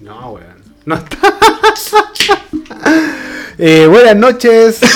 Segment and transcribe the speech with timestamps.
[0.00, 0.46] No, weón.
[0.84, 1.16] No está.
[3.58, 4.78] Eh, buenas noches.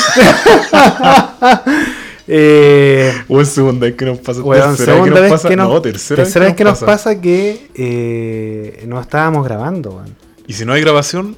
[2.29, 4.41] eh, Weón, segunda vez que nos pasa.
[4.43, 5.49] weón, tercera segunda vez pasa.
[5.49, 10.15] que nos, No, tercera, vez que nos pasa que eh, no estábamos grabando, weón.
[10.47, 11.37] Y si no hay grabación,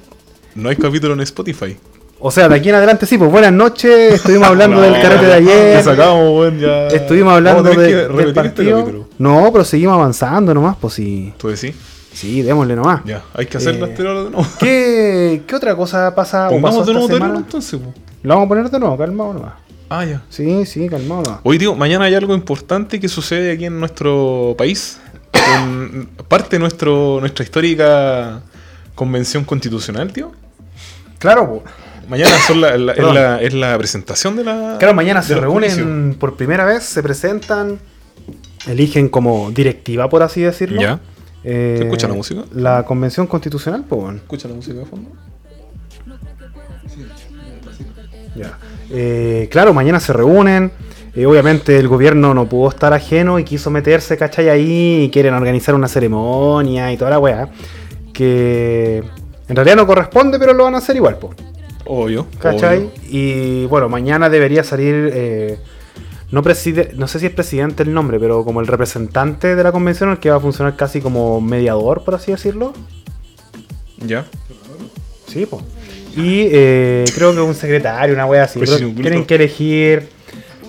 [0.53, 1.77] no hay capítulo en Spotify.
[2.19, 4.13] O sea, de aquí en adelante sí, pues buenas noches.
[4.13, 5.83] Estuvimos hablando del carrete de Ya ayer.
[5.83, 6.87] sacamos, weón, ya.
[6.87, 9.07] Estuvimos hablando de- que del este partido.
[9.17, 11.33] no, pero seguimos avanzando nomás, pues sí.
[11.37, 11.73] ¿Tú decís?
[12.15, 13.01] Sí, démosle nomás.
[13.05, 14.47] Ya, hay que hacer Eh, la esterola de nuevo.
[14.59, 17.93] ¿Qué, ¿Qué otra cosa pasa Pongamos de nuevo entonces, po.
[18.23, 19.53] Lo vamos a poner de nuevo, calmado nomás.
[19.89, 20.21] Ah, ya.
[20.29, 21.39] Sí, sí, calmado nomás.
[21.43, 24.99] Hoy, tío, mañana hay algo importante que sucede aquí en nuestro país.
[25.31, 28.41] Con parte de nuestro, nuestra histórica
[28.95, 30.31] convención constitucional, tío.
[31.19, 31.63] Claro, po.
[32.07, 34.77] Mañana son la- la- es, la, es la presentación de la.
[34.79, 37.79] Claro, mañana se reúnen por primera vez, se presentan,
[38.67, 40.81] eligen como directiva, por así decirlo.
[40.81, 40.99] Ya.
[41.47, 42.43] Eh, ¿Se escucha la música?
[42.53, 44.17] La convención constitucional, pues bueno.
[44.17, 45.11] ¿Escucha la música de fondo?
[48.35, 48.57] Ya.
[48.89, 50.71] Eh, claro, mañana se reúnen.
[51.13, 54.49] eh, obviamente el gobierno no pudo estar ajeno y quiso meterse, ¿cachai?
[54.49, 57.49] Ahí y quieren organizar una ceremonia y toda la weá.
[58.11, 59.03] Que
[59.47, 61.37] en realidad no corresponde, pero lo van a hacer igual, pues.
[61.85, 62.25] Obvio.
[62.39, 62.79] ¿Cachai?
[62.79, 62.91] obvio.
[63.07, 65.59] Y bueno, mañana debería salir.
[66.31, 69.71] No, preside, no sé si es presidente el nombre, pero como el representante de la
[69.71, 72.73] convención, el que va a funcionar casi como mediador, por así decirlo.
[73.99, 74.25] Ya.
[75.27, 75.63] Sí, pues.
[76.15, 78.59] Y eh, creo que un secretario, una wea así.
[78.59, 80.09] Pues pero un tienen que elegir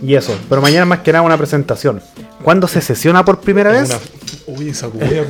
[0.03, 0.37] y eso.
[0.49, 2.03] Pero mañana más que nada una presentación.
[2.43, 3.91] ¿Cuándo se sesiona por primera vez?
[4.47, 4.59] Una...
[4.59, 4.89] Uy, esa.
[4.95, 5.25] Me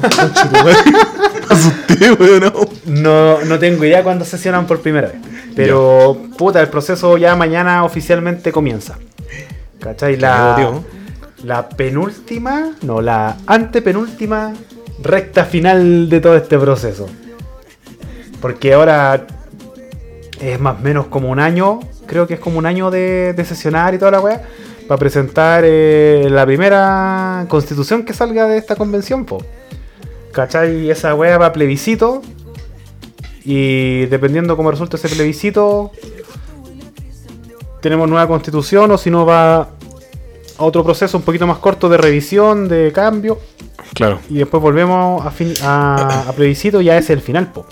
[1.50, 2.40] asusté, weón.
[2.40, 2.52] no.
[2.86, 5.16] No, no tengo idea cuándo sesionan por primera vez.
[5.54, 8.98] Pero, puta, el proceso ya mañana oficialmente comienza.
[9.80, 10.16] ¿Cachai?
[10.16, 10.82] La,
[11.42, 14.52] la penúltima, no, la antepenúltima
[15.02, 17.08] recta final de todo este proceso.
[18.40, 19.26] Porque ahora
[20.40, 23.44] es más o menos como un año, creo que es como un año de, de
[23.44, 24.42] sesionar y toda la weá,
[24.86, 29.44] para presentar eh, la primera constitución que salga de esta convención, po.
[30.32, 30.90] ¿Cachai?
[30.90, 32.22] Esa weá va a plebiscito.
[33.44, 35.92] Y dependiendo cómo resulte ese plebiscito,
[37.86, 39.68] tenemos nueva constitución o si no va a
[40.58, 43.38] otro proceso un poquito más corto de revisión, de cambio.
[43.94, 44.18] Claro.
[44.28, 47.64] Y después volvemos a, fin- a, a plebiscito, ya es el final, po.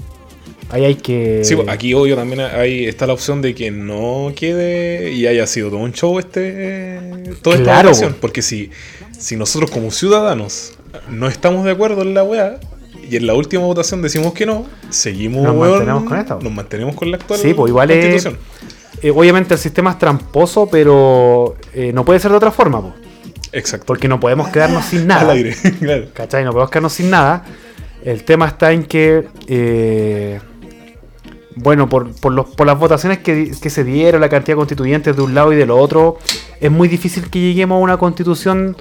[0.70, 1.42] Ahí hay que.
[1.44, 5.68] Sí, aquí obvio también hay, está la opción de que no quede y haya sido
[5.68, 6.98] todo un show este
[7.42, 8.12] toda esta Claro, votación.
[8.14, 8.20] po.
[8.22, 8.70] Porque si,
[9.18, 10.72] si nosotros como ciudadanos
[11.10, 12.58] no estamos de acuerdo en la weá
[13.10, 16.34] y en la última votación decimos que no, seguimos Nos weón, mantenemos con esta.
[16.40, 18.28] Nos mantenemos con la actual Sí, pues igual es-.
[19.04, 22.94] Eh, obviamente el sistema es tramposo, pero eh, no puede ser de otra forma, po.
[23.52, 23.84] Exacto.
[23.84, 25.32] Porque no podemos quedarnos sin Al nada.
[25.34, 26.06] aire, claro.
[26.14, 26.42] ¿Cachai?
[26.42, 27.44] No podemos quedarnos sin nada.
[28.02, 29.28] El tema está en que.
[29.46, 30.40] eh,
[31.56, 35.14] bueno, por, por, los, por las votaciones que, que se dieron, la cantidad de constituyentes
[35.14, 36.16] de un lado y del otro,
[36.58, 38.74] es muy difícil que lleguemos a una constitución.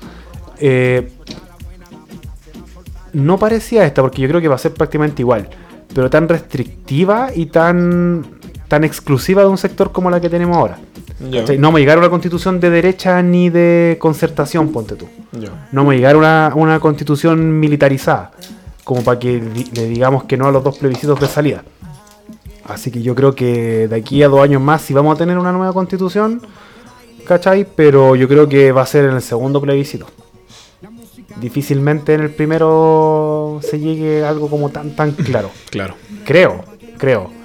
[3.12, 5.50] no parecía esta, porque yo creo que va a ser prácticamente igual,
[5.94, 8.26] pero tan restrictiva y tan,
[8.68, 10.80] tan exclusiva de un sector como la que tenemos ahora.
[11.32, 11.58] ¿Cachai?
[11.58, 15.68] No vamos a llegar a una constitución de derecha ni de concertación, ponte tú ya.
[15.72, 18.32] no vamos a llegar a una, una constitución militarizada,
[18.84, 19.42] como para que
[19.74, 21.64] le digamos que no a los dos plebiscitos de salida.
[22.66, 25.38] Así que yo creo que de aquí a dos años más sí vamos a tener
[25.38, 26.42] una nueva constitución,
[27.26, 27.68] ¿cachai?
[27.76, 30.08] Pero yo creo que va a ser en el segundo plebiscito.
[31.38, 35.50] Difícilmente en el primero se llegue a algo como tan tan claro.
[35.70, 35.96] Claro.
[36.26, 36.64] Creo,
[36.98, 37.43] creo.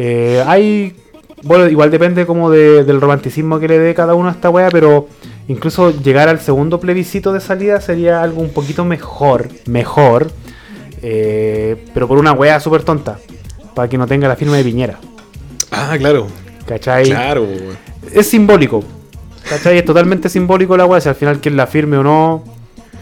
[0.00, 0.94] Eh, hay.
[1.42, 4.68] Bueno, igual depende como de- del romanticismo que le dé cada uno a esta wea,
[4.70, 5.08] pero
[5.48, 9.48] incluso llegar al segundo plebiscito de salida sería algo un poquito mejor.
[9.66, 10.30] Mejor.
[11.02, 13.18] eh, pero por una wea súper tonta.
[13.74, 14.98] Para que no tenga la firma de Piñera.
[15.70, 16.26] Ah, claro.
[16.66, 17.04] ¿Cachai?
[17.04, 17.76] Claro, weón.
[18.12, 18.82] Es simbólico.
[19.48, 19.78] ¿Cachai?
[19.78, 21.00] Es totalmente simbólico la wea.
[21.00, 22.42] Si al final quien la firme o no.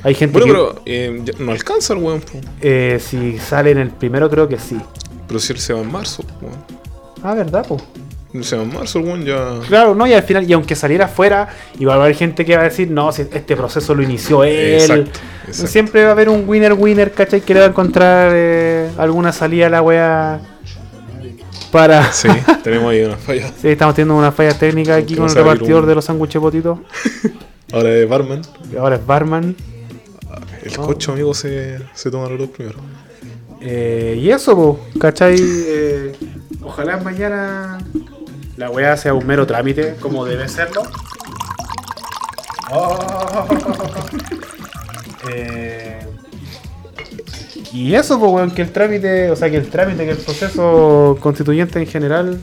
[0.02, 0.52] Hay gente Bueno, que.
[0.52, 2.22] pero eh, no alcanza el weón,
[2.60, 4.76] eh, si sale en el primero, creo que sí.
[5.26, 6.54] Pero si él se va en marzo, weón.
[7.28, 7.82] Ah, ¿verdad, pues?
[8.46, 9.60] Se marzo, el weón ya.
[9.66, 12.54] Claro, no, y al final, y aunque saliera afuera, igual va a haber gente que
[12.54, 14.74] va a decir, no, si este proceso lo inició él.
[14.74, 15.66] Exacto, exacto.
[15.72, 17.40] Siempre va a haber un winner winner, ¿cachai?
[17.40, 20.40] Que le va a encontrar eh, alguna salida a la wea
[21.72, 22.12] para...
[22.12, 22.28] Sí,
[22.62, 23.50] tenemos ahí una falla.
[23.60, 26.78] Sí, estamos teniendo una falla técnica aquí con el repartidor un- de los sándwiches potitos.
[27.72, 28.42] Ahora de barman.
[28.78, 29.56] Ahora es barman.
[30.62, 32.78] El cocho, amigo, se, se toma los dos primero.
[33.68, 35.36] Eh, y eso, po, ¿cachai?
[35.40, 36.12] Eh,
[36.62, 37.78] ojalá mañana
[38.56, 40.82] la weá sea un mero trámite, como debe serlo.
[42.72, 43.46] Oh.
[45.28, 45.98] Eh,
[47.72, 51.18] y eso, pues, weón, que el trámite, o sea, que el trámite, que el proceso
[51.18, 52.40] constituyente en general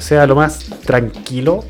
[0.00, 1.64] sea lo más tranquilo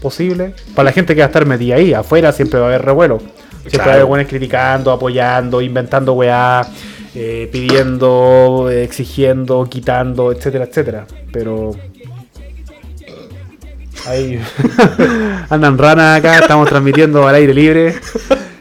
[0.00, 0.54] posible.
[0.74, 3.20] Para la gente que va a estar metida ahí, afuera siempre va a haber revuelo.
[3.66, 4.06] Siempre Claro.
[4.06, 6.66] buenos criticando, apoyando, inventando weá,
[7.14, 11.06] eh, pidiendo, exigiendo, quitando, etcétera, etcétera.
[11.32, 11.70] Pero.
[14.06, 14.38] Ahí
[15.48, 17.94] andan ranas acá, estamos transmitiendo al aire libre.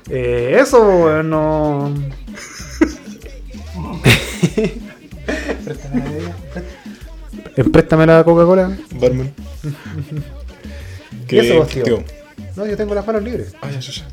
[0.10, 1.94] Eh, eso, no.
[7.58, 8.72] Eh, Préstame la Coca-Cola.
[8.96, 9.34] Barman.
[11.28, 11.84] ¿Qué eso, tío?
[11.84, 12.04] tío?
[12.56, 13.54] No, yo tengo las manos libres.
[13.62, 14.04] Ah, ya, ya, ya.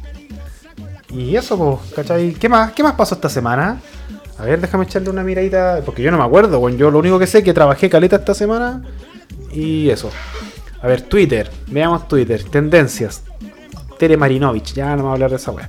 [1.12, 2.32] Y eso, pues, ¿cachai?
[2.34, 3.80] ¿Qué más, ¿Qué más pasó esta semana?
[4.38, 5.80] A ver, déjame echarle una miradita.
[5.84, 6.78] Porque yo no me acuerdo, weón.
[6.78, 8.82] Yo lo único que sé es que trabajé caleta esta semana.
[9.52, 10.10] Y eso.
[10.80, 11.50] A ver, Twitter.
[11.66, 12.42] Veamos Twitter.
[12.44, 13.22] Tendencias.
[13.98, 14.72] Tere Marinovich.
[14.72, 15.68] Ya no me voy a hablar de esa weá.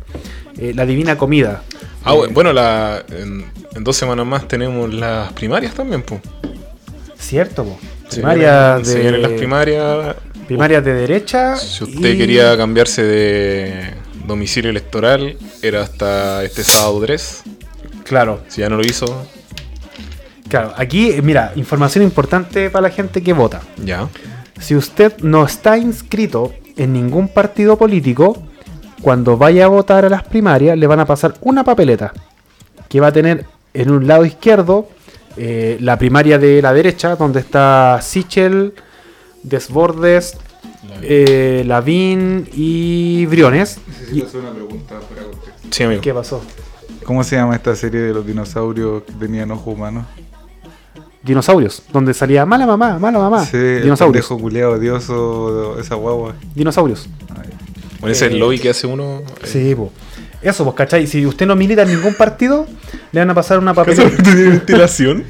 [0.57, 1.63] Eh, la divina comida.
[2.03, 3.45] Ah, bu- bueno, la, en,
[3.75, 6.21] en dos semanas más tenemos las primarias también, pues.
[7.17, 7.65] Cierto.
[8.07, 8.99] Se Primarias vienen- se de.
[9.01, 10.15] vienen las primarias.
[10.47, 11.55] primarias de derecha.
[11.57, 13.94] Si usted y- quería cambiarse de
[14.25, 17.44] domicilio electoral, era hasta este sábado 3.
[18.03, 19.25] Claro, Si ya no lo hizo,
[20.50, 20.73] claro.
[20.75, 23.62] Aquí, mira, información importante para la gente que vota.
[23.83, 24.07] ya.
[24.59, 28.44] Si usted no está inscrito en ningún partido político,
[29.01, 32.13] cuando vaya a votar a las primarias le van a pasar una papeleta
[32.88, 34.88] que va a tener en un lado izquierdo
[35.38, 38.73] eh, la primaria de la derecha, donde está Sichel,
[39.44, 40.38] Desbordes,
[41.01, 43.80] eh, Lavín y Briones.
[44.12, 45.68] Y- hacer una pregunta para contexto.
[45.72, 46.01] Sí, amigo.
[46.01, 46.42] ¿Qué pasó?
[47.06, 50.06] ¿Cómo se llama esta serie de los dinosaurios que tenían ojo humano?
[51.24, 53.45] Dinosaurios, donde salía mala mamá, mala mamá.
[53.45, 54.25] Sí, el Dinosaurios.
[54.28, 56.33] pendejo culeado odioso, esa guagua.
[56.56, 57.07] Dinosaurios.
[57.30, 57.50] Ay,
[58.00, 59.19] Bueno, ese es el lobby que hace uno.
[59.19, 59.92] eh, Sí, po.
[60.42, 61.06] Eso, pues, ¿cachai?
[61.06, 62.66] Si usted no milita en ningún partido,
[63.12, 64.10] le van a pasar una papeleta.
[64.24, 65.24] ¿Tiene ventilación?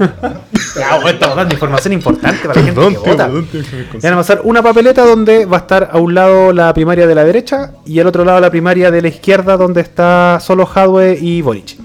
[0.00, 3.28] Ah, bueno, estamos dando información importante para la gente que vota.
[3.28, 7.14] van a pasar una papeleta donde va a estar a un lado la primaria de
[7.14, 11.18] la derecha y al otro lado la primaria de la izquierda donde está solo Hadwe
[11.20, 11.76] y Boric.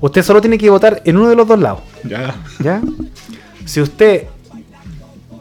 [0.00, 2.34] Usted solo tiene que votar en uno de los dos lados, Ya.
[2.60, 2.80] ¿ya?
[3.66, 4.24] Si usted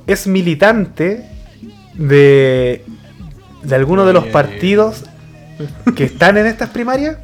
[0.05, 1.25] es militante
[1.93, 2.83] de,
[3.63, 5.03] de alguno de los partidos
[5.95, 7.17] que están en estas primarias,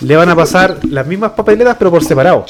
[0.00, 2.44] le van a pasar las mismas papeletas pero por separado.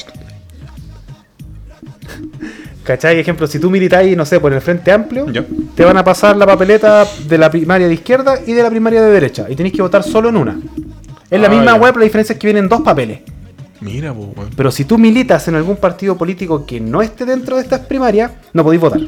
[2.83, 3.19] ¿Cachai?
[3.19, 5.43] Ejemplo, si tú militáis, no sé, por el Frente Amplio, Ya.
[5.75, 9.01] te van a pasar la papeleta de la primaria de izquierda y de la primaria
[9.01, 9.47] de derecha.
[9.49, 10.59] Y tenéis que votar solo en una.
[11.31, 11.75] Es la Ah, misma ya.
[11.75, 13.21] web, la diferencia es que vienen dos papeles.
[13.81, 14.51] Mira, po, weón.
[14.55, 18.31] Pero si tú militas en algún partido político que no esté dentro de estas primarias,
[18.53, 19.01] no podéis votar.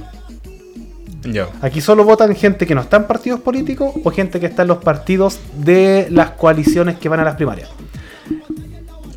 [1.23, 1.47] Ya.
[1.61, 4.69] Aquí solo votan gente que no está en partidos políticos o gente que está en
[4.69, 7.69] los partidos de las coaliciones que van a las primarias.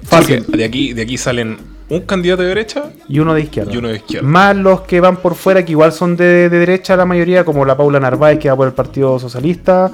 [0.05, 0.45] Fácil.
[0.49, 1.57] De aquí, de aquí salen
[1.91, 3.73] un candidato de derecha Y uno de izquierda.
[3.73, 4.27] y uno de izquierda.
[4.27, 7.65] Más los que van por fuera, que igual son de, de derecha la mayoría, como
[7.65, 9.91] la Paula Narváez, que va por el Partido Socialista,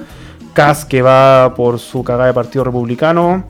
[0.53, 3.45] Cas, que va por su cagada de Partido Republicano,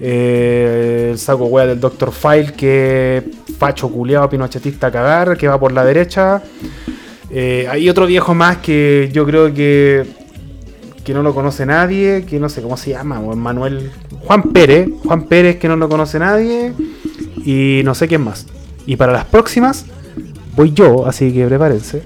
[0.00, 2.12] eh, el saco wea del Dr.
[2.12, 6.42] File, que facho culeado, pinochetista a cagar, que va por la derecha.
[7.30, 10.06] Eh, hay otro viejo más que yo creo que,
[11.04, 13.90] que no lo conoce nadie, que no sé cómo se llama, Manuel
[14.24, 16.72] Juan Pérez, Juan Pérez que no lo conoce nadie
[17.46, 18.46] y no sé quién más.
[18.86, 19.86] Y para las próximas
[20.54, 22.02] voy yo, así que prepárense.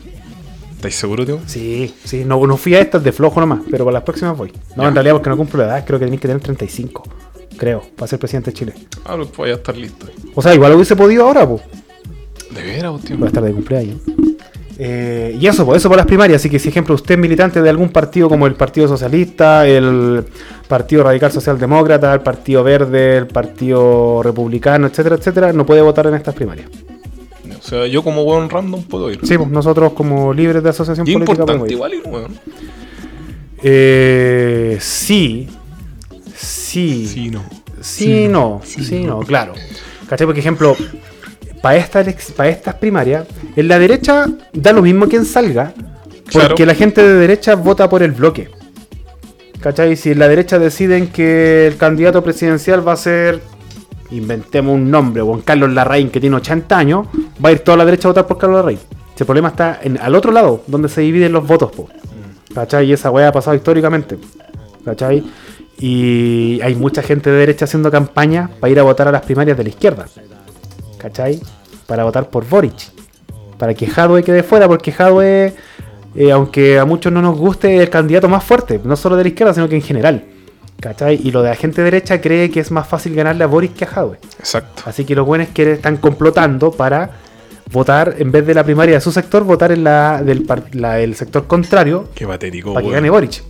[0.77, 1.39] ¿Estáis seguros, tío?
[1.47, 4.53] Sí, sí, no, no fui a estas de flojo nomás, pero para las próximas voy.
[4.77, 4.89] No, Ya.
[4.89, 7.03] en realidad porque no cumplo la edad, creo que tenéis que tener 35,
[7.59, 8.75] creo, para ser presidente de Chile.
[9.05, 10.07] Ah, pues voy a estar listo.
[10.35, 11.63] O sea, igual lo hubiese podido ahora, pues.
[12.55, 13.17] De veras, tío.
[13.17, 13.99] Voy a estar de cumpleaños.
[14.83, 16.41] Eh, y eso, pues eso por las primarias.
[16.41, 20.25] Así que, si ejemplo, usted es militante de algún partido como el Partido Socialista, el
[20.69, 26.15] Partido Radical Socialdemócrata, el Partido Verde, el Partido Republicano, etcétera, etcétera, no puede votar en
[26.15, 26.69] estas primarias.
[27.59, 29.21] O sea, yo como weón random puedo ir.
[29.23, 31.77] Sí, pues nosotros como libres de asociación Y política podemos importante ir.
[31.77, 32.41] igual ir, weón.
[33.63, 35.49] Eh, sí,
[36.35, 37.43] sí, Sí, no.
[37.83, 39.55] Sí, no, sí, no, claro.
[40.09, 40.27] ¿Cachai?
[40.27, 40.77] Por ejemplo,
[41.63, 43.27] para esta, elex- pa' estas primarias,
[43.57, 45.73] en la derecha da lo mismo quien salga,
[46.33, 46.65] porque Claro.
[46.67, 48.49] la gente de derecha vota por el bloque.
[49.61, 49.97] ¿Cachai?
[49.97, 53.41] Si en la derecha deciden que el candidato presidencial va a ser,
[54.11, 57.07] inventemos un nombre, Juan Carlos Larraín, que tiene 80 años,
[57.45, 58.79] va a ir toda la derecha a votar por Carlos Larraín.
[59.19, 61.89] El problema está en, al otro lado, donde se dividen los votos, po.
[62.55, 62.87] ¿cachai?
[62.87, 64.17] Y esa weá ha pasado históricamente.
[64.83, 65.23] ¿cachai?
[65.79, 69.59] Y hay mucha gente de derecha haciendo campaña para ir a votar a las primarias
[69.59, 70.07] de la izquierda.
[70.97, 71.39] ¿Cachai?
[71.87, 72.93] Para votar por Boric.
[73.61, 75.55] Para que Jadwe quede fuera, porque Jadwe,
[76.17, 79.23] eh, aunque a muchos no nos guste, es el candidato más fuerte, no solo de
[79.25, 80.25] la izquierda, sino que en general.
[80.81, 81.21] ¿Cachai?
[81.23, 83.85] Y lo de la gente derecha cree que es más fácil ganarle a Boris que
[83.85, 84.19] a Jadwe.
[84.39, 84.83] Exacto.
[84.87, 87.11] Así que los buenos que están complotando para
[87.71, 90.95] votar, en vez de la primaria de su sector, votar en la del, par- la
[90.95, 93.43] del sector contrario Qué patético, para que gane Boric.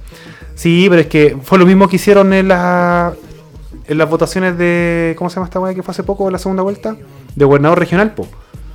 [0.57, 3.15] Sí, pero es que fue lo mismo que hicieron en, la,
[3.87, 5.15] en las votaciones de.
[5.17, 6.97] ¿Cómo se llama esta weá que fue hace poco, en la segunda vuelta?
[7.37, 8.27] De gobernador regional, po.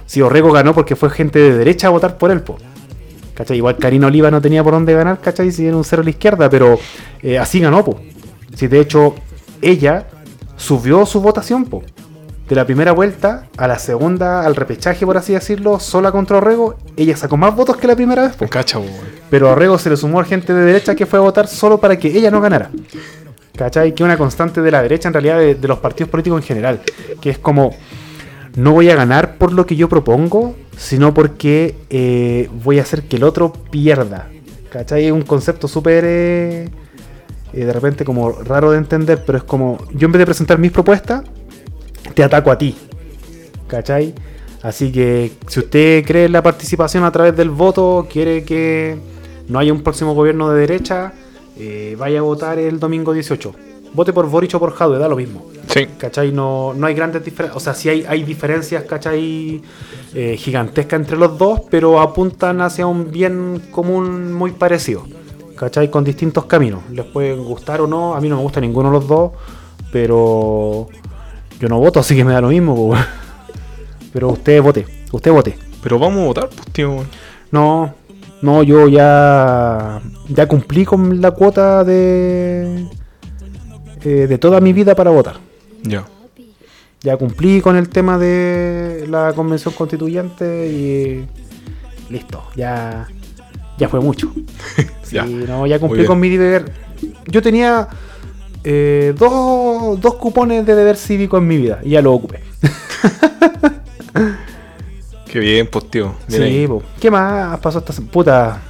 [0.06, 2.58] Si Orrego ganó porque fue gente de derecha a votar por él, po.
[3.34, 3.58] ¿Cachai?
[3.58, 5.52] Igual Karina Oliva no tenía por dónde ganar, ¿cachai?
[5.52, 6.80] Si era un cero a la izquierda, pero
[7.22, 8.00] eh, así ganó, po.
[8.56, 9.16] Si de hecho
[9.62, 10.08] ella
[10.56, 11.84] subió su votación, po.
[12.48, 16.76] De la primera vuelta a la segunda, al repechaje, por así decirlo, sola contra Orrego,
[16.96, 18.48] ella sacó más votos que la primera vez, po.
[18.48, 18.94] Cacha, weón.
[19.30, 21.98] Pero a Orrego se le sumó gente de derecha que fue a votar solo para
[21.98, 22.70] que ella no ganara.
[23.58, 23.96] ¿Cachai?
[23.96, 26.82] Que una constante de la derecha en realidad de, de los partidos políticos en general.
[27.20, 27.72] Que es como,
[28.56, 33.04] no voy a ganar por lo que yo propongo, sino porque eh, voy a hacer
[33.04, 34.30] que el otro pierda.
[34.70, 35.06] ¿Cachai?
[35.06, 36.04] Es un concepto súper...
[36.06, 36.70] eh,
[37.54, 40.58] eh, de repente como raro de entender, pero es como, yo en vez de presentar
[40.58, 41.24] mis propuestas,
[42.14, 42.76] te ataco a ti.
[43.68, 44.14] ¿Cachai?
[44.62, 48.98] Así que si usted cree en la participación a través del voto, quiere que
[49.48, 51.14] no haya un próximo gobierno de derecha,
[51.98, 53.54] vaya a votar el domingo 18.
[53.96, 55.46] Vote por Boric o por Jadwe, da lo mismo.
[55.68, 55.88] Sí.
[55.98, 56.34] ¿Cachai?
[56.34, 57.56] No, no hay grandes diferencias.
[57.56, 59.62] O sea, sí hay, hay diferencias, ¿cachai?
[60.14, 65.06] Eh, gigantescas entre los dos, pero apuntan hacia un bien común muy parecido.
[65.56, 65.90] ¿Cachai?
[65.90, 66.82] Con distintos caminos.
[66.92, 68.16] Les puede gustar o no.
[68.16, 69.32] A mí no me gusta ninguno de los dos,
[69.94, 70.90] pero
[71.60, 72.94] yo no voto, así que me da lo mismo.
[74.14, 75.58] Pero usted vote, usted vote.
[75.84, 77.04] Pero vamos a votar, pues, tío.
[77.52, 77.94] No,
[78.42, 82.88] no, yo ya, ya cumplí con la cuota de,
[84.06, 85.36] eh, de toda mi vida para votar.
[85.84, 86.06] Ya.
[87.02, 91.26] Ya cumplí con el tema de la convención constituyente y
[92.12, 93.08] listo, ya,
[93.78, 94.32] ya fue mucho.
[95.04, 95.26] Sí, Ya.
[95.26, 96.72] no, ya cumplí con mi deber.
[97.28, 97.88] Yo tenía
[98.64, 102.40] eh, dos, dos cupones de deber cívico en mi vida y ya lo ocupé.
[105.32, 106.16] Qué bien, pues, tío.
[106.28, 106.82] Bien Sí, po.
[107.00, 107.94] ¿qué más pasó esta?
[107.94, 108.62] Puta,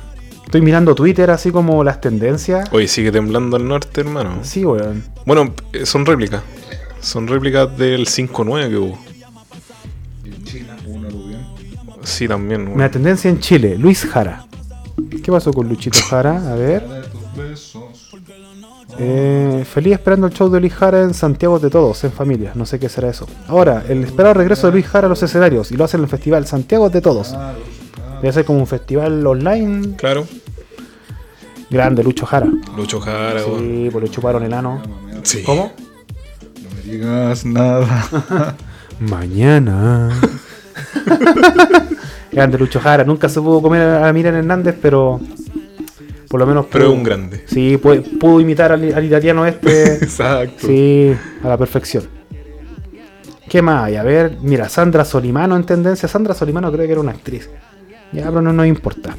[0.45, 2.69] estoy mirando Twitter así como las tendencias.
[2.71, 4.39] Oye, sigue temblando al norte, hermano.
[4.43, 5.03] Sí, weón.
[5.25, 6.41] Bueno, eh, son réplicas.
[7.01, 8.97] Son réplicas del 5-9 que hubo.
[10.23, 11.45] En China hubo un aluvión.
[12.03, 12.61] Sí, también.
[12.61, 12.75] weón.
[12.75, 14.45] Una tendencia en Chile, Luis Jara.
[15.23, 16.51] ¿Qué pasó con Luchito Jara?
[16.51, 16.85] A ver.
[18.97, 22.51] Eh, feliz esperando el show de Luis Jara en Santiago de Todos, en familia.
[22.55, 23.27] No sé qué será eso.
[23.47, 26.09] Ahora, el esperado regreso de Luis Jara a los escenarios y lo hace en el
[26.09, 27.35] festival Santiago de Todos.
[28.25, 29.95] Debe ser como un festival online.
[29.97, 30.25] Claro.
[31.69, 32.47] Grande, Lucho Jara.
[32.75, 33.39] Lucho Jara.
[33.39, 34.81] Sí, pues le chuparon el ano.
[35.21, 35.43] Sí.
[35.43, 35.71] ¿Cómo?
[36.63, 38.55] No me digas nada.
[38.99, 40.09] Mañana.
[42.31, 43.03] Grande Lucho Jara.
[43.03, 45.19] Nunca se pudo comer a Miriam Hernández, pero
[46.27, 47.43] por lo menos Pero es pudo- un grande.
[47.45, 49.93] Sí, pudo, pudo imitar al, al italiano este.
[50.03, 50.65] Exacto.
[50.65, 52.05] sí, a la perfección.
[53.47, 53.97] ¿Qué más hay?
[53.97, 56.09] A ver, mira, Sandra Solimano en tendencia.
[56.09, 57.47] Sandra Solimano creo que era una actriz.
[58.11, 59.15] Ya, pero no nos importa.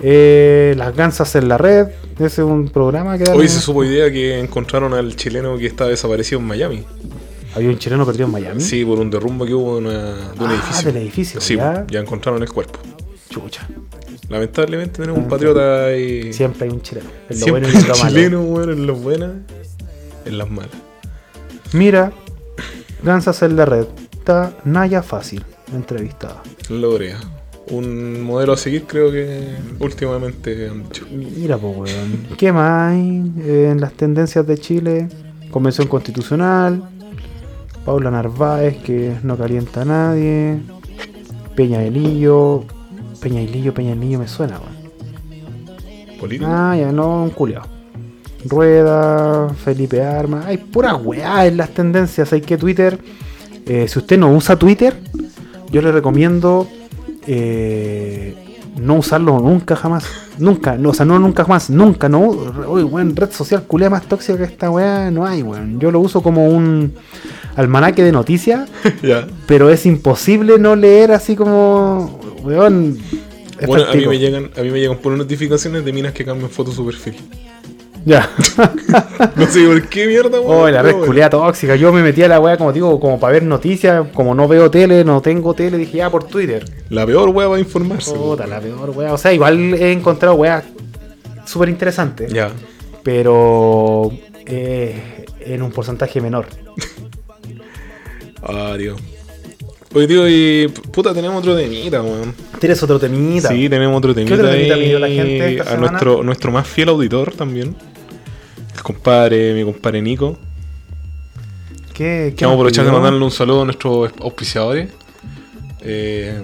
[0.00, 1.86] Eh, Las gansas en la red.
[2.16, 3.30] Ese es un programa que...
[3.30, 6.84] Hoy se supo idea que encontraron al chileno que estaba desaparecido en Miami.
[7.54, 8.60] Había un chileno perdido en Miami.
[8.60, 10.92] Sí, por un derrumbe que hubo de, una- de un Ah, edificio.
[10.92, 11.84] del edificio, Sí, ya.
[11.88, 12.00] ya.
[12.00, 12.78] encontraron el cuerpo.
[13.30, 13.66] Chucha.
[14.28, 16.32] Lamentablemente tenemos un patriota ahí.
[16.32, 17.08] Siempre hay un chileno.
[17.28, 18.08] En lo Siempre bueno y en lo malo.
[18.08, 19.30] chileno, weón, en las buenas,
[20.24, 20.70] en las malas.
[21.72, 22.12] Mira,
[23.02, 23.86] Gansas en la red.
[24.12, 26.42] Está Naya Fácil, entrevistada.
[26.68, 27.18] Lorea.
[27.70, 31.06] Un modelo a seguir, creo que últimamente han dicho.
[31.10, 32.26] Mira, pues, weón.
[32.36, 35.08] ¿Qué más hay en las tendencias de Chile?
[35.50, 36.82] Convención Constitucional.
[37.84, 40.58] Paula Narváez, que no calienta a nadie.
[41.54, 42.64] Peña de Lillo.
[43.20, 46.18] Peña de Lillo, Peña de Lillo me suena, weón.
[46.18, 46.70] ¿Política?
[46.72, 47.64] Ah, ya no, un culiao.
[48.44, 50.44] Rueda, Felipe Arma.
[50.46, 52.32] Hay pura weá en las tendencias.
[52.32, 52.98] Hay que Twitter.
[53.66, 54.96] eh, si usted no usa Twitter,
[55.70, 56.68] yo le recomiendo
[57.26, 58.34] eh,
[58.76, 60.04] no usarlo nunca jamás.
[60.38, 62.20] Nunca, no, o sea, no nunca jamás, nunca, no.
[62.20, 65.78] Uy, weón, red social culea más tóxica que esta weá, no hay, weón.
[65.78, 66.94] Yo lo uso como un
[67.56, 68.68] almanaque de noticias,
[69.46, 72.98] pero es imposible no leer así como, weón.
[73.66, 76.50] Bueno, a mí, me llegan, a mí me llegan por notificaciones de minas que cambian
[76.50, 77.14] foto su perfil.
[78.04, 78.28] Ya.
[79.36, 80.62] No sé por qué mierda, weón.
[80.64, 81.76] Oh, la red culiada tóxica.
[81.76, 84.06] Yo me metí a la weá, como digo, como para ver noticias.
[84.12, 86.64] Como no veo tele, no tengo tele, dije ya por Twitter.
[86.90, 88.12] La peor weá va a informarse.
[88.12, 89.12] Puta, la peor weá.
[89.12, 90.62] O sea, igual he encontrado weá
[91.46, 92.32] súper interesantes.
[92.32, 92.50] Ya.
[93.02, 94.10] Pero
[94.46, 96.46] eh, en un porcentaje menor.
[98.44, 98.96] Ah, tío.
[99.94, 102.34] Oye, tío, y puta, tenemos otro temita, weón.
[102.58, 103.50] ¿Tienes otro temita?
[103.50, 104.34] Sí, tenemos otro temita.
[104.34, 105.90] otro temita ahí pidió la gente esta a semana?
[105.92, 107.76] nuestro, nuestro más fiel auditor también.
[108.82, 110.38] Compadre, mi compadre Nico.
[111.92, 114.88] ¿Qué, vamos a aprovechar de mandarle un saludo a nuestros auspiciadores.
[115.82, 116.42] Eh,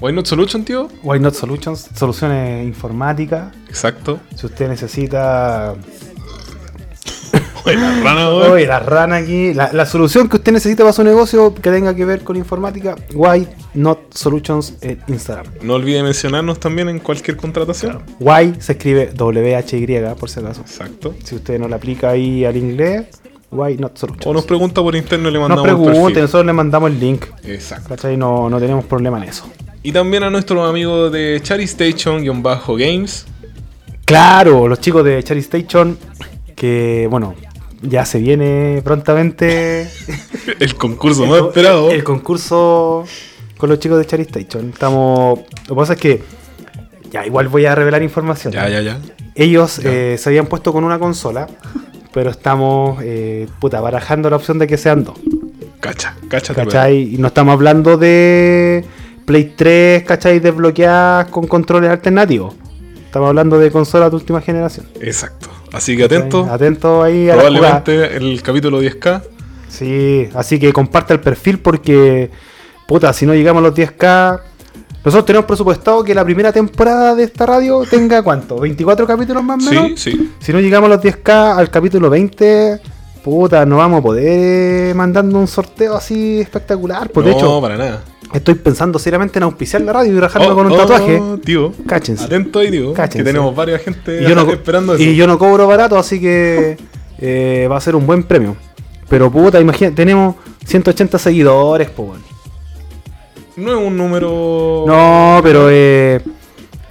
[0.00, 0.88] Why Not Solution, tío.
[1.02, 3.54] Why Not Solutions, soluciones informáticas.
[3.68, 4.20] Exacto.
[4.34, 5.74] Si usted necesita.
[7.64, 8.28] Oye, la rana.
[8.30, 9.54] Oye, la rana aquí.
[9.54, 12.96] La, la solución que usted necesita para su negocio que tenga que ver con informática,
[13.14, 15.46] Why Not Solutions en Instagram.
[15.62, 18.02] No olvide mencionarnos también en cualquier contratación.
[18.20, 19.86] Why se escribe W-H-Y,
[20.18, 20.60] por si acaso.
[20.62, 21.14] Exacto.
[21.24, 23.06] Si usted no le aplica ahí al inglés,
[23.50, 24.26] Why Not Solutions.
[24.26, 26.22] O nos pregunta por interno y le Nos mandamos el pregunte, perfil.
[26.22, 27.24] nosotros le mandamos el link.
[27.44, 27.88] Exacto.
[27.90, 28.16] ¿Cachai?
[28.16, 29.50] No, no tenemos problema en eso.
[29.82, 33.26] Y también a nuestros amigos de Chari Station-Games.
[34.04, 35.98] Claro, los chicos de Cherry Station,
[36.56, 37.34] que bueno,
[37.82, 39.88] ya se viene prontamente
[40.60, 41.90] El concurso más esperado.
[41.90, 43.04] el concurso
[43.56, 44.70] con los chicos de Cherry Station.
[44.70, 45.40] Estamos.
[45.68, 46.22] Lo que pasa es que.
[47.10, 48.52] Ya, igual voy a revelar información.
[48.52, 48.98] Ya, ya, ya.
[49.34, 49.90] Ellos Ya.
[49.90, 51.46] eh, se habían puesto con una consola,
[52.12, 55.16] pero estamos eh, puta, barajando la opción de que sean dos.
[55.80, 56.54] Cacha, cacha.
[56.54, 57.14] ¿Cachai?
[57.14, 58.84] Y no estamos hablando de
[59.24, 60.38] Play 3, ¿cachai?
[60.40, 62.54] Desbloqueadas con controles alternativos.
[63.06, 64.86] Estamos hablando de consolas de última generación.
[65.00, 65.48] Exacto.
[65.72, 66.46] Así que atento.
[66.50, 67.42] Atento ahí a la.
[67.42, 69.22] Probablemente el capítulo 10K.
[69.68, 72.30] Sí, así que comparte el perfil porque,
[72.86, 74.40] puta, si no llegamos a los 10k,
[75.04, 79.66] nosotros tenemos presupuestado que la primera temporada de esta radio tenga cuánto, 24 capítulos más
[79.66, 80.00] o menos.
[80.00, 80.32] Sí, sí.
[80.40, 82.80] Si no llegamos a los 10k al capítulo 20,
[83.22, 87.10] puta, no vamos a poder eh, mandando un sorteo así espectacular.
[87.10, 88.02] Pues no, de hecho, para nada.
[88.34, 91.20] Estoy pensando seriamente en auspiciar la radio y rajarlo Oh, con un oh, tatuaje.
[91.44, 91.72] tío.
[91.86, 92.24] Cáchense.
[92.24, 92.92] Atento ahí, tío.
[92.92, 93.18] Cáchense.
[93.18, 95.02] Que tenemos varias gente Y yo, no, co- esperando eso.
[95.02, 96.76] y yo no cobro barato, así que
[97.18, 98.56] eh, va a ser un buen premio.
[99.08, 102.24] Pero puta, imagínate, tenemos 180 seguidores, pues bueno.
[103.56, 104.84] No es un número.
[104.86, 106.20] No, pero eh,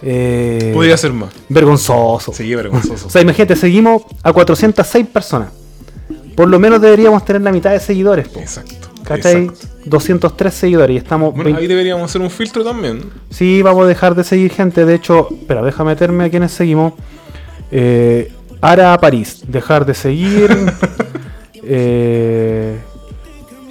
[0.02, 1.30] eh, Podría ser más.
[1.48, 2.34] vergonzoso.
[2.34, 3.06] Sí, vergonzoso.
[3.08, 5.50] O sea, imagínate, seguimos a 406 personas.
[6.36, 8.40] Por lo menos deberíamos tener la mitad de seguidores, po.
[8.40, 8.90] Exacto.
[9.08, 9.46] ¿Cachai?
[9.46, 9.68] exacto.
[9.86, 11.32] 203 seguidores y estamos...
[11.32, 13.04] Bueno, 20 ahí deberíamos hacer un filtro también.
[13.30, 14.86] Sí, vamos a dejar de seguir gente.
[14.86, 16.94] De hecho, espera, deja meterme a quienes seguimos.
[17.72, 20.50] Eh, Ara París, dejar de seguir.
[21.64, 22.78] eh,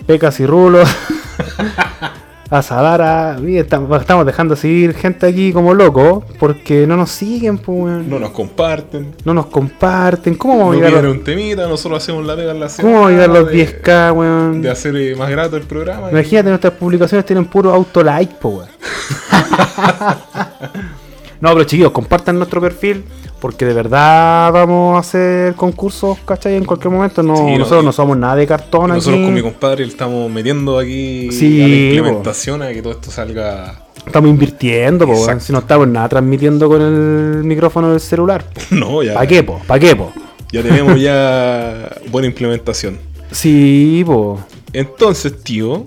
[0.06, 0.88] Pecas y Rulos.
[2.48, 3.36] Asadara.
[3.40, 7.76] Mira, Estamos, estamos dejando de seguir gente aquí como locos porque no nos siguen, pues,
[7.78, 8.08] weón.
[8.08, 9.14] No nos comparten.
[9.24, 10.36] no nos comparten.
[10.36, 11.68] ¿Cómo No vamos a llegar, piden a- un temita.
[11.68, 14.62] Nosotros hacemos la pega en la ¿cómo vamos a llegar a los de- 10k, weón?
[14.62, 16.08] De hacer eh, más grato el programa.
[16.10, 18.68] Imagínate, nuestras publicaciones tienen puro auto-like, po, weón.
[21.40, 23.04] no, pero chiquillos, compartan nuestro perfil
[23.40, 26.56] porque de verdad vamos a hacer concursos, ¿cachai?
[26.56, 27.22] En cualquier momento.
[27.22, 30.78] No, Sí, nosotros no somos nada de cartón Nosotros con mi compadre le estamos metiendo
[30.78, 33.82] aquí Sí, a la implementación a que todo esto salga.
[34.06, 35.40] Estamos invirtiendo, po.
[35.40, 38.44] Si no estamos nada transmitiendo con el micrófono del celular.
[38.70, 39.14] No, ya.
[39.14, 39.60] ¿Para qué, po?
[39.66, 40.12] ¿Para qué, po?
[40.52, 42.98] Ya tenemos ya buena implementación.
[43.30, 44.40] Sí, po.
[44.72, 45.86] Entonces, tío,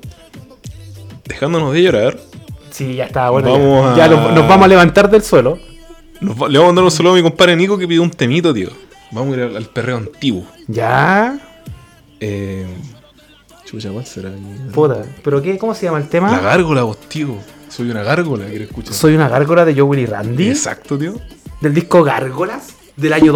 [1.26, 2.18] dejándonos de llorar,
[2.80, 3.52] Sí, ya está, bueno.
[3.52, 5.60] Vamos ya a- ya nos, nos vamos a levantar del suelo.
[6.22, 8.10] nos va- le vamos a mandar un saludo a mi compadre Nico que pidió un
[8.12, 8.70] temito, tío.
[9.12, 10.46] Vamos a ir al, al perreo antiguo.
[10.68, 11.38] Ya.
[12.22, 12.66] Eh,
[13.66, 14.32] chucha, ¿cuál será?
[14.74, 15.04] Puta.
[15.24, 15.58] ¿Pero qué?
[15.58, 16.32] ¿Cómo se llama el tema?
[16.32, 17.36] La gárgola, vos, tío.
[17.68, 18.94] Soy una gárgola, ¿quieres escuchar?
[18.94, 20.50] Soy una gárgola de Joe Willy Randy.
[20.50, 21.16] Exacto, tío.
[21.62, 22.70] Del disco Gárgolas.
[22.96, 23.32] Del año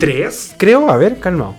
[0.00, 0.90] 2003, creo.
[0.90, 1.54] A ver, calmado.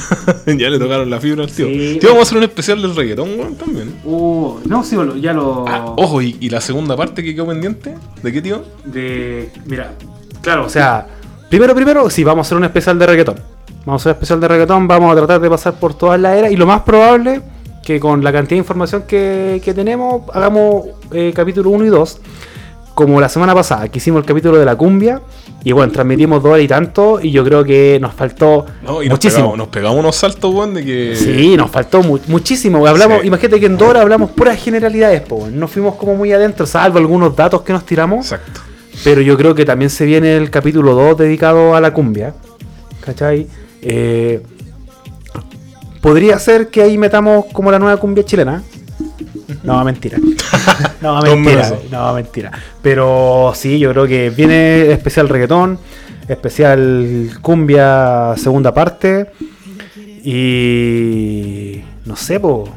[0.46, 1.66] ya le tocaron la fibra al tío.
[1.66, 1.98] Sí.
[2.00, 3.94] Tío, vamos a hacer un especial del reggaetón, weón, también.
[4.04, 5.66] Uh, no, sí, ya lo.
[5.68, 8.64] Ah, ojo, y, y la segunda parte que quedó pendiente, ¿de qué, tío?
[8.84, 9.50] De.
[9.66, 9.92] Mira,
[10.40, 11.06] claro, o sea.
[11.50, 13.36] Primero, primero, sí, vamos a hacer un especial de reggaetón.
[13.84, 16.36] Vamos a hacer un especial de reggaetón, vamos a tratar de pasar por todas las
[16.38, 16.50] eras.
[16.50, 17.42] Y lo más probable
[17.84, 22.20] que con la cantidad de información que, que tenemos, hagamos eh, capítulo 1 y 2.
[22.94, 25.20] Como la semana pasada, que hicimos el capítulo de la cumbia.
[25.64, 27.20] Y bueno, transmitimos dos horas y tanto.
[27.22, 29.38] Y yo creo que nos faltó No, y nos muchísimo.
[29.52, 31.14] pegamos, nos pegamos unos saltos, weón, de que.
[31.16, 32.84] Sí, nos faltó mu- muchísimo.
[32.86, 33.28] Hablamos, Sí.
[33.28, 35.58] imagínate que en dos horas hablamos puras generalidades, po, weón.
[35.60, 38.26] no fuimos como muy adentro, salvo algunos datos que nos tiramos.
[38.32, 38.60] Exacto.
[39.04, 42.34] Pero yo creo que también se viene el capítulo 2 dedicado a la cumbia.
[43.00, 43.46] ¿Cachai?
[43.82, 44.42] Eh,
[46.00, 48.62] podría ser que ahí metamos como la nueva cumbia chilena.
[49.62, 50.18] No, mentira.
[51.00, 51.72] No, mentira.
[51.90, 52.50] No, mentira.
[52.82, 55.78] Pero sí, yo creo que viene especial reggaetón,
[56.28, 59.28] especial cumbia segunda parte.
[60.24, 62.68] Y no sé, po.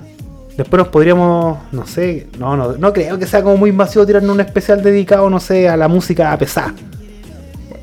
[0.58, 4.34] Después nos podríamos, no sé, no, no, no creo que sea como muy invasivo tirarnos
[4.34, 6.74] un especial dedicado, no sé, a la música pesada.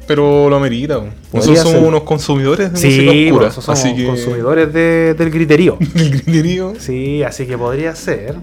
[0.07, 1.01] Pero lo amerita,
[1.35, 1.85] Nosotros somos ser.
[1.85, 3.51] unos consumidores de Sí, música oscura.
[3.51, 4.07] somos así que.
[4.07, 5.77] consumidores de- del griterío.
[5.95, 6.73] El griterío.
[6.79, 8.37] Sí, así que podría ser.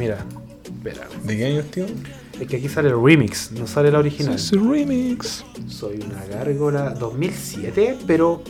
[0.00, 0.24] Mira,
[0.64, 1.06] espera.
[1.24, 1.84] ¿De qué años, tío?
[2.40, 4.36] Es que aquí sale el remix, no sale la original.
[4.36, 5.44] Ese remix.
[5.68, 8.42] Soy una gárgola 2007, pero.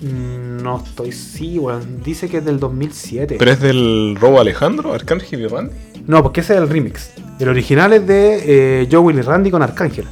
[0.00, 2.00] mm, No estoy sí, weón.
[2.04, 3.36] Dice que es del 2007.
[3.40, 5.74] Pero es del Robo Alejandro, Arcángel y Randy.
[6.06, 7.10] No, porque ese es el remix.
[7.40, 10.04] El original es de eh, Joe Willy Randy con Arcángel.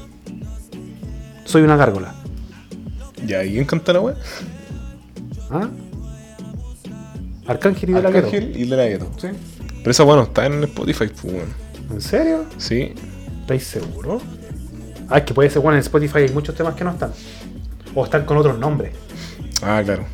[1.44, 2.12] Soy una gárgola.
[3.24, 4.16] Ya, ¿y quién canta la wea?
[5.48, 5.68] ¿Ah?
[7.46, 8.08] Arcángel y de la.
[8.08, 9.08] Arcángel y de la Gueto.
[9.16, 9.28] Sí.
[9.82, 11.48] Pero esa bueno está en Spotify, pues weón.
[11.90, 12.44] ¿En serio?
[12.58, 12.94] Sí.
[13.40, 14.22] ¿Estáis seguros?
[15.08, 17.12] Ah, es que puede ser bueno en Spotify hay muchos temas que no están.
[17.94, 18.92] O están con otros nombres.
[19.62, 20.04] Ah, claro.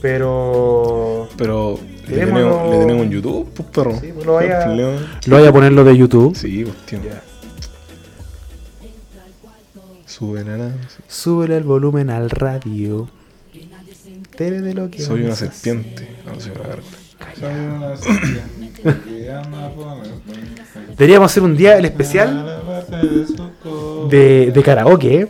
[0.00, 1.28] Pero.
[1.36, 3.98] Pero le Tenemos le tenemos en YouTube, pues perro.
[4.00, 4.66] Sí, pues lo vaya-.
[5.26, 6.36] Lo voy a ponerlo de YouTube.
[6.36, 6.98] Sí, pues tío.
[10.22, 11.02] La sí.
[11.08, 13.08] Súbele el volumen al radio.
[14.36, 15.52] Tere de lo que Soy una vamos a hacer.
[15.52, 16.16] serpiente.
[16.24, 16.96] No, soy una gárgola.
[17.38, 18.61] Soy una serpiente
[20.96, 22.60] Deberíamos hacer un día el especial
[24.10, 25.28] de, de karaoke.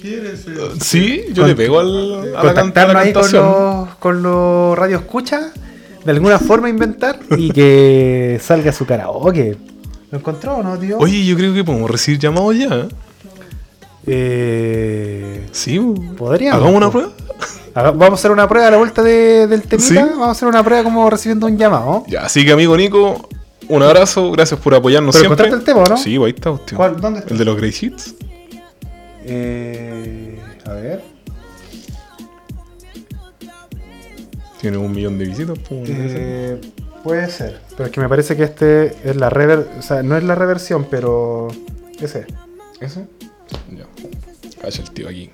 [0.00, 0.56] ¿Quieres ser?
[0.80, 5.52] Sí, yo Con- le pego al, a la, ahí con los, con los radio escucha.
[6.04, 9.56] De alguna forma inventar y que salga su karaoke.
[10.10, 10.98] ¿Lo encontró o no, tío?
[10.98, 12.66] Oye, yo creo que podemos recibir llamados ya.
[12.74, 12.88] ¿eh?
[14.06, 15.94] Eh, Sí, po.
[16.16, 17.12] Podríamos, ¿Hagamos una prueba?
[17.74, 19.88] Vamos a hacer una prueba a la vuelta de- del temita.
[19.88, 19.94] Sí.
[19.94, 22.04] Vamos a hacer una prueba como recibiendo un llamado.
[22.08, 23.28] Ya, así que amigo Nico,
[23.68, 25.48] un abrazo, gracias por apoyarnos Pero siempre.
[25.48, 25.96] el tema, ¿o no?
[25.96, 26.76] Sí, pues ahí está, hostia.
[26.76, 27.00] ¿Cuál?
[27.00, 27.32] ¿Dónde está?
[27.32, 28.14] El de los Great Hits.
[29.24, 31.02] Eh, a ver.
[34.60, 35.58] Tiene un millón de visitas.
[35.68, 35.88] pues.
[35.88, 36.60] Eh,
[37.02, 37.60] puede ser.
[37.70, 39.68] Pero es que me parece que este es la rever...
[39.78, 41.48] O sea, no es la reversión, pero...
[42.00, 42.26] Ese.
[42.80, 43.06] ¿Ese?
[43.70, 43.84] Ya.
[44.60, 45.30] Cacha el tío aquí.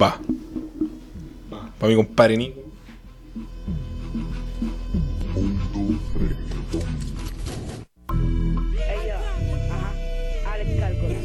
[0.00, 0.18] Va.
[1.86, 2.60] Mi compadre Nico.
[9.70, 9.92] Ajá,
[10.52, 11.18] Alex Cárcola.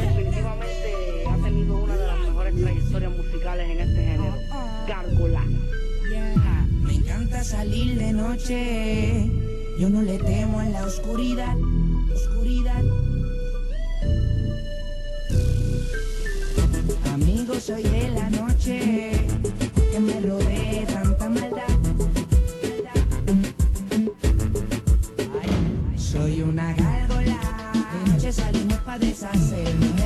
[0.00, 4.34] Definitivamente ha tenido una de las mejores trayectorias musicales en este género.
[4.88, 5.44] Gárgola.
[6.10, 9.30] Ya, Me encanta salir de noche.
[9.78, 11.54] Yo no le temo en la oscuridad.
[12.12, 12.82] Oscuridad.
[17.12, 19.13] Amigo, soy de la noche.
[19.94, 21.62] Que me rodee tanta maldad.
[25.40, 27.38] Ay, soy una gárgola.
[27.92, 30.03] De noche salimos pa' deshacer.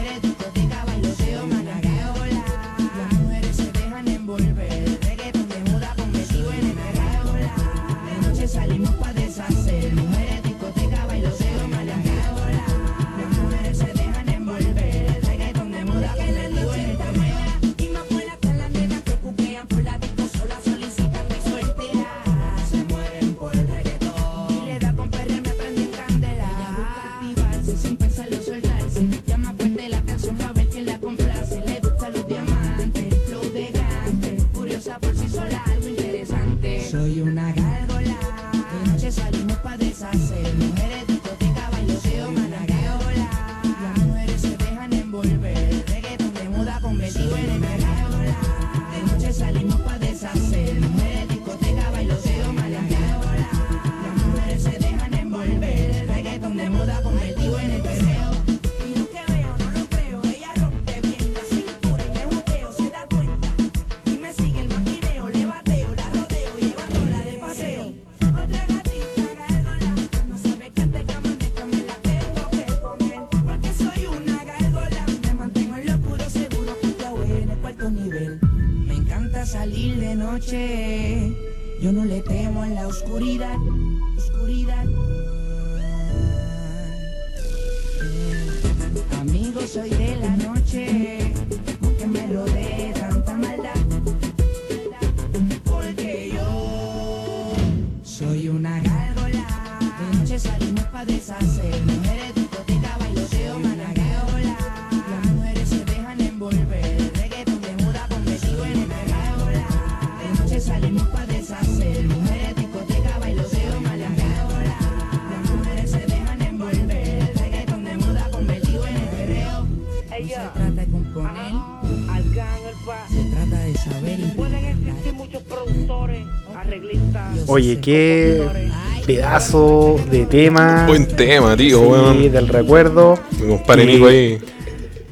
[127.58, 128.70] Oye, qué
[129.04, 130.86] pedazo de tema.
[130.86, 133.18] Buen tema, tío, sí, del recuerdo.
[133.40, 134.38] Me compadre Nico ahí.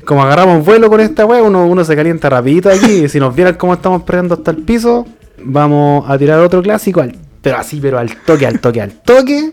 [0.04, 3.08] Como agarramos vuelo con esta weá, uno, uno se calienta rapidito aquí.
[3.08, 5.04] si nos vieran cómo estamos pegando hasta el piso,
[5.42, 7.02] vamos a tirar otro clásico,
[7.42, 9.52] pero así, pero al toque, al toque, al toque.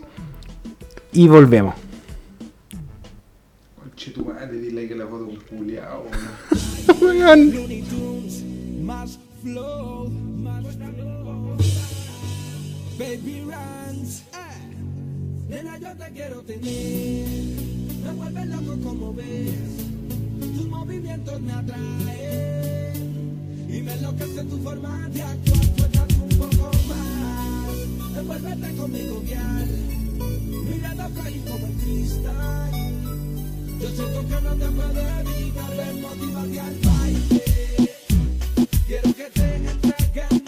[1.14, 1.74] Y volvemos.
[3.96, 6.04] Que la foto un culiao.
[7.00, 7.54] Weón.
[12.96, 15.48] Baby Rance, eh.
[15.48, 17.26] nena yo te quiero tener,
[18.04, 19.50] me vuelves loco como ves,
[20.38, 22.94] tus movimientos me atraen.
[23.68, 29.66] Y me enloquece tu forma de actuar, cuéntate un poco más, envuélvete conmigo guiar,
[30.70, 32.70] mirada frágil como el cristal,
[33.80, 37.42] yo siento que no te puedo evitar, ven motivarte al baile,
[38.86, 40.43] quiero que te entregues.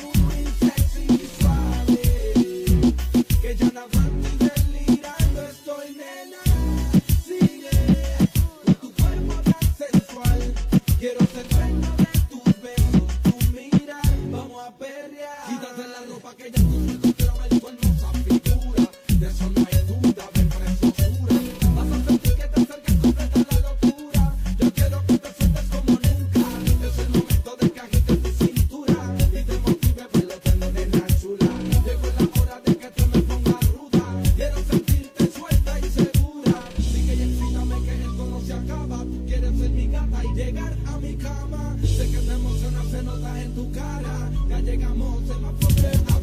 [38.56, 39.04] acaba.
[39.26, 41.76] Quieres ser mi gata y llegar a mi cama.
[41.82, 44.30] Sé que te emociona, se nota en tu cara.
[44.48, 46.15] Ya llegamos, se va a.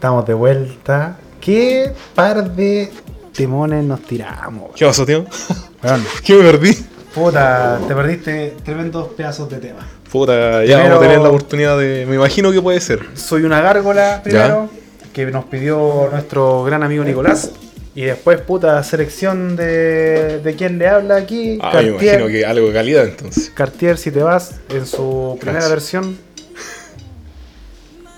[0.00, 1.18] Estamos de vuelta.
[1.42, 2.90] ¿Qué par de
[3.34, 4.70] timones nos tiramos?
[4.74, 5.26] ¿Qué pasó, tío?
[5.84, 6.74] Weón, ¿Qué me perdí?
[7.14, 9.86] puta, te perdiste tremendos pedazos de tema.
[10.10, 12.06] Puta, ya Primero- vamos a tener la oportunidad de.
[12.08, 13.00] Me imagino que puede ser.
[13.14, 14.70] Soy una gárgola primero,
[15.12, 17.50] que nos pidió nuestro gran amigo Nicolás.
[17.94, 21.58] Y después, puta, selección de, de quién le habla aquí.
[21.60, 23.50] Ah, me imagino que algo de calidad entonces.
[23.54, 25.70] Cartier, si te vas, en su primera Gracias.
[25.70, 26.18] versión.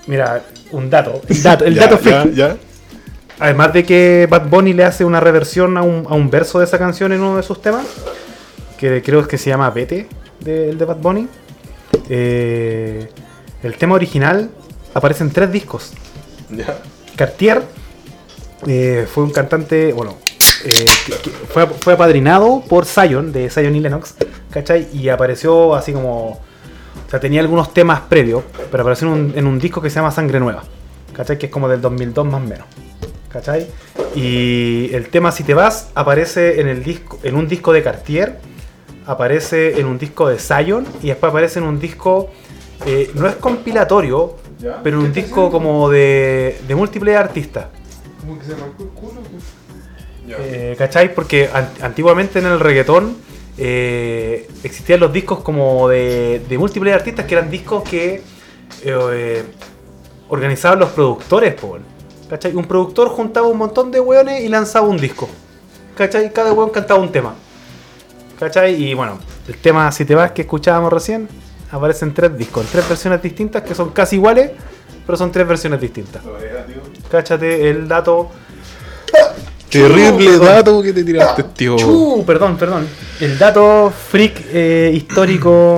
[0.07, 0.43] Mira,
[0.73, 1.21] un dato.
[1.29, 2.33] El dato, el Ya, dato ya, freak.
[2.35, 2.57] ya.
[3.39, 6.65] Además de que Bad Bunny le hace una reversión a un, a un verso de
[6.65, 7.85] esa canción en uno de sus temas,
[8.77, 10.07] que creo que se llama Vete,
[10.39, 11.27] de, el de Bad Bunny.
[12.09, 13.07] eh,
[13.63, 14.49] el tema original
[14.93, 15.93] aparece en tres discos.
[16.49, 16.77] Ya.
[17.15, 17.61] Cartier
[18.67, 20.17] eh, fue un cantante, bueno,
[20.65, 24.15] eh, que- que fue, fue apadrinado por Zion, de Zion y Lennox,
[24.51, 24.87] ¿cachai?
[24.93, 26.39] Y apareció así como,
[27.07, 29.95] o sea, tenía algunos temas previos, pero apareció en un, en un disco que se
[29.97, 30.63] llama Sangre Nueva,
[31.13, 31.37] ¿cachai?
[31.37, 32.65] Que es como del 2002 más o menos,
[33.29, 33.67] ¿cachai?
[34.15, 38.39] Y el tema Si te vas aparece en, el disco, en un disco de Cartier,
[39.05, 42.29] aparece en un disco de Zion y después aparece en un disco,
[42.85, 44.37] eh, no es compilatorio,
[44.83, 47.65] pero en un ¿Qué está disco como de, de múltiples artistas.
[48.21, 49.21] Como que se arrancó el culo.
[50.29, 51.13] Eh, ¿Cachai?
[51.13, 53.17] Porque an- antiguamente en el reggaetón
[53.57, 58.21] eh, existían los discos como de, de múltiples artistas que eran discos que
[58.83, 59.43] eh,
[60.29, 61.77] organizaban los productores, po.
[62.29, 62.55] ¿cachai?
[62.55, 65.29] Un productor juntaba un montón de weones y lanzaba un disco.
[65.95, 66.31] ¿cachai?
[66.33, 67.35] Cada weón cantaba un tema.
[68.39, 68.81] ¿cachai?
[68.81, 71.27] Y bueno, el tema Si te vas que escuchábamos recién
[71.71, 74.51] aparece en tres discos, tres versiones distintas que son casi iguales,
[75.05, 76.21] pero son tres versiones distintas.
[77.09, 78.29] Cáchate el dato
[79.73, 81.77] Terrible dato que te tiraste, tío.
[81.77, 82.87] Chu, perdón, perdón.
[83.19, 85.77] El dato freak eh, histórico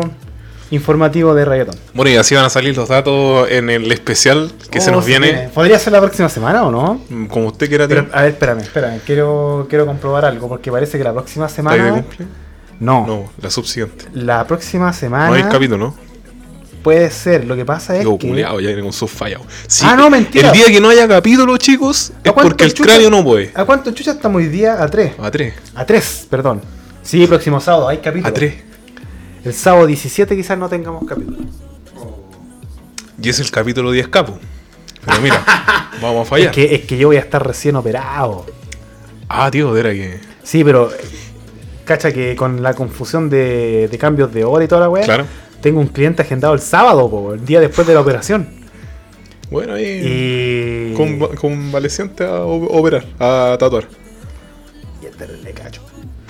[0.72, 1.76] informativo de reggaeton.
[1.94, 5.06] Bueno, y así van a salir los datos en el especial que se Oh, nos
[5.06, 5.50] viene.
[5.54, 7.02] ¿Podría ser la próxima semana o no?
[7.10, 8.04] Mm, Como usted quiera, tío.
[8.04, 9.00] Pero, a ver, espérame, espérame.
[9.06, 12.02] Quiero, quiero comprobar algo porque parece que la próxima ¿Está ahí de semana.
[12.04, 12.26] cumple?
[12.80, 14.06] No, No, la subsiguiente.
[14.14, 15.28] La próxima semana.
[15.30, 16.05] No hay capítulo, ¿no?
[16.86, 17.45] Puede ser.
[17.45, 18.28] Lo que pasa es Digo, que.
[18.30, 19.43] culiao, ya con sus fallado.
[19.82, 20.50] Ah, no, mentira.
[20.50, 23.51] El día que no haya capítulo, chicos, ¿A es porque el chucha- cráneo no puede.
[23.55, 24.82] ¿A cuánto chucha estamos hoy día?
[24.82, 25.14] A 3.
[25.20, 25.55] A tres.
[25.74, 26.62] A 3, perdón.
[27.01, 28.30] Sí, próximo sábado hay capítulo.
[28.30, 28.53] A tres.
[29.43, 31.38] El sábado 17 quizás no tengamos capítulo.
[33.22, 34.38] Y es el capítulo 10 capo.
[35.05, 35.43] Pero mira,
[36.01, 36.51] vamos a Es fallar.
[36.51, 38.45] que, es que yo voy a estar recién operado.
[39.28, 40.20] Ah, tío, era que.
[40.43, 40.91] Sí, pero
[41.84, 45.26] cacha que con la confusión de, de cambios de hora y toda la weá, Claro.
[45.66, 48.47] Tengo un cliente agendado el sábado, po, el día después de la operación.
[49.49, 50.91] Bueno, ahí.
[50.93, 50.93] Y.
[50.93, 53.88] Con, convaleciente a operar, a tatuar.
[55.01, 55.82] Y este le cacho.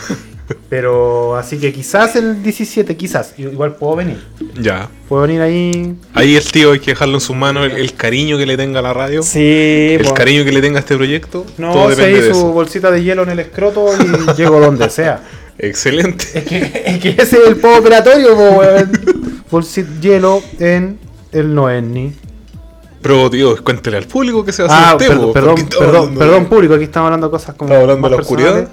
[0.70, 3.34] Pero así que quizás el 17, quizás.
[3.38, 4.24] Igual puedo venir.
[4.62, 4.88] Ya.
[5.10, 5.96] Puedo venir ahí.
[6.14, 8.80] Ahí el tío hay que dejarlo en sus manos, el, el cariño que le tenga
[8.80, 11.46] a la radio, Sí, el cariño que le tenga a este proyecto.
[11.58, 12.54] No, todo se depende de hizo su eso.
[12.54, 15.22] bolsita de hielo en el escroto y llego donde sea.
[15.58, 16.26] Excelente.
[16.34, 18.92] Es que, es que ese es el post operatorio, po, weón.
[19.50, 21.00] Bolsita hielo en
[21.32, 22.14] el Noenni.
[23.02, 26.74] Pero, tío, cuéntele al público que se hace Ah, usted, perdón, perdón, perdón, perdón, público,
[26.74, 27.70] aquí estamos hablando de cosas como.
[27.72, 28.68] Estamos hablando de la oscuridad.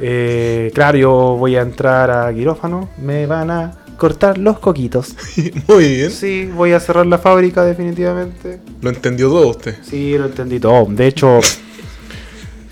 [0.00, 5.14] Eh, claro, yo voy a entrar a quirófano, me van a cortar los coquitos.
[5.68, 6.10] Muy bien.
[6.10, 8.60] Sí, voy a cerrar la fábrica definitivamente.
[8.80, 9.76] Lo entendió todo usted.
[9.82, 10.86] Sí, lo entendí todo.
[10.88, 11.40] De hecho,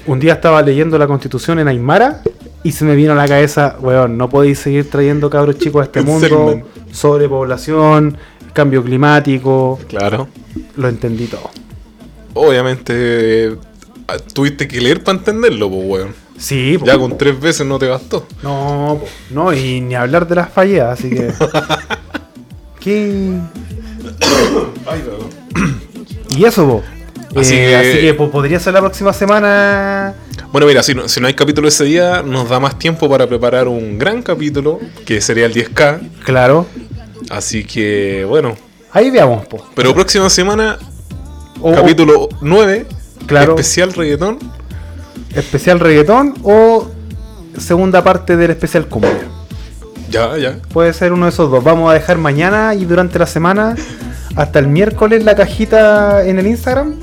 [0.07, 2.23] un día estaba leyendo la constitución en Aymara
[2.65, 5.85] y se me vino a la cabeza, weón, no podéis seguir trayendo cabros chicos a
[5.85, 8.17] este mundo, sobrepoblación,
[8.53, 10.29] cambio climático, Claro.
[10.77, 11.51] lo entendí todo.
[12.35, 12.93] Obviamente,
[13.47, 13.57] eh,
[14.33, 16.15] tuviste que leer para entenderlo, pues, weón.
[16.39, 16.87] Sí, po.
[16.87, 18.27] Ya con tres veces no te bastó.
[18.43, 19.07] no, po.
[19.31, 21.33] no, y ni hablar de las fallas, así que...
[22.81, 23.39] ¿Qué?
[26.37, 26.83] Y eso, po.
[27.37, 30.15] Así Eh, que- así que po, podría ser la próxima semana
[30.53, 33.27] Bueno, mira, si no, si no hay capítulo ese día, nos da más tiempo para
[33.27, 36.01] preparar un gran capítulo, que sería el 10K.
[36.25, 36.67] Claro.
[37.31, 38.55] Así que, bueno.
[38.93, 39.65] Ahí veamos, po.
[39.75, 40.79] Pero próxima semana,
[41.63, 42.87] O- capítulo 9,
[43.27, 43.53] Claro.
[43.53, 44.39] especial reggaetón.
[45.35, 46.91] especial reggaetón o
[47.57, 49.29] segunda parte del especial cumbia.
[50.11, 50.59] Ya, ya.
[50.75, 51.65] Puede ser uno de esos dos.
[51.65, 53.75] Vamos a dejar mañana y durante la semana
[54.37, 56.95] hasta el miércoles la cajita en el Instagram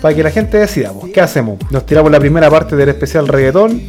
[0.00, 0.92] para que la gente decida.
[0.92, 1.58] po, ¿Qué hacemos?
[1.70, 3.80] ¿Nos tiramos la primera parte del especial reggaetón?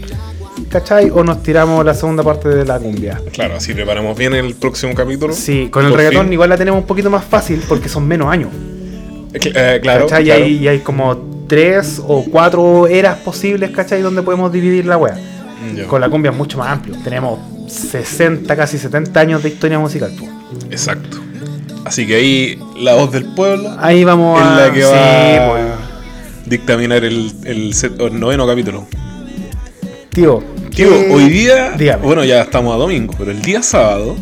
[0.69, 1.09] ¿Cachai?
[1.09, 3.19] ¿O nos tiramos la segunda parte de la cumbia?
[3.31, 5.33] Claro, así preparamos bien el próximo capítulo.
[5.33, 6.33] Sí, con el Por reggaetón fin.
[6.33, 8.49] igual la tenemos un poquito más fácil porque son menos años.
[9.33, 10.27] Eh, cl- claro, ¿Cachai?
[10.27, 14.01] Y hay, y hay como tres o cuatro eras posibles, ¿cachai?
[14.01, 15.17] Donde podemos dividir la wea.
[15.75, 15.85] Ya.
[15.87, 16.95] Con la cumbia es mucho más amplio.
[17.03, 20.11] Tenemos 60, casi 70 años de historia musical.
[20.69, 21.17] Exacto.
[21.85, 24.55] Así que ahí la voz del pueblo Ahí vamos a.
[24.67, 25.63] la que sí, va pues.
[25.65, 25.77] a
[26.45, 28.87] dictaminar el, el set- el noveno capítulo.
[30.11, 30.43] Tío.
[30.75, 32.03] Tío, ¿qué- hoy día, Dígame.
[32.03, 34.15] bueno, ya estamos a domingo, pero el día sábado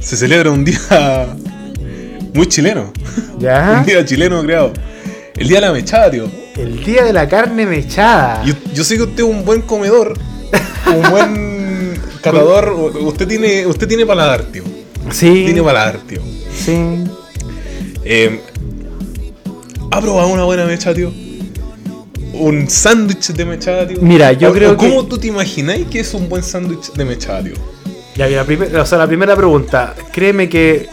[0.00, 0.78] se celebra un día
[2.34, 2.92] muy chileno.
[3.38, 3.76] ¿Ya?
[3.80, 4.72] Un día chileno creado.
[5.36, 6.24] El día de la mechada, tío.
[6.56, 8.42] El día de la carne mechada.
[8.44, 10.18] Yo, yo sé que usted es un buen comedor,
[10.86, 12.70] un buen catador.
[12.72, 14.62] Usted tiene, usted tiene paladar, tío.
[15.10, 15.44] Sí.
[15.46, 16.20] Tiene paladar, tío.
[16.54, 16.76] Sí.
[18.04, 18.40] Eh,
[19.90, 21.12] ¿Ha probado una buena mecha, tío?
[22.34, 23.98] Un sándwich de mechada, tío.
[24.02, 26.92] Mira, yo O- creo o ¿Cómo que- tú te imagináis que es un buen sándwich
[26.92, 27.54] de mechada, tío?
[28.16, 29.94] Ya, mira, primer- o sea, la primera pregunta.
[30.12, 30.88] Créeme que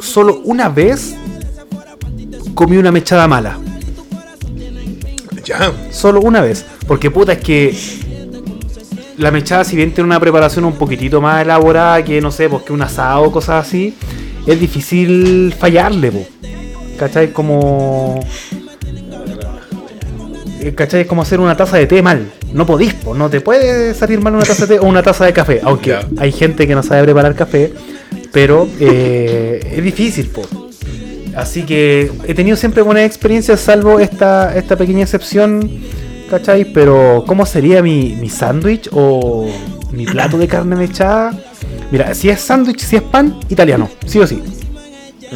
[0.00, 1.14] solo una vez
[2.54, 3.58] comí una mechada mala.
[5.44, 5.72] Ya.
[5.90, 6.64] Solo una vez.
[6.86, 7.76] Porque puta, es que
[9.18, 12.62] la mechada, si bien tiene una preparación un poquitito más elaborada que, no sé, pues
[12.62, 13.94] que un asado o cosas así,
[14.46, 16.26] es difícil fallarle, po.
[16.98, 17.32] ¿Cachai?
[17.32, 18.20] Como.
[20.60, 21.02] eh, ¿Cachai?
[21.02, 22.30] Es como hacer una taza de té mal.
[22.52, 23.14] No podís, po.
[23.14, 25.60] No te puede salir mal una taza de té o una taza de café.
[25.62, 27.72] Aunque hay gente que no sabe preparar café.
[28.32, 30.42] Pero eh, es difícil, po.
[31.34, 35.70] Así que he tenido siempre buenas experiencias, salvo esta, esta pequeña excepción,
[36.32, 36.64] ¿cachai?
[36.64, 39.46] Pero, ¿cómo sería mi, mi sándwich o
[39.92, 41.30] mi plato de carne mechada?
[41.90, 44.42] Mira, si es sándwich, si es pan, italiano, sí o sí.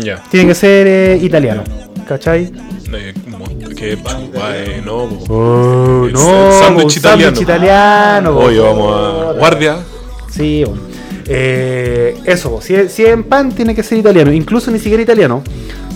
[0.02, 0.22] Ya.
[0.30, 1.64] Tiene que ser eh, italiano,
[2.08, 2.50] ¿cachai?
[3.76, 5.04] Que chupa, eh, no.
[5.28, 7.24] Oh, no, sándwich italiano.
[7.24, 8.38] sándwich italiano.
[8.38, 9.32] Oye, vamos a.
[9.32, 9.76] Guardia.
[10.30, 10.64] Sí.
[11.28, 15.02] Eh, eso, si es, si es en pan tiene que ser italiano, incluso ni siquiera
[15.02, 15.42] italiano.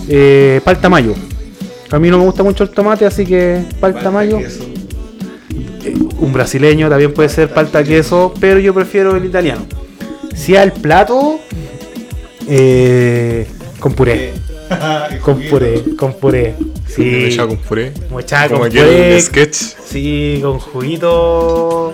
[0.07, 1.15] Eh, palta mayo.
[1.89, 4.39] A mí no me gusta mucho el tomate, así que palta mayo.
[4.39, 4.70] Eh,
[6.19, 9.65] un brasileño también puede ser palta queso, pero yo prefiero el italiano.
[10.35, 11.39] Si al plato,
[12.47, 13.47] eh,
[13.79, 14.33] con puré.
[15.21, 16.55] Con puré, con puré.
[16.87, 17.93] Sí, con puré.
[18.09, 19.21] Como con puré.
[19.21, 19.55] sketch.
[19.55, 21.93] Sí, con juguito.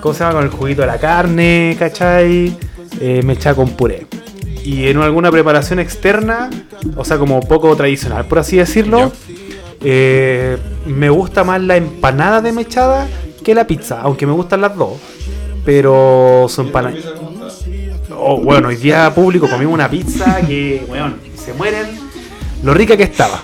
[0.00, 0.34] ¿Cómo se llama?
[0.34, 2.56] Con el juguito de la carne, ¿cachai?
[3.00, 4.06] Eh, mechada con puré.
[4.64, 6.50] Y en alguna preparación externa,
[6.96, 9.12] o sea, como poco tradicional, por así decirlo,
[9.80, 10.56] eh,
[10.86, 13.08] me gusta más la empanada de mechada
[13.44, 14.98] que la pizza, aunque me gustan las dos.
[15.64, 16.96] Pero su empanada.
[18.16, 21.86] Oh, bueno, hoy día público comimos una pizza que, weón, se mueren.
[22.62, 23.42] Lo rica que estaba.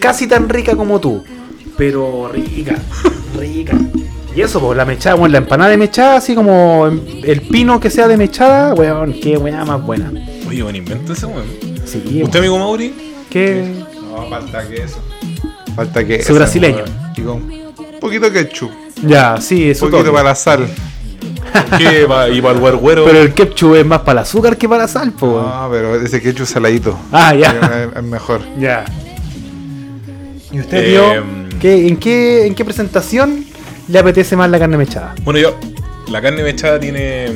[0.00, 1.22] Casi tan rica como tú.
[1.76, 2.76] Pero rica,
[3.36, 3.76] rica.
[4.34, 7.90] Y eso, pues la mechada, bueno, la empanada de mechada, así como el pino que
[7.90, 10.12] sea de mechada, weón, qué weá más buena.
[10.48, 11.46] Oye, buen invento ese, weón.
[11.84, 12.94] Sí, ¿Usted, amigo Mauri?
[13.30, 14.98] que No, falta queso.
[15.78, 16.00] Falta
[16.34, 16.84] brasileño.
[17.16, 18.70] Y con un poquito de ketchup.
[19.06, 20.10] Ya, sí, Un eso poquito toque.
[20.10, 20.68] para la sal.
[21.78, 22.04] ¿Qué?
[22.04, 23.04] Va- ¿Y para el güero?
[23.04, 25.40] Pero el ketchup es más para el azúcar que para la sal, po.
[25.40, 26.98] No, pero ese ketchup saladito.
[27.12, 27.88] Ah, ya.
[27.94, 28.40] Es, mejor.
[28.58, 28.84] Ya.
[30.50, 31.58] ¿Y usted, Eh, tío?
[31.60, 33.44] ¿qué- en, qué, ¿En qué presentación
[33.86, 35.14] le apetece más la carne mechada?
[35.22, 35.54] Bueno, yo,
[36.10, 37.26] la carne mechada tiene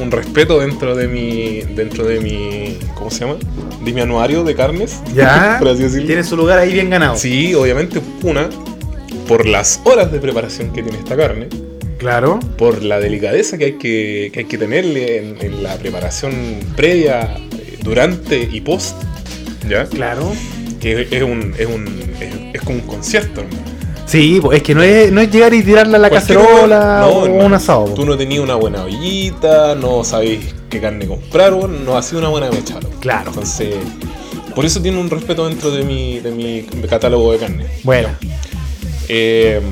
[0.00, 3.36] un respeto dentro de mi, dentro de mi, ¿cómo se llama?
[3.84, 5.00] De mi anuario de carnes.
[5.14, 5.56] Ya.
[5.58, 6.06] por así decirlo.
[6.06, 7.16] Tiene su lugar ahí bien ganado.
[7.16, 8.48] Sí, obviamente, una,
[9.28, 11.48] por las horas de preparación que tiene esta carne,
[11.98, 12.40] Claro.
[12.58, 16.32] por la delicadeza que hay que, que, hay que tenerle en, en la preparación
[16.74, 18.96] previa, eh, durante y post,
[19.68, 19.84] ¿ya?
[19.86, 20.32] Claro.
[20.80, 21.86] Que es un, es un,
[22.20, 23.71] es, es como un concierto, hermano.
[24.12, 27.24] Sí, es que no es, no es llegar y tirarla a la Cualquier cacerola o
[27.24, 27.94] un asado.
[27.94, 32.18] Tú no tenías una buena ollita, no sabéis qué carne comprar, bueno, no ha sido
[32.18, 32.80] una buena mechada.
[33.00, 33.30] Claro.
[33.30, 33.74] Entonces,
[34.54, 37.64] por eso tiene un respeto dentro de mi, de mi catálogo de carne.
[37.84, 38.10] Bueno.
[39.08, 39.62] Eh,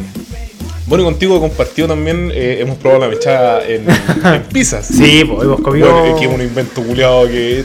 [0.86, 3.84] bueno, y contigo he compartido también, eh, hemos probado la mechada en,
[4.24, 4.86] en pizzas.
[4.86, 5.93] Sí, pues hemos comido.
[5.93, 7.62] Bueno, es que es un invento culiado que.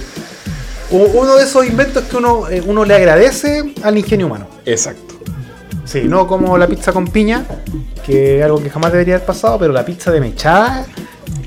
[0.91, 4.49] Uno de esos inventos que uno, eh, uno le agradece al ingenio humano.
[4.65, 5.14] Exacto.
[5.85, 7.45] Sí, no como la pizza con piña,
[8.05, 10.85] que es algo que jamás debería haber pasado, pero la pizza de mechada.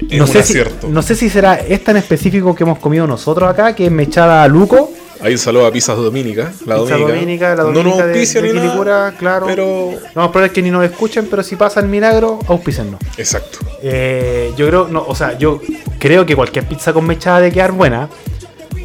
[0.09, 0.59] Es no, un sé si,
[0.89, 4.43] no sé si será esta en específico que hemos comido nosotros acá, que es mechada
[4.45, 4.91] a luco.
[5.21, 6.53] Hay un saludo a Pizzas Dominica.
[6.65, 7.13] La Pizza Dominica.
[7.15, 9.47] Dominica, la no Dominica nos de- auspicia de ni nada, claro.
[9.47, 9.65] Pero.
[9.67, 13.01] No vamos a probar que ni nos escuchen, pero si pasa el milagro, auspícennos.
[13.17, 13.59] Exacto.
[13.83, 15.61] Eh, yo creo, no, o sea, yo
[15.99, 18.09] creo que cualquier pizza con mechada debe quedar buena,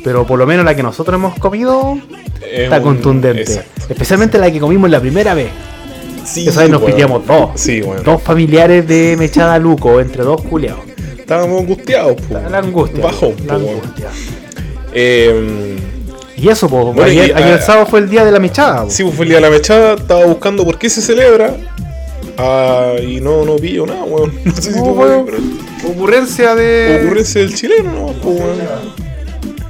[0.03, 1.97] pero por lo menos la que nosotros hemos comido
[2.41, 3.41] Es está un- contundente.
[3.41, 3.81] Exacto.
[3.89, 5.49] Especialmente la que comimos la primera vez.
[6.25, 6.93] Sí, Esa vez nos weón.
[6.95, 7.49] pillamos dos.
[7.55, 8.01] Sí, bueno.
[8.03, 10.79] Dos familiares de mechada luco, entre dos culiados.
[11.17, 12.39] Estábamos angustiados, po.
[12.49, 13.03] La angustia.
[13.03, 13.49] La po, weón.
[13.49, 14.07] angustia.
[14.93, 15.77] Eh,
[16.37, 18.83] Y eso, pues, Bueno, ayer, y, ayer ah, sábado fue el día de la mechada.
[18.83, 18.89] po.
[18.89, 19.93] sí, pues fue el día de la mechada.
[19.95, 21.55] Estaba buscando por qué se celebra.
[22.37, 24.33] Ah, y no, no pillo nada, weón.
[24.45, 25.25] No sé si tú weón.
[25.87, 27.01] Ocurrencia de.
[27.05, 28.05] Ocurrencia del chileno, ¿no?
[28.21, 29.02] Pues, weón.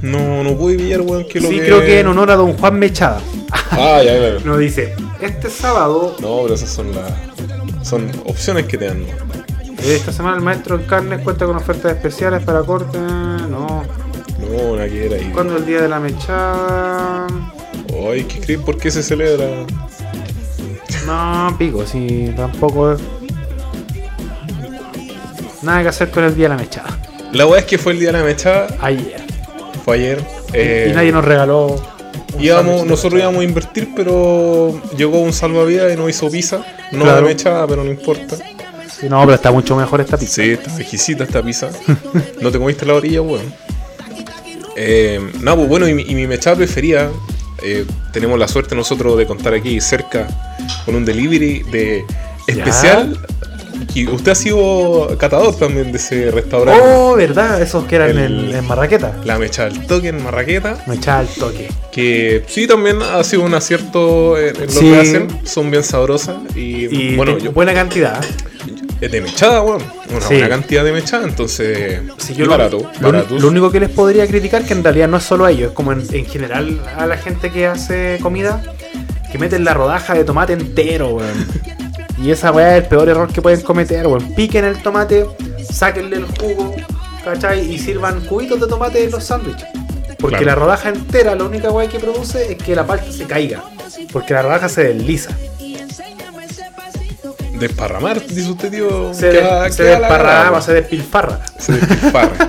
[0.04, 1.64] No, no pude pillar, weón, que lo Sí, que...
[1.64, 3.20] creo que en honor a don Juan Mechada.
[3.70, 4.40] Ah, ya, claro.
[4.44, 7.12] Nos dice, este sábado, No, pero esas son las...
[7.86, 9.04] Son opciones que te dan.
[9.82, 12.98] esta semana el maestro en carnes cuenta con ofertas especiales para corte.
[12.98, 13.82] No.
[14.40, 15.30] No, nada que era ahí.
[15.32, 17.26] ¿Cuándo el día de la mechada?
[18.10, 18.60] Ay, ¿qué crees?
[18.60, 19.46] ¿Por qué se celebra?
[21.06, 23.00] No, pico, sí, tampoco es.
[25.62, 26.98] Nada que hacer con el día de la mechada.
[27.32, 29.23] La weá es que fue el día de la mechada, Ayer.
[29.84, 30.24] Fue ayer.
[30.52, 31.76] eh, y nadie nos regaló.
[32.40, 36.64] íbamos, nosotros íbamos a invertir, pero llegó un salvavidas y nos hizo pizza.
[36.92, 37.16] No Claro.
[37.26, 38.36] de mechada, pero no importa.
[38.36, 40.42] Sí, no, pero está mucho mejor esta pizza.
[40.42, 41.70] Sí, está exquisita esta pizza.
[42.40, 43.42] no te comiste la orilla, weón.
[44.76, 47.10] Eh, nada, pues bueno, y mi, y mi mechada preferida.
[47.62, 50.26] eh, tenemos la suerte nosotros de contar aquí cerca
[50.84, 52.04] con un delivery de
[52.46, 53.18] especial.
[53.94, 56.82] Y usted ha sido catador también de ese restaurante.
[56.84, 59.12] Oh, verdad, esos que eran El- en, en Marraqueta.
[59.24, 60.82] La mecha del toque en Marraqueta.
[60.86, 61.68] Mechada al toque.
[61.92, 64.90] Que sí, también ha sido un acierto en, en lo Sí.
[64.90, 65.28] que hacen.
[65.46, 66.36] Son bien sabrosas.
[66.56, 68.20] Y, Y bueno, yo, buena cantidad.
[69.00, 69.82] es de mechada, weón.
[70.10, 70.34] Una Sí.
[70.34, 71.24] buena cantidad de mechada.
[71.24, 72.78] Entonces, Sí, yo lo- barato.
[73.00, 73.40] lo, baratos.
[73.40, 75.74] lo único que les podría criticar que en realidad no es solo a ellos, es
[75.74, 78.62] como en, en general a la gente que hace comida,
[79.30, 81.46] que meten la rodaja de tomate entero, weón.
[82.22, 84.34] Y esa weá es el peor error que pueden cometer, weón.
[84.34, 85.26] Piquen el tomate,
[85.70, 86.74] sáquenle el jugo,
[87.24, 87.72] ¿cachai?
[87.72, 89.66] Y sirvan cubitos de tomate en los sándwiches.
[90.18, 90.46] Porque Claro.
[90.46, 93.62] la rodaja entera, la única weá que produce es que la parte se caiga.
[94.12, 95.30] Porque la rodaja se desliza.
[97.58, 99.14] Desparramar, dice usted, tío.
[99.14, 101.40] Se, queda- se queda desparrama, se despilfarra.
[101.58, 102.48] se despilfarra.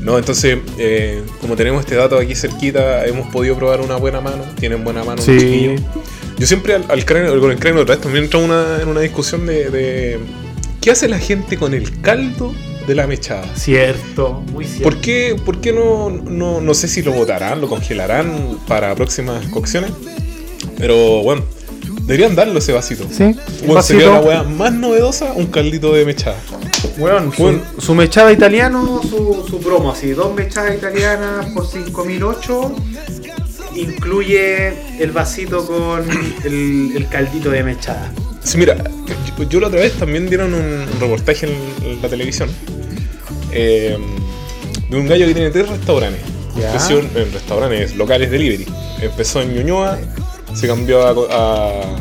[0.00, 4.42] No, entonces, eh, como tenemos este dato aquí cerquita, hemos podido probar una buena mano.
[4.58, 5.22] Tienen buena mano.
[5.22, 5.76] Sí.
[5.76, 6.01] los.
[6.42, 8.98] Yo siempre al, al cráneo, con el cráneo otra vez también entra una, en una
[8.98, 10.18] discusión de, de
[10.80, 12.52] ¿qué hace la gente con el caldo
[12.84, 13.46] de la mechada?
[13.54, 14.82] Cierto, muy cierto.
[14.82, 19.46] ¿Por qué, por qué no, no, no sé si lo botarán, lo congelarán para próximas
[19.52, 19.92] cocciones?
[20.78, 21.44] Pero bueno,
[22.06, 23.06] deberían darlo ese vasito.
[23.08, 26.40] Sí, Bueno, sería la weá más novedosa, un caldito de mechada.
[26.98, 27.62] Weón, su, Weón.
[27.78, 32.74] su mechada italiano, su, su promo, así, dos mechadas italianas por 5008.
[33.76, 36.04] Incluye el vasito con
[36.44, 38.12] el, el caldito de mechada.
[38.42, 38.76] Sí, mira,
[39.38, 42.50] yo, yo la otra vez también dieron un reportaje en, la televisión
[43.52, 43.96] eh,
[44.90, 46.20] de un gallo que tiene tres restaurantes.
[46.56, 48.66] Empezó en, en restaurantes locales delivery.
[49.00, 49.98] Empezó en Ñuñoa,
[50.54, 51.96] se cambió a, a-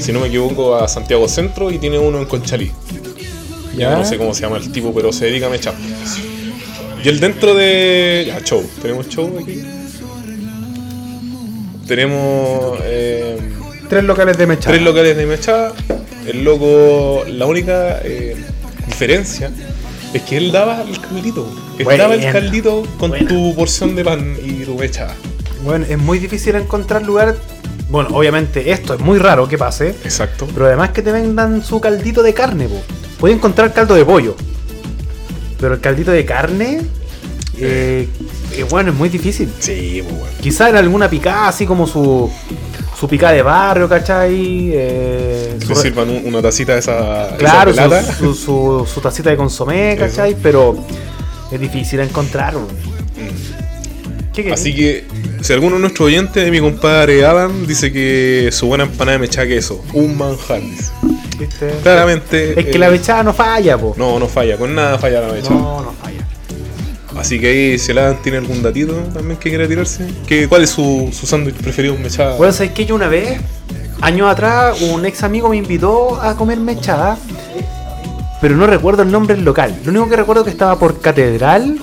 [0.00, 2.72] si no me equivoco, a Santiago Centro y tiene uno en Conchalí.
[3.76, 3.96] Ya Ya.
[3.96, 5.74] no sé cómo se llama el tipo, pero se dedica a mechar.
[7.04, 8.24] Y el dentro de.
[8.26, 8.64] Ya, show.
[8.82, 9.60] Tenemos show aquí.
[11.86, 12.78] Tenemos.
[12.82, 13.38] eh,
[13.88, 14.72] Tres locales de mechada.
[14.72, 15.72] Tres locales de mechada.
[16.26, 18.34] El loco, la única eh,
[18.86, 19.50] diferencia
[20.14, 21.46] es que él daba el caldito.
[21.78, 25.14] Él daba el caldito con tu porción de pan y tu mechada.
[25.62, 27.36] Bueno, es muy difícil encontrar lugar.
[27.90, 29.90] Bueno, obviamente esto es muy raro que pase.
[30.04, 30.48] Exacto.
[30.52, 32.80] Pero además que te vendan su caldito de carne, po.
[33.18, 34.34] Puedes encontrar caldo de pollo.
[35.60, 36.80] Pero el caldito de carne.
[37.58, 38.08] Eh, eh,
[38.62, 39.52] bueno, es muy difícil.
[39.58, 40.36] Sí, pues bueno.
[40.40, 42.30] Quizá en alguna picada, así como su,
[42.98, 44.70] su picada de barrio, ¿cachai?
[44.72, 48.14] Eh, Que su- sirvan un- una tacita de esa, claro, esa pelata.
[48.14, 50.36] su, su, su- tacita de consomé, ¿cachai?
[50.42, 50.76] Pero
[51.50, 52.54] es difícil encontrar.
[52.56, 52.68] weón.
[54.32, 54.52] ¿Qué?
[54.52, 55.04] Así que,
[55.42, 59.20] si alguno de nuestros oyentes de mi compadre Adam dice que su buena empanada de
[59.20, 60.60] mechada queso, un manjar.
[61.38, 61.70] ¿Viste?
[61.84, 62.58] Claramente.
[62.58, 63.94] Es que eh, la mechada no falla, po.
[63.96, 65.54] No, no falla, con nada falla la mechada.
[65.54, 66.23] no, no falla.
[67.16, 70.70] Así que ahí, si Adam tiene algún datito también que quiera tirarse, ¿qué, ¿cuál es
[70.70, 72.36] su, su sándwich preferido mechada?
[72.36, 73.40] Bueno, ¿sabes que Yo una vez,
[74.00, 77.16] años atrás, un ex amigo me invitó a comer mechada,
[78.40, 79.74] pero no recuerdo el nombre del local.
[79.84, 81.78] Lo único que recuerdo es que estaba por Catedral,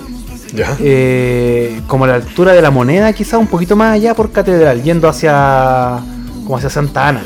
[0.52, 0.76] ¿Ya?
[0.80, 4.82] eh, como a la altura de la moneda, quizá un poquito más allá por Catedral,
[4.82, 5.98] yendo hacia
[6.44, 7.22] como hacia Santa Ana.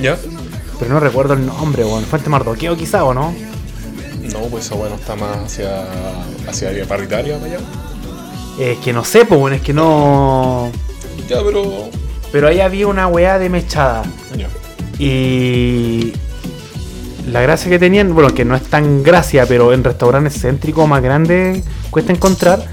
[0.00, 0.16] ¿Ya?
[0.78, 3.34] Pero no recuerdo el nombre, bueno, Fuente Mardoqueo quizá o no.
[4.32, 5.84] No, pues esa bueno está más hacia,
[6.48, 7.60] hacia área paritaria para allá.
[8.60, 10.70] Es que no sé, pues bueno, es que no.
[11.28, 11.88] Ya, pero.
[12.30, 14.02] Pero ahí había una weá de mechada.
[14.36, 14.48] Ya.
[14.98, 16.12] Y
[17.30, 21.02] la gracia que tenían, bueno, que no es tan gracia, pero en restaurantes céntricos más
[21.02, 22.64] grandes cuesta encontrar,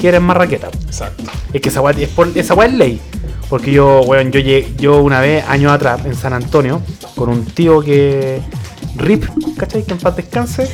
[0.00, 0.68] que era en Marraqueta.
[0.86, 1.24] Exacto.
[1.52, 3.00] Es que esa weá es, por- esa weá es ley.
[3.48, 6.82] Porque yo, weón, yo, llegué- yo una vez, años atrás, en San Antonio,
[7.14, 8.40] con un tío que.
[8.98, 9.24] Rip,
[9.56, 9.82] ¿cachai?
[9.84, 10.68] Que en paz descanse.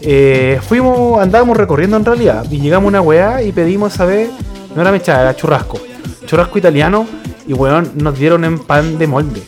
[0.00, 2.44] Eh, fuimos, andábamos recorriendo en realidad.
[2.50, 4.30] Y llegamos a una weá y pedimos esa vez.
[4.74, 5.78] No era mechada, era churrasco.
[6.26, 7.06] Churrasco italiano.
[7.46, 9.42] Y weón, nos dieron en pan de molde.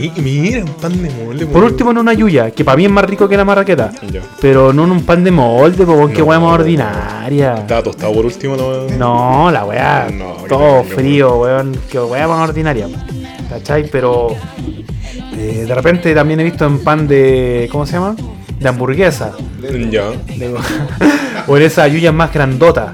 [0.00, 1.46] Mi- Mira, un pan de molde.
[1.46, 3.92] Por último, en una yuya, que para mí es más rico que la marraqueta.
[4.40, 6.24] Pero no en un pan de molde, po, que No.
[6.24, 7.54] weá más ordinaria.
[7.58, 8.88] Estaba tostado por último, no.
[8.98, 12.88] No, la weá, No, todo frío, weón, que weá más ordinaria.
[13.48, 13.88] ¿Cachai?
[13.92, 14.34] Pero
[15.36, 17.68] eh, de repente también he visto en pan de.
[17.72, 18.14] ¿Cómo se llama?
[18.58, 19.32] De hamburguesa.
[19.90, 20.10] Ya.
[20.10, 20.54] De-
[21.46, 22.92] o en esas yuyas más grandotas.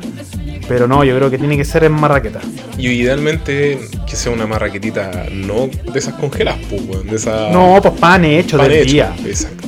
[0.67, 2.41] Pero no, yo creo que tiene que ser en marraqueta.
[2.77, 7.05] Y idealmente que sea una marraquetita, no de esas congeladas, pues.
[7.05, 7.51] De esas.
[7.53, 8.93] No, pues pan hecho pan del hecho.
[8.93, 9.15] día.
[9.25, 9.67] Exacto.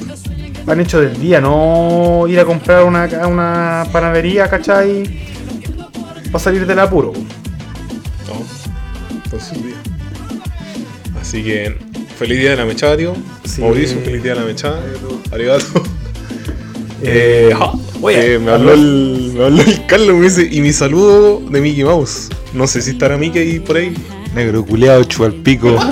[0.67, 5.05] Pan hecho del día, no ir a comprar una, a una panadería, ¿cachai?
[6.31, 7.13] Para salir del apuro.
[8.29, 9.15] No.
[9.25, 9.75] Entonces, día.
[11.21, 11.77] Así que,
[12.21, 13.15] feliz día de la mechada, tío.
[13.47, 13.63] Sí.
[13.63, 14.81] Mauricio, feliz día de la mechada.
[15.33, 15.83] Arigato.
[17.03, 17.57] Eh, Eh,
[18.03, 21.63] oye, eh, me, habló el, me habló el Carlos me dice, y mi saludo de
[21.63, 22.29] Mickey Mouse.
[22.53, 23.95] No sé si estará Mickey por ahí.
[24.35, 25.79] Negro culeado, chualpico.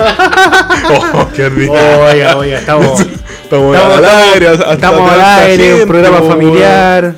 [0.91, 1.73] Oh, qué rico.
[1.73, 2.99] Oiga, oiga, estamos.
[3.43, 7.15] Estamos, Estamos, al aire, hasta estamos al aire, gente, un programa familiar,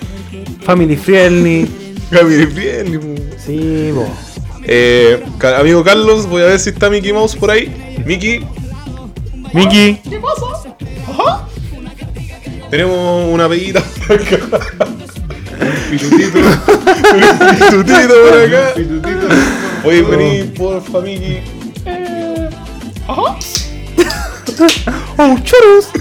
[0.64, 1.70] family friendly.
[2.09, 2.99] Family friendly.
[3.45, 4.07] Sí, bo.
[4.64, 5.22] Eh,
[5.57, 7.95] amigo Carlos, voy a ver si está Mickey Mouse por ahí.
[8.05, 8.45] Mickey,
[9.54, 9.99] Miki,
[12.70, 14.38] tenemos una peguita por acá.
[15.60, 16.39] Un pitutito.
[16.39, 18.74] Un pitutito por acá.
[19.84, 21.43] Oye, vení, porfa, Mickey.
[23.08, 23.36] oh,
[25.43, 25.89] churros.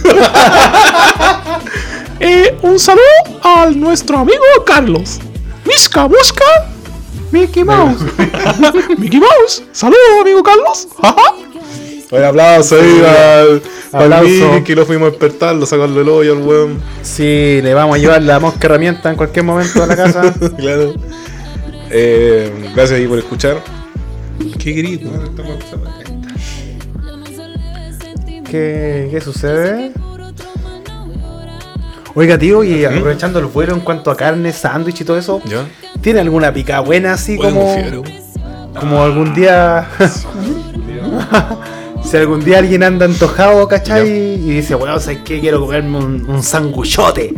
[2.23, 3.03] Eh, un saludo
[3.43, 5.19] a nuestro amigo Carlos.
[5.65, 6.45] Misca, busca.
[7.33, 8.05] Mickey Mouse.
[8.99, 9.63] Mickey Mouse.
[9.73, 10.87] Saludo, amigo Carlos.
[11.01, 11.33] Ajá.
[12.11, 14.65] Un aplauso ahí al, al Aplauso.
[14.65, 16.81] Que lo fuimos a despertar, lo sacamos del hoyo al weón.
[17.03, 20.35] Sí, le vamos a llevar la mosca herramienta en cualquier momento a la casa.
[20.59, 20.95] claro.
[21.91, 23.59] Eh, gracias ahí por escuchar.
[24.59, 25.11] Qué grito.
[28.51, 29.93] ¿Qué, qué sucede?
[32.15, 35.65] Oiga, tío, y aprovechando el vuelo en cuanto a carne, sándwich y todo eso, ¿Ya?
[36.01, 38.05] ¿tiene alguna pica buena así Oye, como,
[38.79, 39.89] como algún día...
[42.11, 44.09] si algún día alguien anda antojado, ¿cachai?
[44.09, 45.39] Y dice, bueno, ¿sabes qué?
[45.39, 47.33] Quiero comerme un, un sanguchote.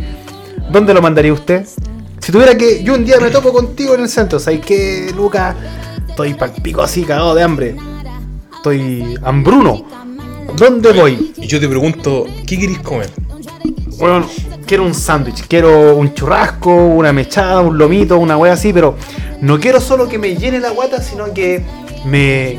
[0.70, 1.66] ¿Dónde lo mandaría usted?
[2.18, 2.83] Si tuviera que...
[2.83, 5.55] Yo un día me topo contigo en el centro, ¿sabes qué, Luca?
[6.09, 7.77] Estoy pal pico así, cagado de hambre.
[8.57, 9.85] Estoy hambruno.
[10.57, 11.35] ¿Dónde voy?
[11.37, 13.11] Y yo te pregunto, ¿qué querés comer?
[13.99, 14.27] Bueno,
[14.66, 18.97] quiero un sándwich, quiero un churrasco, una mechada, un lomito, una wea así, pero
[19.43, 21.62] no quiero solo que me llene la guata, sino que
[22.07, 22.59] me,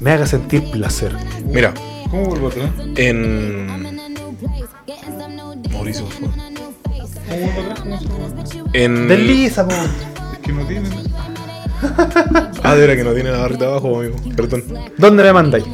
[0.00, 1.12] me haga sentir placer.
[1.44, 1.72] Mira,
[2.10, 2.70] ¿Cómo vuelvo atrás?
[2.96, 3.66] en.
[5.72, 6.30] Mauricio, por favor.
[7.28, 8.02] ¿Cómo vuelvo atrás?
[8.08, 8.84] ¿Cómo se?
[8.84, 9.08] En.
[9.08, 9.74] Desliza, po.
[9.74, 10.90] Es que no tienen.
[12.62, 14.14] Ah, de verdad que no tiene la barrita abajo, amigo.
[14.36, 14.62] Perdón.
[14.98, 15.64] ¿Dónde me mandáis?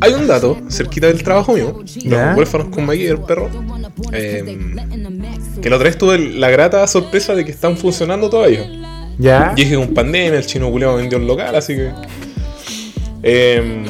[0.00, 2.28] Hay un dato cerquita del trabajo mío, Ya.
[2.28, 3.50] los huérfanos con Maggie, el perro,
[4.12, 4.56] eh,
[5.60, 8.66] que la otra vez tuve la grata sorpresa de que están funcionando todavía.
[9.18, 9.52] ¿Ya?
[9.54, 11.90] Y dije con pandemia, el chino culeado vendió el local, así que.
[13.22, 13.84] Eh,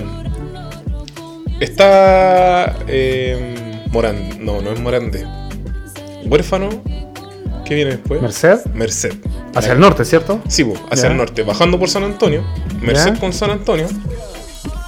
[1.60, 2.76] está.
[2.86, 4.44] Eh, Morán.
[4.44, 5.26] No, no es Morande.
[6.24, 6.68] Huérfano.
[7.64, 8.20] ¿Qué viene después?
[8.20, 8.64] ¿Merced?
[8.74, 9.14] Merced.
[9.54, 10.40] Hacia el norte, ¿cierto?
[10.48, 11.42] Sí, hacia el norte.
[11.42, 12.44] Bajando por San Antonio.
[12.80, 13.86] Merced con San Antonio.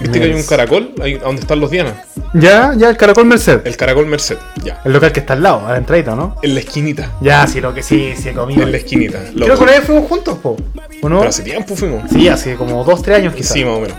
[0.00, 1.94] Viste que hay un caracol ahí donde están los Dianas.
[2.34, 3.60] Ya, ya, el caracol Merced.
[3.64, 4.36] El caracol Merced.
[4.64, 4.80] Ya.
[4.84, 6.36] El local que está al lado, a la entradita, ¿no?
[6.42, 7.12] En la esquinita.
[7.20, 8.62] Ya, sí, lo que sí, sí he comido.
[8.64, 9.20] En la esquinita.
[9.20, 9.58] Creo loco.
[9.58, 10.56] que una vez fuimos juntos, po.
[11.00, 11.18] ¿O no?
[11.18, 12.10] Pero hace tiempo fuimos.
[12.10, 13.52] Sí, hace como dos, tres años quizás.
[13.52, 13.96] Sí, más o menos.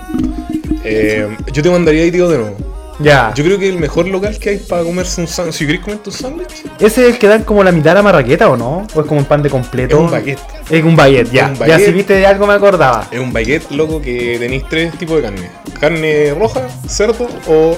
[0.84, 2.58] Eh, yo te mandaría ahí, tío, de nuevo.
[3.00, 3.34] Ya.
[3.36, 5.56] Yo creo que el mejor local que hay para comerse un sándwich.
[5.56, 8.02] Si querés comerte un sándwich, ¿Ese es el que dan como la mitad de la
[8.04, 8.86] marraqueta o no?
[8.94, 9.98] ¿O es como un pan de completo?
[9.98, 10.40] es un baguette.
[10.70, 11.48] Es un baguette, ya.
[11.48, 13.08] Un Ya si viste de algo me acordaba.
[13.12, 17.78] Es un baguette, loco, que tenéis tres tipos de carne: carne roja, cerdo o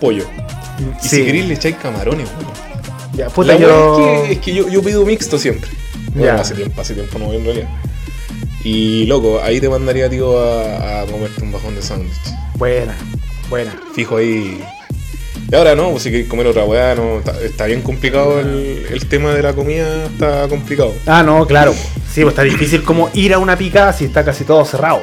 [0.00, 0.24] pollo.
[1.02, 2.52] Y si queréis le echáis camarones, weón.
[3.14, 3.96] Ya, puta, La yo...
[3.96, 5.70] weá es que, es que yo, yo pido mixto siempre.
[6.14, 6.40] Bueno, Ya.
[6.40, 7.68] hace tiempo, hace tiempo no voy en realidad.
[8.64, 12.12] Y loco, ahí te mandaría, tío, a, a comerte un bajón de sándwich.
[12.56, 12.94] Buena,
[13.50, 13.72] buena.
[13.94, 14.62] Fijo ahí.
[15.50, 18.86] Y ahora no, pues si queréis comer otra weá, no, está, está bien complicado el,
[18.90, 20.92] el tema de la comida, está complicado.
[21.06, 21.72] Ah, no, claro.
[22.12, 25.02] Sí, pues está difícil como ir a una pica si está casi todo cerrado.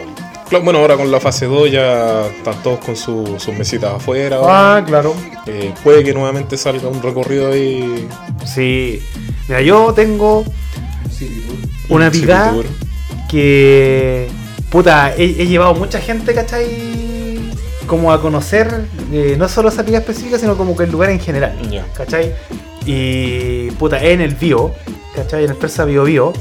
[0.51, 4.37] Claro, bueno, ahora con la fase 2 ya están todos con su- sus mesitas afuera.
[4.43, 5.15] Ah, claro.
[5.47, 8.05] Eh, puede que nuevamente salga un recorrido ahí.
[8.45, 9.01] Sí.
[9.47, 10.43] Mira, yo tengo
[11.87, 12.65] una tour.
[13.29, 14.27] que...
[14.69, 17.39] Puta, he, he llevado mucha gente, ¿cachai?
[17.87, 21.19] Como a conocer eh, no solo esa pica específica, sino como que el lugar en
[21.21, 21.57] general.
[21.69, 21.85] Ya.
[21.93, 22.33] ¿cachai?
[22.85, 24.71] Y puta, en el Bío,
[25.15, 25.45] ¿cachai?
[25.45, 26.33] En el Persa Bío Bío,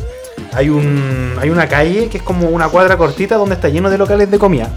[0.53, 3.98] hay un hay una calle que es como una cuadra cortita donde está lleno de
[3.98, 4.70] locales de comida.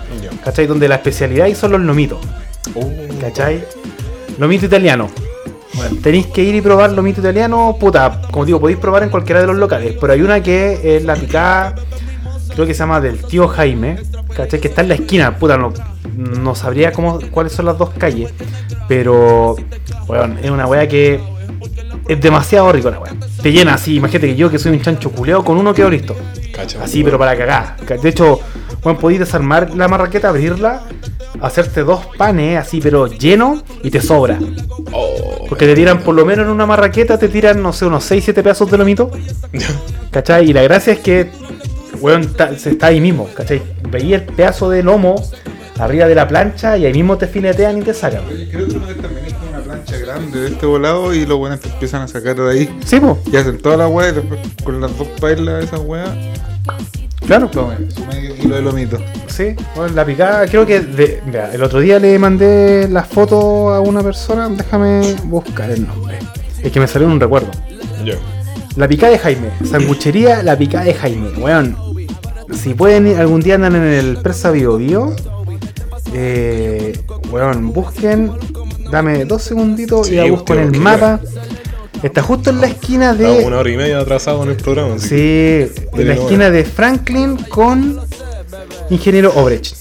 [0.44, 0.68] ¿cachai?
[0.68, 2.20] Donde la especialidad son los lomitos.
[3.20, 3.64] ¿Cachai?
[4.38, 5.10] Lomito italiano.
[5.76, 7.76] Bueno, tenéis que ir y probar lomito italiano.
[7.80, 9.96] Puta, como digo, podéis probar en cualquiera de los locales.
[10.00, 11.76] Pero hay una que es la picada,
[12.54, 13.98] creo que se llama del tío Jaime.
[14.36, 14.60] ¿Cachai?
[14.60, 15.38] Que está en la esquina.
[15.38, 15.74] Puta, no,
[16.16, 18.32] no sabría cómo, cuáles son las dos calles.
[18.88, 19.56] Pero,
[20.08, 21.20] bueno, es una wea que
[22.08, 23.14] es demasiado rico la wea.
[23.42, 23.96] Te llena así.
[23.96, 26.16] Imagínate que yo que soy un chancho culeo, con uno quedo listo.
[26.54, 27.78] Cacha, Así, pero para cagar.
[28.02, 28.40] De hecho,
[28.84, 30.84] bueno, podéis desarmar la marraqueta, abrirla,
[31.42, 34.38] hacerte dos panes así, pero lleno y te sobra.
[34.92, 38.10] Oh, Porque te tiran, por lo menos en una marraqueta, te tiran, no sé, unos
[38.10, 39.10] 6-7 pedazos de lomito.
[40.12, 40.50] ¿Cachai?
[40.50, 41.30] Y la gracia es que,
[42.00, 43.62] weón, ta- se está ahí mismo, ¿cachai?
[43.90, 45.16] Veí el pedazo de lomo
[45.80, 48.22] arriba de la plancha y ahí mismo te filetean y te sacan.
[48.52, 48.74] Creo que
[50.16, 52.80] grande de este volado y los buenos te empiezan a sacar de ahí.
[52.86, 55.80] Sí, po, Y hacen toda la weá y después con las dos pailas de esa
[55.80, 56.06] weá,
[57.26, 57.48] claro.
[57.50, 58.98] tomen medio kilo de lomito.
[59.28, 63.74] Sí, bueno, la picada, creo que de- mira, el otro día le mandé la foto
[63.74, 66.20] a una persona, déjame buscar el nombre.
[66.62, 67.50] Es que me salió en un recuerdo.
[68.06, 68.16] Ya.
[68.76, 71.76] La picada de Jaime, sanguchería La picada de Jaime, weón.
[72.54, 75.16] Si pueden ir, algún día andan en el Presa Bio Bio,
[76.14, 76.98] eh,
[77.32, 78.32] weón, busquen,
[78.94, 81.20] dame dos segunditos Sí, y la busco en el mapa.
[82.04, 83.46] Está justo en la esquina Estamos de.
[83.46, 84.96] una hora y media atrasado en el programa.
[84.96, 88.00] así que- Sí, en la esquina de Franklin con
[88.90, 89.76] Ingeniero Obrecht.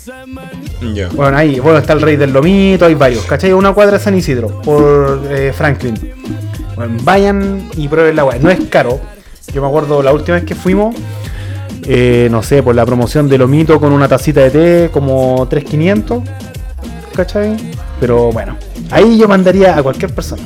[0.95, 1.09] Ya.
[1.11, 3.53] Bueno, ahí, bueno, está el Rey del Lomito, hay varios, ¿cachai?
[3.53, 5.95] Una cuadra de San Isidro, por eh, Franklin.
[6.75, 8.39] Bueno, vayan y prueben la weá.
[8.41, 8.99] No es caro.
[9.53, 10.95] Yo me acuerdo la última vez que fuimos,
[11.85, 16.23] eh, no sé, por la promoción de Lomito con una tacita de té, como 3.500,
[17.15, 17.57] ¿cachai?
[18.03, 18.57] Pero bueno,
[18.91, 20.43] ahí yo mandaría a cualquier persona.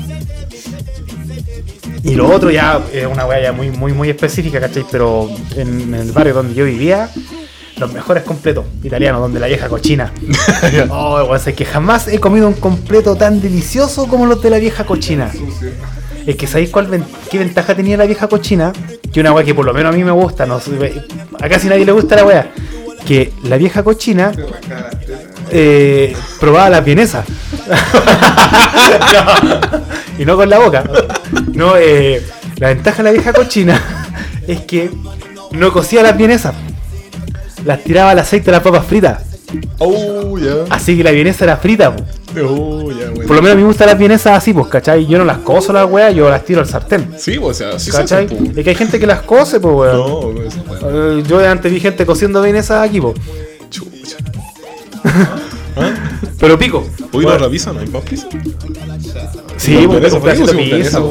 [2.05, 4.85] Y lo otro ya es una weá ya muy, muy, muy específica, ¿cachai?
[4.93, 7.09] Pero en, en el barrio donde yo vivía,
[7.79, 10.13] los mejores completos italianos, donde la vieja cochina.
[10.91, 14.85] oh, es que jamás he comido un completo tan delicioso como los de la vieja
[14.85, 15.33] cochina.
[16.27, 18.71] Es que ¿sabéis cuál ven- qué ventaja tenía la vieja cochina?
[19.11, 20.57] Que una weá que por lo menos a mí me gusta, no
[21.41, 22.51] a casi nadie le gusta la weá.
[23.07, 24.33] Que la vieja cochina
[25.51, 27.24] eh, probaba la vienesa.
[29.12, 29.80] No,
[30.18, 30.84] y no con la boca.
[31.53, 32.24] No, eh,
[32.59, 33.80] la ventaja de la vieja cochina
[34.47, 34.90] es que
[35.53, 36.55] no cocía las vienesas.
[37.64, 39.22] Las tiraba al aceite de las papas fritas.
[39.78, 40.36] Oh.
[40.70, 41.94] Así que la vienesa era frita.
[41.94, 42.03] po.
[42.44, 42.90] Oh.
[43.26, 45.07] Por lo menos a mí me gustan las vienesas así, pues, ¿cachai?
[45.07, 47.14] Yo no las cozo las weas, yo las tiro al sartén.
[47.18, 47.90] Sí, o sea, sí.
[47.90, 49.97] Es que hay gente que las cose, pues, weón.
[49.97, 51.20] No, weón.
[51.20, 53.14] Eh, Yo antes vi gente cociendo vienesas aquí, pues.
[56.38, 56.86] Pero pico.
[57.12, 58.28] Hoy Bueno, ¿no hay más pizza?
[59.57, 61.03] Sí, porque un pedacito de pizza.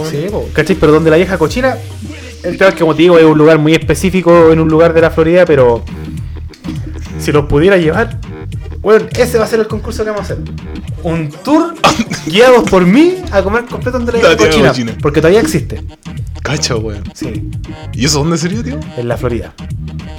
[0.53, 0.75] ¿Cachai?
[0.75, 1.77] Pero donde la vieja cochina,
[2.43, 4.93] el tema es que, como te digo, es un lugar muy específico en un lugar
[4.93, 5.83] de la Florida, pero
[7.19, 8.19] si los pudiera llevar,
[8.81, 10.43] bueno, ese va a ser el concurso que vamos a hacer.
[11.03, 11.73] Un tour
[12.27, 14.73] guiados por mí a comer completo donde la vieja cochina.
[15.01, 15.83] porque todavía existe,
[16.46, 17.04] Cacha, weón.
[17.14, 17.50] sí,
[17.93, 18.80] ¿Y eso dónde sería, tío?
[18.98, 19.54] en la Florida.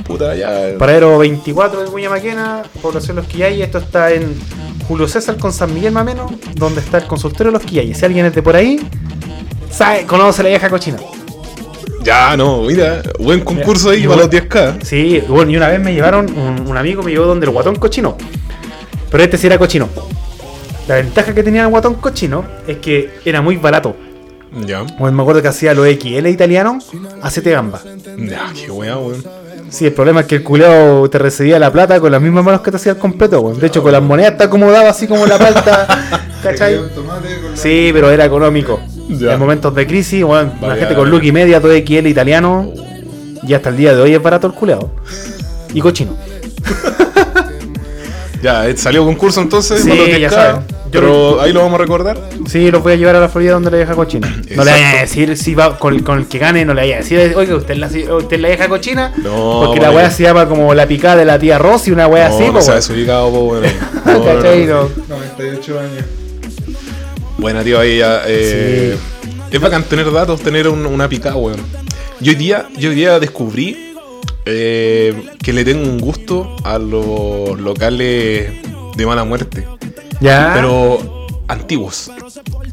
[0.07, 0.77] Puta, ya.
[0.79, 3.63] Paradero 24 de Cuña Maquena, población Los Quillay.
[3.63, 4.35] Esto está en
[4.89, 7.95] Julio César con San Miguel Mameno, donde está el consultorio de Los Quillay.
[7.95, 8.81] Si alguien es de por ahí,
[9.71, 10.99] sabe, conoce la vieja cochina.
[12.03, 14.85] Ya, no, mira, buen concurso ahí para los igual- 10k.
[14.85, 17.77] Sí, bueno, y una vez me llevaron, un, un amigo me llevó donde el guatón
[17.77, 18.17] cochino.
[19.11, 19.89] Pero este sí era cochino.
[20.87, 23.97] La ventaja que tenía el guatón cochino es que era muy barato.
[24.65, 24.83] Ya.
[24.99, 26.87] Bueno, me acuerdo que hacía los XL italianos
[27.21, 27.83] a 7 gambas.
[28.19, 29.23] Ya, qué weá, weón.
[29.69, 32.61] Sí, el problema es que el culeo te recibía la plata con las mismas manos
[32.61, 33.59] que te hacía el completo, weón.
[33.59, 36.81] De hecho, con las monedas te acomodaba así como la palta, ¿cachai?
[37.55, 38.81] Sí, pero era económico.
[39.09, 39.35] Ya.
[39.35, 42.73] En momentos de crisis, bueno, la gente con look y media, todo XL italiano.
[43.47, 44.91] Y hasta el día de hoy es barato el culeado.
[45.75, 46.17] Y cochino.
[48.43, 49.83] Ya, eh, salió concurso entonces.
[49.83, 50.63] Sí, ya 10K, saben.
[50.69, 52.19] Yo Pero ahí lo vamos a recordar.
[52.49, 54.43] Sí, los voy a llevar a la Florida donde la vieja cochina.
[54.57, 55.21] No le vaya a Exacto.
[55.21, 57.77] decir si va con, con el que gane, no le vaya a decir, oiga, usted
[57.77, 59.13] la, usted la vieja cochina.
[59.19, 62.29] No, porque la weá se llama como la picada de la tía Rosy, una weá
[62.29, 62.81] no, así, no po, se ha weón.
[62.81, 63.67] desubicado, po, bueno.
[64.07, 64.65] No, no, ¿Cachai?
[64.67, 64.83] no.
[65.09, 65.17] No.
[65.39, 66.05] 98 años.
[67.39, 68.23] Buena, tío, ahí ya.
[68.27, 68.97] Eh,
[69.51, 71.61] Es bacán tener datos, tener un- una picada, weón.
[72.21, 73.95] Yo hoy día, yo hoy día descubrí
[74.47, 78.53] eh, que le tengo un gusto a los locales
[78.97, 79.67] de mala muerte.
[80.21, 82.11] Ya, Pero antiguos.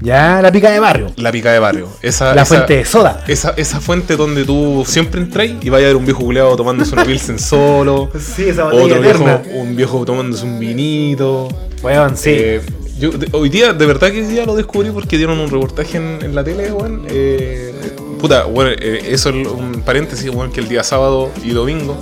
[0.02, 1.12] ya, la pica de barrio.
[1.18, 1.88] La pica de barrio.
[2.02, 3.24] Esa, La esa- fuente de soda.
[3.28, 6.94] Esa, esa fuente donde tú siempre entras y vaya a ver un viejo culeado tomándose
[6.94, 8.10] una pilsen solo.
[8.20, 11.50] Sí, esa Otro viejo, un viejo tomándose un vinito.
[11.82, 12.30] Weón, sí.
[12.34, 12.62] Eh,
[12.98, 15.98] yo, de- hoy día, de verdad que hoy día lo descubrí porque dieron un reportaje
[15.98, 17.06] en, en la tele, weón.
[17.10, 17.74] Eh,
[18.20, 21.98] puta, bueno, eh, eso es un paréntesis, weón, que el día sábado y domingo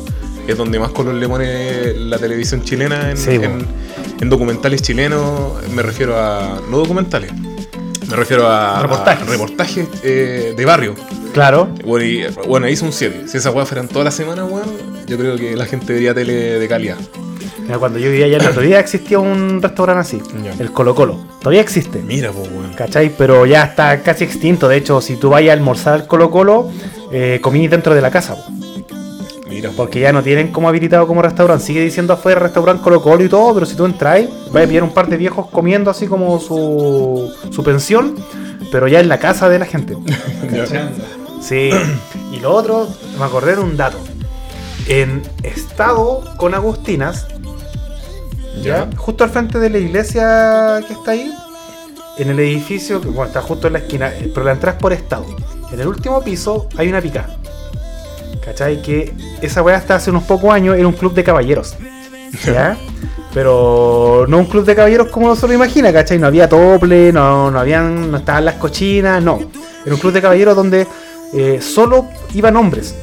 [0.47, 3.67] es donde más color le pone la televisión chilena en, Sí, en, weón.
[4.19, 6.61] En documentales chilenos me refiero a.
[6.69, 7.31] No documentales.
[8.09, 8.81] Me refiero a.
[8.81, 9.27] Reportajes.
[9.27, 10.95] a reportajes eh, de barrio.
[11.33, 11.69] Claro.
[11.85, 13.23] Bueno, y, bueno, ahí son 7.
[13.27, 14.67] Si esas weas fueran toda la semana, weón,
[15.07, 16.97] yo creo que la gente vería tele de calidad.
[17.61, 20.21] Mira, cuando yo vivía allá en la Florida existía un restaurante así,
[20.59, 21.23] el Colo Colo.
[21.39, 22.01] Todavía existe.
[22.01, 22.73] Mira, pues, weón.
[22.73, 23.11] ¿Cachai?
[23.17, 24.67] Pero ya está casi extinto.
[24.67, 26.69] De hecho, si tú vayas a almorzar al Colo Colo,
[27.11, 28.35] eh, comí dentro de la casa.
[28.35, 28.60] po.
[29.61, 29.71] Mira.
[29.77, 31.63] Porque ya no tienen como habilitado como restaurante.
[31.65, 34.83] Sigue diciendo afuera restaurante Colo Colo y todo, pero si tú entras, vas a pillar
[34.83, 38.15] un par de viejos comiendo así como su, su pensión,
[38.71, 39.95] pero ya en la casa de la gente.
[41.41, 41.71] Sí.
[42.31, 42.87] Y lo otro,
[43.17, 43.97] me acordé de un dato.
[44.87, 47.25] En estado con Agustinas,
[48.61, 48.87] Ya.
[48.95, 51.31] justo al frente de la iglesia que está ahí,
[52.19, 54.93] en el edificio, que bueno, está justo en la esquina, pero la entrada es por
[54.93, 55.25] estado.
[55.71, 57.27] En el último piso hay una pica.
[58.43, 58.81] ¿Cachai?
[58.81, 61.75] Que esa weá hasta hace unos pocos años era un club de caballeros.
[62.45, 62.77] ¿Ya?
[63.33, 66.19] Pero no un club de caballeros como uno se lo imagina, ¿cachai?
[66.19, 69.39] No había tople, no, no habían, no estaban las cochinas, no.
[69.85, 70.85] Era un club de caballeros donde
[71.33, 72.95] eh, solo iban hombres.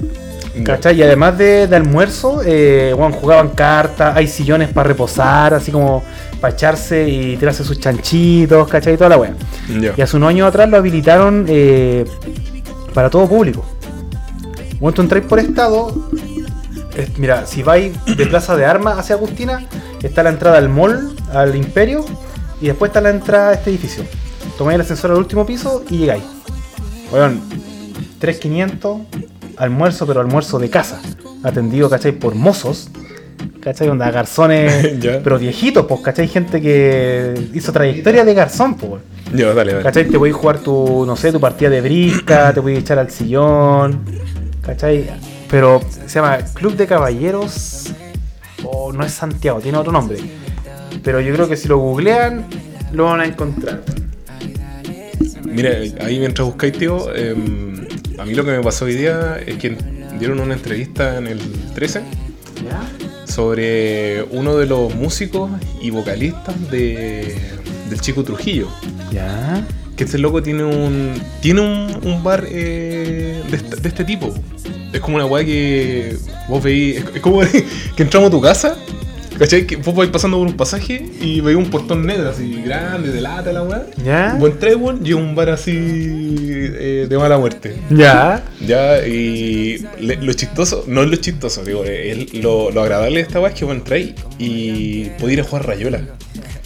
[0.64, 0.98] ¿Cachai?
[0.98, 6.02] Y además de, de almuerzo, eh, bueno, jugaban cartas, hay sillones para reposar, así como
[6.40, 8.94] para echarse y tirarse sus chanchitos, ¿cachai?
[8.94, 9.34] Y toda la wea.
[9.96, 12.04] Y hace unos años atrás lo habilitaron eh,
[12.92, 13.64] para todo público.
[14.78, 15.92] Cuando tú entráis por estado,
[16.96, 19.66] es- mira, si vais de Plaza de Armas hacia Agustina,
[20.02, 22.04] está la entrada al mall, al Imperio,
[22.60, 24.04] y después está la entrada a este edificio.
[24.56, 26.24] Tomáis el ascensor al último piso y llegáis.
[27.10, 27.40] Bueno,
[28.18, 28.98] 3500,
[29.56, 31.00] almuerzo, pero almuerzo de casa.
[31.42, 32.12] Atendido, ¿cachai?
[32.12, 32.88] Por mozos.
[33.60, 33.88] ¿Cachai?
[33.88, 36.26] Onda, garzones, pero viejitos, pues, ¿cachai?
[36.28, 39.02] Gente que hizo trayectoria de garzón, pues.
[39.34, 39.82] Ya, dale, dale.
[39.84, 40.08] ¿Cachai?
[40.08, 42.98] Te voy a jugar tu, no sé, tu partida de brisca, te voy a echar
[42.98, 44.00] al sillón.
[44.68, 45.06] ¿Cachai?
[45.50, 47.86] Pero se llama Club de Caballeros.
[48.64, 50.18] O no es Santiago, tiene otro nombre.
[51.02, 52.44] Pero yo creo que si lo googlean,
[52.92, 53.80] lo van a encontrar.
[55.44, 55.70] Mira,
[56.02, 57.86] ahí mientras buscáis, tío, em,
[58.18, 59.74] a mí lo que me pasó hoy día es que
[60.18, 61.40] dieron una entrevista en el
[61.74, 62.02] 13
[63.24, 65.50] sobre uno de los músicos
[65.80, 67.38] y vocalistas de,
[67.88, 68.68] del Chico Trujillo.
[69.10, 69.66] Ya.
[69.98, 74.32] Que este loco tiene un tiene un, un bar eh, de, este, de este tipo.
[74.92, 76.16] Es como una weá que
[76.48, 76.98] vos veis.
[76.98, 77.40] Es, es como
[77.96, 78.76] que entramos a tu casa.
[79.38, 79.66] ¿Cachai?
[79.68, 83.20] Que vos vais pasando por un pasaje y veis un portón negro así grande, de
[83.20, 83.86] lata la weá.
[84.04, 84.36] Ya.
[84.40, 87.76] Entráis, weón, y es un bar así eh, de mala muerte.
[87.88, 88.42] Ya.
[88.66, 93.22] Ya, y le- lo chistoso, no es lo chistoso, digo, es lo, lo agradable de
[93.22, 96.00] esta weá es que vos entráis y podéis ir a jugar rayola.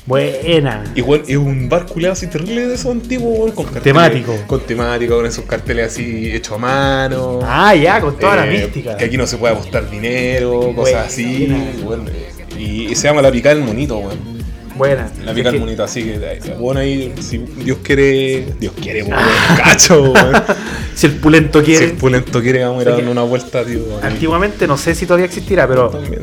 [0.04, 0.82] Buena.
[0.96, 3.84] Weón, es un bar culeado así terrible de esos antiguos, con carteles.
[3.84, 4.34] Temático.
[4.48, 7.38] Con temático, con esos carteles así hechos a mano.
[7.44, 8.96] Ah, ya, con toda la Eh, mística.
[8.96, 11.46] Que aquí no se puede apostar dinero, cosas así.
[11.50, 14.42] Eh, y, y se llama La Picada del Monito, weón.
[14.76, 15.08] Buena.
[15.24, 18.46] La Picada del Monito, así que, eh, bueno, ahí, si Dios quiere.
[18.58, 19.20] Dios quiere, weón,
[19.56, 20.42] cacho, weón.
[20.94, 21.84] Si el pulento Si quiere.
[21.86, 23.80] el Pulento quiere, vamos a ir a darle una vuelta, tío.
[24.02, 26.20] Antiguamente, no sé si todavía existirá, pero También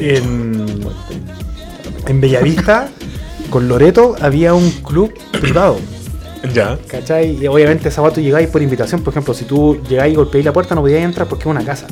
[0.00, 0.66] en,
[2.06, 2.88] en Bellavista,
[3.50, 5.78] con Loreto, había un club privado.
[6.52, 6.78] Ya.
[6.88, 7.42] ¿Cachai?
[7.42, 9.02] Y obviamente esa tú llegáis por invitación.
[9.02, 11.64] Por ejemplo, si tú llegáis y golpeáis la puerta, no podías entrar porque es una
[11.64, 11.86] casa.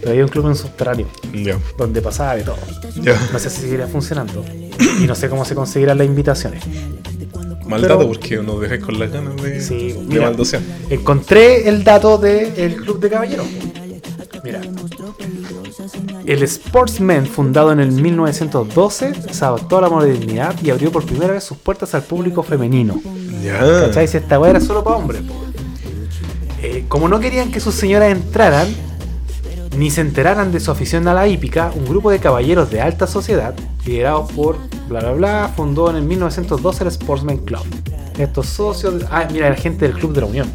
[0.00, 1.58] Pero había un club en subterráneo Ya.
[1.78, 2.56] donde pasaba de todo.
[3.00, 3.18] Ya.
[3.32, 4.44] No sé si seguirá funcionando.
[5.00, 6.62] Y no sé cómo se conseguirán las invitaciones.
[7.66, 10.32] Mal Pero- dato porque nos dejáis con las ganas de, Sí, de mira.
[10.90, 13.46] Encontré el dato del Club de Caballeros.
[14.44, 14.60] Mira.
[16.26, 21.32] El Sportsman, fundado en el 1912, se adaptó a la modernidad y abrió por primera
[21.32, 23.00] vez sus puertas al público femenino.
[23.42, 23.58] Ya.
[23.86, 24.06] ¿Cachai?
[24.06, 25.22] Si esta weá era solo para hombres.
[26.62, 28.68] Eh, como no querían que sus señoras entraran,
[29.78, 33.06] ni se enteraran de su afición a la hípica, un grupo de caballeros de alta
[33.06, 33.54] sociedad,
[33.86, 37.64] liderados por bla bla bla, fundó en el 1912 el Sportsman Club.
[38.18, 39.04] Estos socios.
[39.10, 40.48] ah, mira, la gente del Club de la Unión.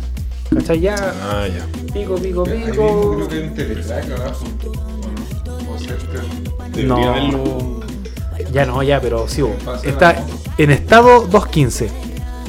[0.54, 0.80] ¿Cachai?
[0.80, 1.66] Ya, Ah, ya.
[1.94, 3.14] pico, pico, Ahí mismo pico.
[3.16, 4.46] creo que hay un teletrack abajo.
[4.66, 5.74] ¿o no?
[5.74, 6.22] O cerca.
[6.72, 7.10] Debería No.
[7.10, 7.80] haberlo.
[8.52, 9.44] Ya no, ya, pero sí,
[9.84, 10.26] está
[10.58, 11.90] en estado 215.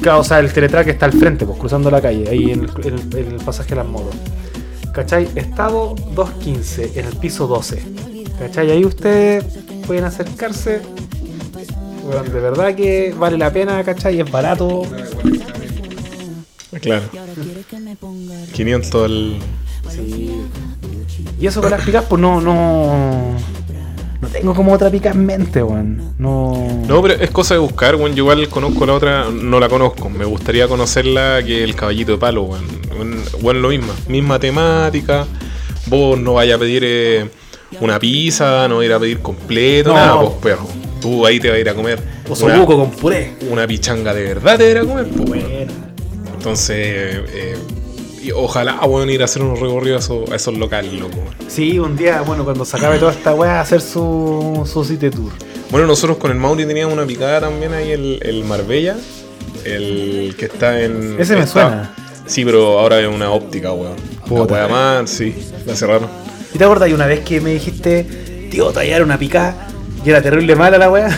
[0.01, 2.71] Claro, o sea, el teletrack está al frente, pues cruzando la calle, ahí en el,
[2.87, 4.15] en el- en el pasaje de las motos.
[4.93, 5.29] ¿Cachai?
[5.35, 7.83] Estado 215, en el piso 12.
[8.39, 8.71] ¿Cachai?
[8.71, 9.45] Ahí ustedes
[9.85, 10.81] pueden acercarse.
[12.03, 14.19] Bueno, de verdad que vale la pena, ¿cachai?
[14.19, 14.81] Es barato.
[16.81, 17.03] Claro.
[18.53, 19.35] 500 al.
[19.89, 20.31] Sí.
[21.39, 23.35] Y eso con las picas, pues no, no.
[24.21, 26.13] No tengo como otra pica en mente, weón.
[26.19, 26.83] No.
[26.87, 28.13] No, pero es cosa de buscar, weón.
[28.13, 30.09] Yo igual conozco la otra, no la conozco.
[30.09, 32.65] Me gustaría conocerla que el caballito de palo, weón.
[33.41, 33.91] Weón, lo mismo.
[34.07, 35.25] Misma temática.
[35.87, 37.27] Vos no vayas a pedir eh,
[37.79, 39.95] una pizza, no ir a pedir completo, No.
[39.95, 40.67] nada, pues perro.
[41.01, 43.33] Tú ahí te vas a ir a comer O una, con puré.
[43.49, 45.07] una pichanga de verdad, te vas a ir a comer.
[45.27, 45.90] weón.
[46.41, 46.75] Entonces,
[47.33, 47.55] eh,
[48.23, 51.17] y ojalá, weón, ir a hacer unos recorridos a esos, a esos locales, loco.
[51.47, 55.31] Sí, un día, bueno, cuando se acabe toda esta weá, hacer su, su city tour.
[55.69, 58.97] Bueno, nosotros con el Mauri teníamos una picada también ahí, el, el Marbella,
[59.65, 61.15] el que está en...
[61.19, 61.95] Ese me está- suena.
[62.25, 63.95] Sí, pero ahora es una óptica, weón.
[64.27, 64.67] Puta.
[64.67, 65.35] más, sí,
[65.67, 66.09] la cerraron.
[66.55, 69.67] ¿Y te acuerdas una vez que me dijiste, tío, tallar una picada?
[70.03, 71.09] Y era terrible mala la weá.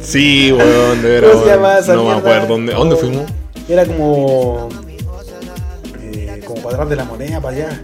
[0.00, 1.30] Sí, weón, de veras.
[1.30, 1.62] ¿Cómo se weón.
[1.62, 2.46] llama esa No me acuerdo.
[2.48, 3.22] ¿Dónde, ¿a dónde fuimos?
[3.68, 4.68] Era como.
[6.02, 7.80] eh, como para atrás de la moneda, para allá.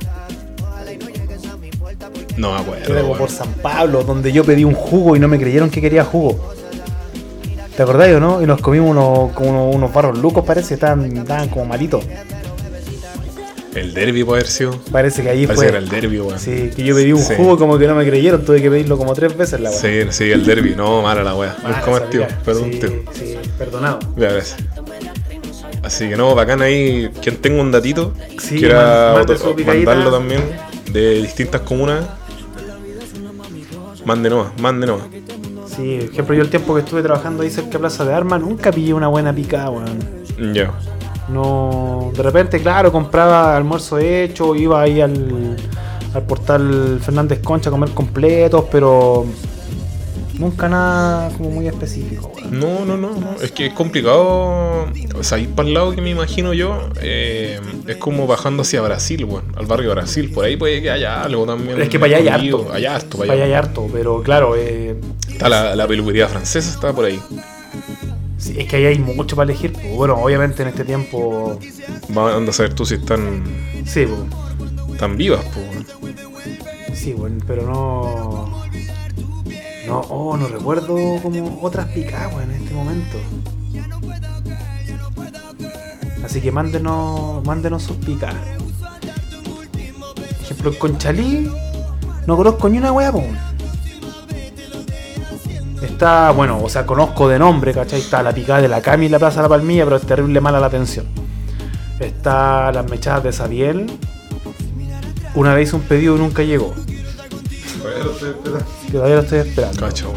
[2.37, 2.85] No me acuerdo.
[2.85, 3.19] Era como weón.
[3.19, 6.39] por San Pablo, donde yo pedí un jugo y no me creyeron que quería jugo.
[7.77, 8.43] ¿Te acordás o no?
[8.43, 12.05] Y nos comimos unos, como unos, unos barros lucos, parece, estaban, estaban como malitos.
[13.75, 14.73] El derby puede haber sido.
[14.91, 15.65] Parece que ahí Parece fue.
[15.67, 16.39] que era el derby, weón.
[16.39, 17.35] Sí, que yo pedí un Sí.
[17.37, 19.79] jugo como que no me creyeron, tuve que pedirlo como tres veces la weá.
[19.79, 20.75] Sí, sí, el derby.
[20.77, 21.55] No, mala la weá.
[22.11, 22.23] Tío.
[22.23, 22.39] weá.
[22.45, 22.91] Perdón, sí, tío.
[23.13, 23.99] Sí, perdonado.
[24.17, 24.57] Ya, gracias.
[25.83, 27.11] Así que no, bacán ahí.
[27.23, 30.43] Quien tenga un datito, Sí, quiera man- mandarlo también
[30.93, 32.05] de distintas comunas.
[34.05, 35.07] Mande nomás, mande nomás.
[35.77, 38.41] Sí, por ejemplo, yo el tiempo que estuve trabajando ahí cerca de Plaza de Armas,
[38.41, 39.99] nunca pillé una buena picada, weón.
[40.55, 40.73] Ya.
[41.31, 45.57] No, de repente, claro, compraba almuerzo hecho, iba ahí al,
[46.15, 49.27] al portal Fernández Concha a comer completos, pero
[50.39, 52.33] nunca nada como muy específico.
[52.51, 53.35] No, no, no, no.
[53.43, 54.87] Es que es complicado.
[55.19, 58.81] O sea, ir para el lado que me imagino yo, eh, es como bajando hacia
[58.81, 59.53] Brasil, weón.
[59.57, 60.31] Al barrio Brasil.
[60.33, 61.81] Por ahí puede que haya algo también.
[61.83, 62.73] Es que para allá hay harto.
[62.73, 63.59] Allá harto, para Para allá hay allá.
[63.59, 64.97] harto, pero claro, eh,
[65.29, 67.21] Está la, la peluquería francesa, está por ahí.
[68.39, 69.73] Sí, es que ahí hay mucho para elegir.
[69.73, 71.59] pues, Bueno, obviamente en este tiempo,
[72.17, 73.45] Va anda a saber tú si están
[73.85, 76.99] sí, pues, tan vivas, pues.
[76.99, 78.67] sí, bueno, pero no.
[79.87, 83.17] No, oh, no recuerdo como otras picadas en este momento.
[86.25, 88.37] Así que mándenos, mándenos sus picadas.
[88.81, 91.51] Por ejemplo, en Conchalí
[92.27, 93.25] no conozco ni una wea, po.
[95.99, 97.99] Está, bueno, o sea, conozco de nombre, ¿cachai?
[97.99, 100.41] Está la picada de la Cami y la Plaza de la Palmilla, pero es terrible
[100.41, 101.07] mala la atención.
[101.99, 103.91] Está las mechadas de Sabiel.
[105.35, 106.73] Una vez hice un pedido y nunca llegó.
[108.87, 109.81] Que todavía lo estoy esperando.
[109.81, 110.13] Cacho.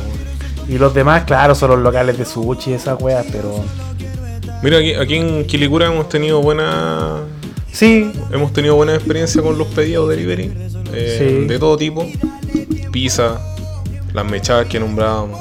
[0.69, 3.63] Y los demás, claro, son los locales de sushi y esas weas, pero.
[4.61, 7.21] Mira, aquí, aquí en Quilicura hemos tenido buena.
[7.71, 10.53] Sí, Hemos tenido buena experiencia con los pedidos delivery.
[10.93, 11.47] eh, Sí.
[11.47, 12.05] De todo tipo.
[12.91, 13.39] Pizza,
[14.13, 15.39] las mechadas que nombrábamos.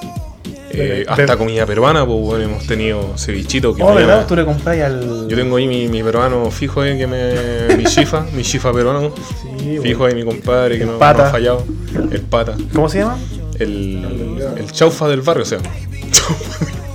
[0.72, 4.26] Eh, hasta comida peruana, pues bueno, hemos tenido cevichito que oh, mañana- ¿verdad?
[4.26, 5.26] Tú le compras al.
[5.28, 7.76] Yo tengo ahí mi, mi peruano fijo ahí que me.
[7.76, 9.12] mi chifa, mi chifa peruano.
[9.58, 11.22] Sí, Fijo ahí mi compadre que El no, pata.
[11.22, 11.64] no ha fallado.
[12.10, 12.56] El pata.
[12.74, 13.18] ¿Cómo se llama?
[13.58, 15.58] El, el chaufa del barrio, o sea.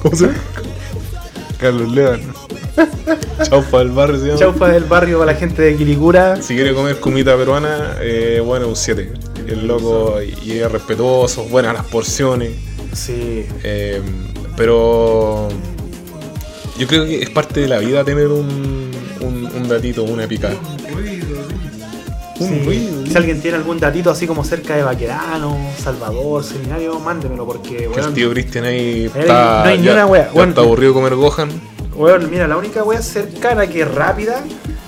[0.02, 0.38] ¿Cómo se llama?
[1.60, 2.22] Carlos León.
[3.44, 4.40] Chaufa del barrio, se llama.
[4.40, 6.42] Chaufa del barrio para la gente de Quilicura.
[6.42, 9.12] Si quiere comer comida peruana, eh, bueno, un 7.
[9.48, 12.52] El loco y y es respetuoso, buenas las porciones.
[12.96, 13.46] Sí.
[13.64, 14.02] eh,
[14.56, 15.50] pero
[16.80, 18.91] yo creo que es parte de la vida tener un,
[19.22, 20.56] un, un datito, una picada.
[22.38, 23.06] sí.
[23.10, 27.88] Si alguien tiene algún datito así como cerca de Baquerano, Salvador, Seminario, mándemelo porque, Que
[27.88, 30.50] weón, el tío Cristian ahí Ahí está, no hay ni ya- una wea, bueno.
[30.50, 31.50] está aburrido comer Gohan.
[31.96, 34.43] weón, mira, la única wea cercana que es rápida,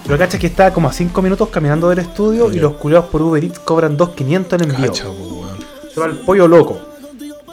[0.08, 3.08] lo cacha es que está como a 5 minutos caminando del estudio y los culiados
[3.08, 4.88] por Uber Eats cobran 2.500 en envío.
[4.88, 5.58] Cacha, weón.
[5.93, 6.80] Se va el pollo loco.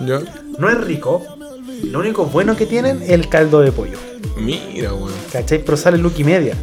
[0.00, 0.20] ¿Ya?
[0.58, 1.22] No es rico.
[1.84, 3.98] Lo único bueno que tienen es el caldo de pollo.
[4.36, 5.12] Mira, weón.
[5.32, 5.62] ¿Cachai?
[5.64, 6.56] Pero sale look y media.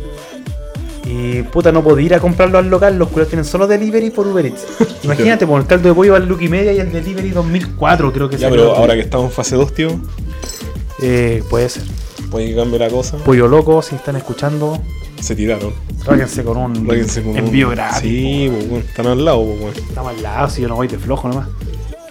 [1.06, 4.28] Y puta, no podía ir a comprarlo al local, los culos tienen solo delivery por
[4.28, 4.66] Uber Eats.
[5.04, 8.14] Imagínate, por el caldo de pollo va al look y media y el delivery 2004
[8.14, 9.90] creo que Ya, pero ahora que estamos en fase 2, tío,
[11.02, 11.84] Eh, puede ser.
[12.30, 13.18] puede que cambie la cosa.
[13.18, 14.80] Pollo loco, si están escuchando,
[15.20, 15.74] Se tiraron.
[16.06, 18.02] ráquense con un Ráquense con un- envío gratis.
[18.02, 18.52] Sí.
[18.88, 19.74] Están al lado, po, weón.
[19.76, 21.48] Estamos al lado, si yo no voy de flojo nomás.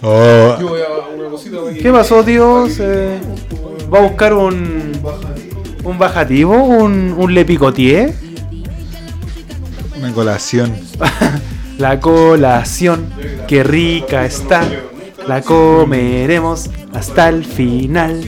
[0.01, 1.79] Yo voy a una cosita de aquí.
[1.79, 2.77] ¿Qué pasó, tíos?
[2.79, 3.19] Eh,
[3.93, 4.91] ¿Va a buscar un.
[5.83, 6.55] un bajativo?
[6.55, 8.13] ¿Un, un le picotier?
[9.97, 10.73] Una colación.
[11.77, 13.07] La colación,
[13.47, 14.61] qué rica está.
[15.27, 18.23] La comeremos hasta el final.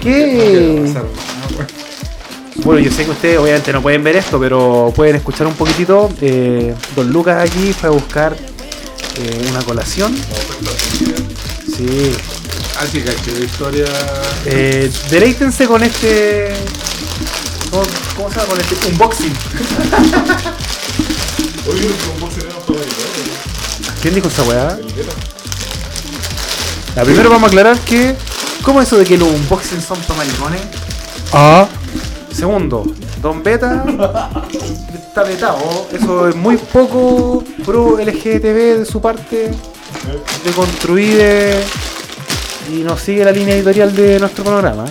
[0.00, 0.90] ¿Qué?
[2.64, 6.08] Bueno, yo sé que ustedes obviamente no pueden ver esto, pero pueden escuchar un poquitito.
[6.20, 8.34] Eh, Don Lucas aquí fue a buscar
[9.16, 10.14] eh, una colación.
[11.66, 12.12] Sí.
[12.80, 13.86] Así que la historia.
[14.46, 16.54] Eh, deleítense con este.
[17.70, 17.82] ¿Cómo,
[18.16, 18.48] cómo se llama?
[18.48, 19.32] Con este unboxing.
[24.02, 24.78] ¿Quién dijo esa weá?
[26.96, 28.16] La primero vamos a aclarar que.
[28.62, 30.60] ¿Cómo es eso de que los unboxings son para maricones?
[31.32, 31.68] Ah.
[32.32, 32.84] Segundo,
[33.20, 33.84] Don Beta
[34.94, 35.88] está vetado.
[35.92, 39.50] Eso es muy poco pro LGTB de su parte.
[40.44, 41.62] De construir eh,
[42.70, 44.84] y nos sigue la línea editorial de nuestro programa.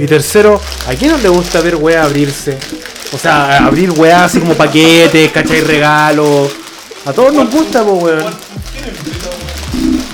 [0.00, 2.58] Y tercero, ¿a quién no le gusta ver weá abrirse?
[3.12, 5.60] O sea, abrir weá así como paquetes, ¿cachai?
[5.60, 6.50] Regalos.
[7.04, 8.32] A todos nos gusta, po, weón.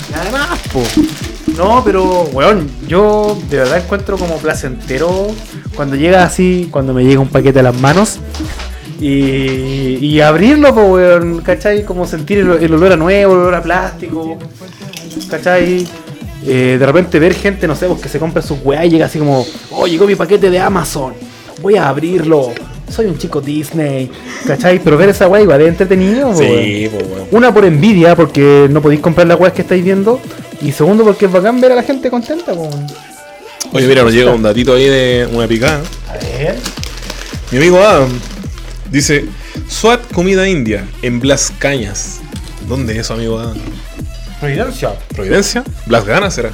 [0.09, 0.83] Y además, po.
[1.59, 5.27] No, pero, weón, yo de verdad encuentro como placentero
[5.75, 8.19] cuando llega así, cuando me llega un paquete a las manos.
[9.01, 11.83] Y, y abrirlo, po, weón, ¿cachai?
[11.83, 14.37] Como sentir el, el olor a nuevo, el olor a plástico.
[15.29, 15.85] ¿cachai?
[16.45, 19.07] Eh, de repente ver gente, no sé, pues, que se compra sus weá y llega
[19.07, 21.13] así como, oh, llegó mi paquete de Amazon,
[21.61, 22.51] voy a abrirlo.
[22.89, 24.09] Soy un chico Disney,
[24.47, 24.79] ¿cachai?
[24.79, 26.33] Pero ver esa weá igual es entretenido.
[26.33, 27.27] Sí, pues weón.
[27.31, 30.19] Una por envidia, porque no podéis comprar las weas que estáis viendo.
[30.61, 32.69] Y segundo, porque es bacán ver a la gente contenta, po.
[33.71, 35.81] Oye, mira, nos llega un datito ahí de una picada.
[36.07, 36.57] A ver.
[37.51, 38.09] Mi amigo Adam
[38.91, 39.25] dice:
[39.67, 42.19] SWAT comida india en Blas Cañas.
[42.67, 43.57] ¿Dónde es eso, amigo Adam?
[44.39, 44.93] Providencia.
[45.15, 45.63] ¿Providencia?
[45.85, 46.51] ¿Blas Ganas será?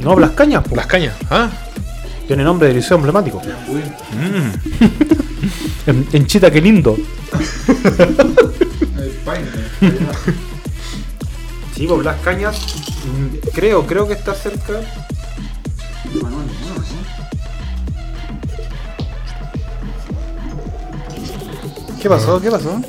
[0.00, 0.70] No, Blas Cañas, po.
[0.70, 1.14] ¿Blas Cañas?
[1.30, 1.50] Ah.
[2.26, 3.40] Tiene nombre de liceo emblemático.
[4.12, 4.50] Mm.
[5.86, 6.96] En, en Chita, qué lindo.
[11.76, 12.58] Sí, pues Blas Cañas,
[13.04, 14.80] mm, creo, creo que está cerca.
[22.00, 22.40] ¿Qué pasó?
[22.40, 22.80] ¿Qué pasó?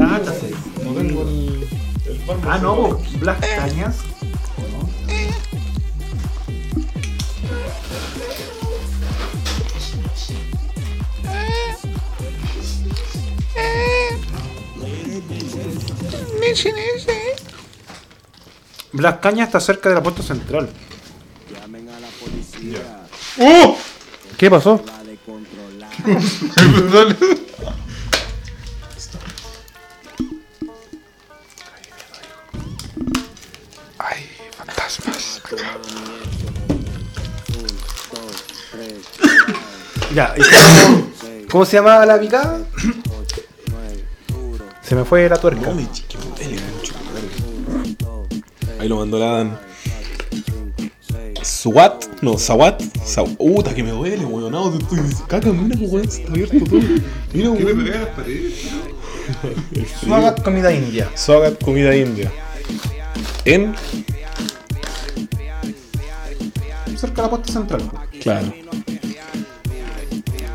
[0.00, 0.20] Ah.
[0.84, 1.24] No tengo
[2.60, 3.96] no, pues, Blas Cañas.
[18.92, 20.68] Blas Cañas está cerca de la puerta central.
[23.40, 23.76] ¡Oh!
[24.36, 24.82] ¿Qué pasó?
[33.98, 35.42] Ay, fantasmas.
[40.14, 42.60] Ya, ¿y cómo, se llamaba la picada?
[44.82, 45.70] Se me fue la tuerca.
[48.78, 49.56] Ahí lo mandó la Adam.
[51.42, 54.52] SWAT, no, SWAT, Sa- Puta que me duele, weón.
[54.52, 56.80] No, te estoy caca, mira, weón, está abierto todo.
[56.80, 57.00] Mira,
[57.32, 57.84] ¿Qué me weón.
[57.84, 58.54] pegué a las paredes?
[60.04, 61.08] Suagat comida india.
[61.14, 62.30] Swagat comida india.
[63.44, 63.74] En,
[66.96, 67.82] Cerca de la puerta central.
[68.22, 68.52] claro.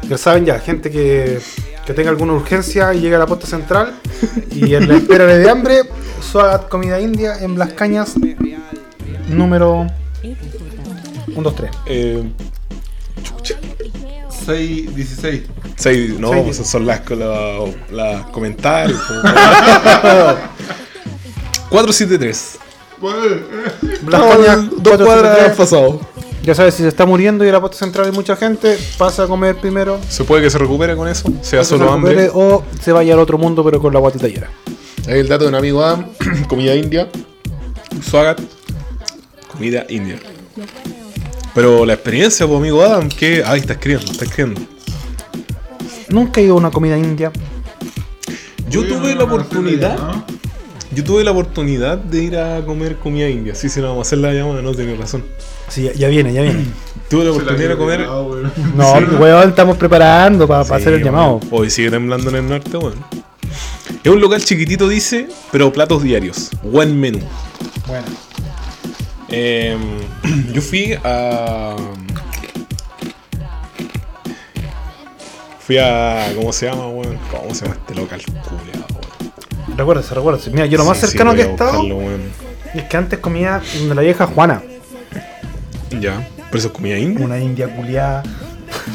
[0.10, 1.40] Ya saben ya, gente que,
[1.86, 3.94] que tenga alguna urgencia y llega a la puerta central
[4.52, 5.84] y en la espera de hambre,
[6.32, 8.14] Suagat Comida India en Blas Cañas,
[9.30, 9.88] número
[10.24, 11.72] 1, 2, 3.
[11.86, 12.24] Eh,
[14.46, 15.44] 6, 16.
[15.78, 19.00] seis, no, Seis, esas son las, las, las comentarios.
[19.02, 19.14] po.
[21.70, 22.60] 473.
[23.00, 25.58] Blas Estamos Cañas, dos cuadras 473.
[25.58, 25.96] pasados.
[26.44, 29.24] Ya sabes, si se está muriendo y en la puerta central hay mucha gente, pasa
[29.24, 29.98] a comer primero.
[30.10, 32.32] Se puede que se recupere con eso, se solo recupere, hambre.
[32.34, 34.50] O se vaya al otro mundo, pero con la guatita llena.
[35.08, 36.06] Ahí el dato de un amigo Adam,
[36.48, 37.10] comida india,
[38.02, 38.40] Swagat,
[39.52, 40.20] comida india.
[41.54, 43.44] Pero la experiencia, pues amigo Adam, que.
[43.46, 44.62] Ahí está escribiendo, está escribiendo.
[46.10, 47.32] Nunca he ido a una comida india.
[48.70, 50.26] Yo Uy, tuve no, la oportunidad, ¿no?
[50.96, 53.56] yo tuve la oportunidad de ir a comer comida india.
[53.56, 55.24] Sí, sí, no vamos a hacer la llamada, no tenía razón.
[55.68, 56.66] Sí, ya, ya viene, ya viene.
[57.10, 58.02] Tuve la oportunidad de comer.
[58.08, 58.52] Weón.
[58.76, 61.06] No, weón, estamos preparando para Sí, hacer el bueno.
[61.06, 61.40] llamado.
[61.52, 62.96] Hoy sigue temblando en el norte, bueno.
[64.04, 66.50] Es un local chiquitito, dice, pero platos diarios.
[66.62, 67.20] Buen menú.
[67.88, 68.06] Bueno.
[69.30, 69.78] Eh,
[70.54, 71.78] yo fui a.
[75.60, 76.34] Fui a.
[76.36, 77.18] ¿Cómo se llama, weón?
[77.32, 78.22] ¿Cómo se llama este local?
[78.44, 79.78] Culeado, weón.
[79.78, 80.50] Recuérdese, recuérdese.
[80.52, 81.82] Mira, yo lo más Sí, cercano que he estado
[82.74, 84.62] es que antes comía donde la vieja Juana.
[86.02, 86.28] Ya.
[86.50, 87.26] Pero eso es comida india.
[87.26, 88.22] Una india culiada.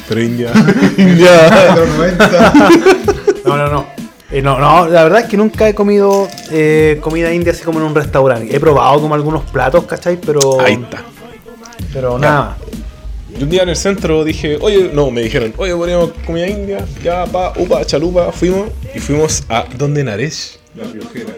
[0.06, 0.52] Pero india.
[0.97, 2.70] De 90.
[3.47, 3.98] No, no, no.
[4.31, 7.79] Eh, no, no, la verdad es que nunca he comido eh, comida india así como
[7.79, 8.55] en un restaurante.
[8.55, 10.19] He probado como algunos platos, ¿cachai?
[10.21, 10.61] Pero.
[10.61, 11.03] Ahí está.
[11.93, 12.59] Pero nada más.
[13.39, 16.85] Y un día en el centro dije, oye, no, me dijeron, oye, ponemos comida india,
[17.03, 20.59] ya, pa, upa, chalupa, fuimos y fuimos a Donde Naresh.
[20.75, 21.35] La piojera.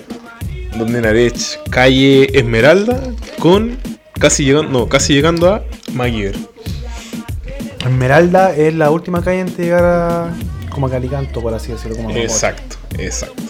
[0.78, 3.02] Donde Naresh, calle Esmeralda,
[3.38, 3.76] con
[4.18, 5.62] casi llegando, no, casi llegando a
[5.92, 6.38] Maguire.
[7.84, 10.34] Esmeralda es la última calle antes de llegar a.
[10.70, 11.96] como a Calicanto, por así decirlo.
[11.96, 12.10] Como.
[12.10, 13.42] Exacto, exacto.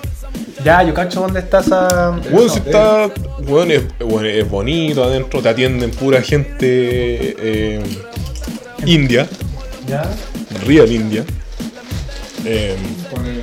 [0.65, 2.11] Ya, yo cacho dónde está esa.
[2.31, 3.09] Weón, si está.
[3.47, 7.81] Weón, es, weón, es bonito adentro, te atienden pura gente eh,
[8.85, 9.27] india,
[9.89, 10.03] Ya.
[10.67, 11.25] real india.
[12.45, 12.77] Eh,
[13.11, 13.41] Con el.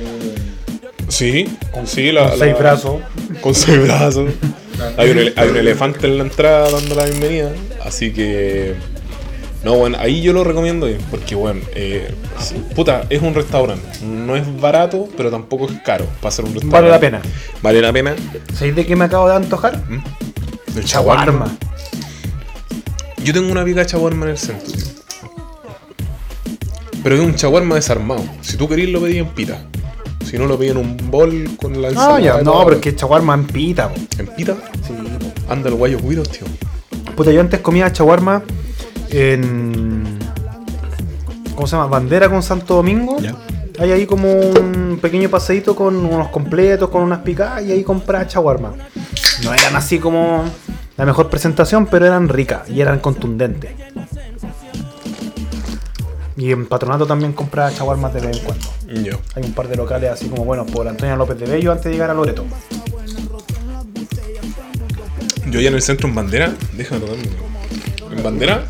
[1.08, 1.46] sí,
[1.86, 2.96] sí, la, Con seis la- brazos.
[3.40, 4.30] Con seis brazos.
[4.96, 7.50] Hay un, ele- hay un elefante en la entrada dando la bienvenida.
[7.84, 8.74] Así que.
[9.64, 12.14] No, bueno, ahí yo lo recomiendo porque, bueno, eh,
[12.76, 13.86] puta, es un restaurante.
[14.04, 16.76] No es barato, pero tampoco es caro para ser un restaurante.
[16.80, 17.22] Vale la pena.
[17.62, 18.14] Vale la pena.
[18.54, 19.82] ¿Sabéis de qué me acabo de antojar?
[20.76, 21.56] El Chaguarma.
[23.24, 24.76] Yo tengo una viga de chaguarma en el centro.
[27.02, 28.24] Pero es un chaguarma desarmado.
[28.42, 29.64] Si tú querís lo pedí en pita.
[30.24, 32.16] Si no lo pedí en un bol con la ensalada.
[32.16, 32.42] Ah, ya.
[32.42, 33.88] No, pero es que chaguarma en pita.
[33.88, 34.00] po.
[34.18, 34.56] ¿En pita?
[34.86, 34.94] Sí.
[35.48, 36.46] Anda el guayo cuidos, tío.
[37.16, 38.42] Puta, yo antes comía chaguarma
[39.10, 40.18] en.
[41.54, 41.86] ¿Cómo se llama?
[41.86, 43.18] Bandera con Santo Domingo.
[43.20, 43.34] Ya.
[43.78, 48.26] Hay ahí como un pequeño paseíto con unos completos, con unas picadas y ahí compraba
[48.26, 48.72] chaguarma.
[49.44, 50.44] No eran así como
[50.96, 53.70] la mejor presentación, pero eran ricas y eran contundentes.
[56.36, 58.66] Y en Patronato también compraba chaguarmas de vez en cuando.
[58.88, 59.18] Ya.
[59.34, 61.92] Hay un par de locales así como bueno por Antonio López de Bello antes de
[61.92, 62.44] llegar a Loreto.
[65.50, 67.24] Yo ya en el centro en bandera, déjame tocarme.
[68.10, 68.64] En bandera,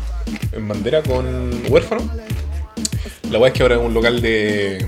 [0.51, 1.25] en bandera con
[1.69, 2.01] huérfano.
[3.31, 4.85] La weá es que ahora es un local de,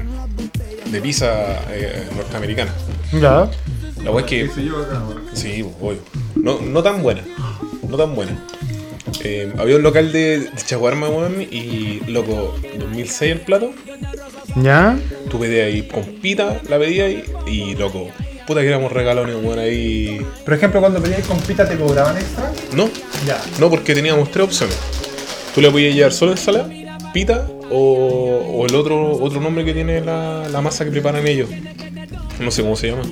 [0.92, 2.74] de pizza eh, norteamericana.
[3.14, 3.50] Ya.
[4.04, 4.50] La weá es que.
[5.34, 6.00] Sí, obvio.
[6.36, 7.22] No, no tan buena.
[7.88, 8.44] No tan buena.
[9.24, 13.72] Eh, había un local de, de chaguarma, weón, y loco, 2006 el plato.
[14.56, 14.98] ¿Ya?
[15.30, 18.10] Tú pedías ahí con pita, la pedías ahí, y loco,
[18.48, 20.26] puta que éramos regalones, weón, ahí.
[20.44, 22.52] Por ejemplo, cuando pedíais con pita te cobraban extra.
[22.74, 22.90] No,
[23.26, 23.40] Ya.
[23.60, 24.78] no, porque teníamos tres opciones.
[25.53, 26.69] Tú le podías llevar solo ensalada,
[27.14, 27.78] pita, o,
[28.57, 31.49] o el otro otro nombre que tiene la, la masa que preparan ellos.
[32.40, 33.03] No sé cómo se llama.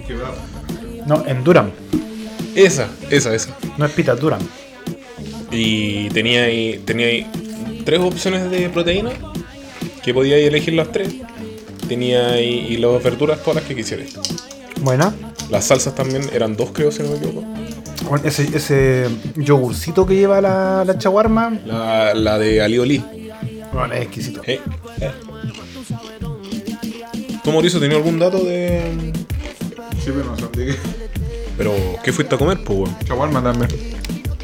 [1.06, 1.72] No, en Durham.
[2.56, 3.58] Esa, esa, esa.
[3.78, 4.42] No es pita, es Durham.
[5.52, 7.28] Y tenía ahí, tenía ahí
[7.86, 9.12] tres opciones de proteína
[10.04, 11.14] que podías elegir las tres.
[11.88, 14.10] Tenía ahí y las verduras todas las que quisieras.
[14.82, 15.14] Buena.
[15.50, 17.44] Las salsas también eran dos, creo, si no me equivoco.
[18.10, 21.52] Bueno, ese, ese yogurcito que lleva la, la chaguarma.
[21.66, 23.04] La, la de alioli.
[23.72, 24.42] Bueno, es exquisito.
[24.48, 24.60] Eh.
[27.44, 29.14] ¿Tú, Mauricio, tenías algún dato de.
[30.04, 30.76] Sí, pero no sé de qué.
[31.58, 31.74] Pero,
[32.04, 32.98] ¿qué fuiste a comer, pues, weón?
[33.06, 33.70] Chaguarma también.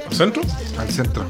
[0.07, 0.41] ¿Al centro?
[0.77, 1.25] Al centro.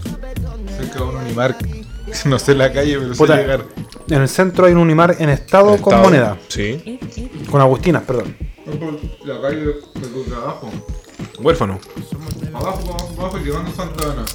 [0.77, 1.57] Cerca de un Unimark.
[2.25, 3.65] No sé la calle, pero Puta, sé llegar.
[4.09, 6.03] En el centro hay un Unimar en estado con Estado.
[6.03, 6.37] moneda.
[6.49, 6.99] Sí.
[7.49, 8.37] Con agustinas, perdón.
[9.25, 10.69] La calle de tu trabajo.
[11.39, 11.79] Huérfano.
[12.53, 14.25] Abajo, abajo, abajo, llegando a Santa Ana.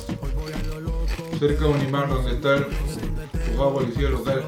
[1.38, 2.64] Cerca de Unimar, donde está el
[3.48, 4.42] juzgado policía local.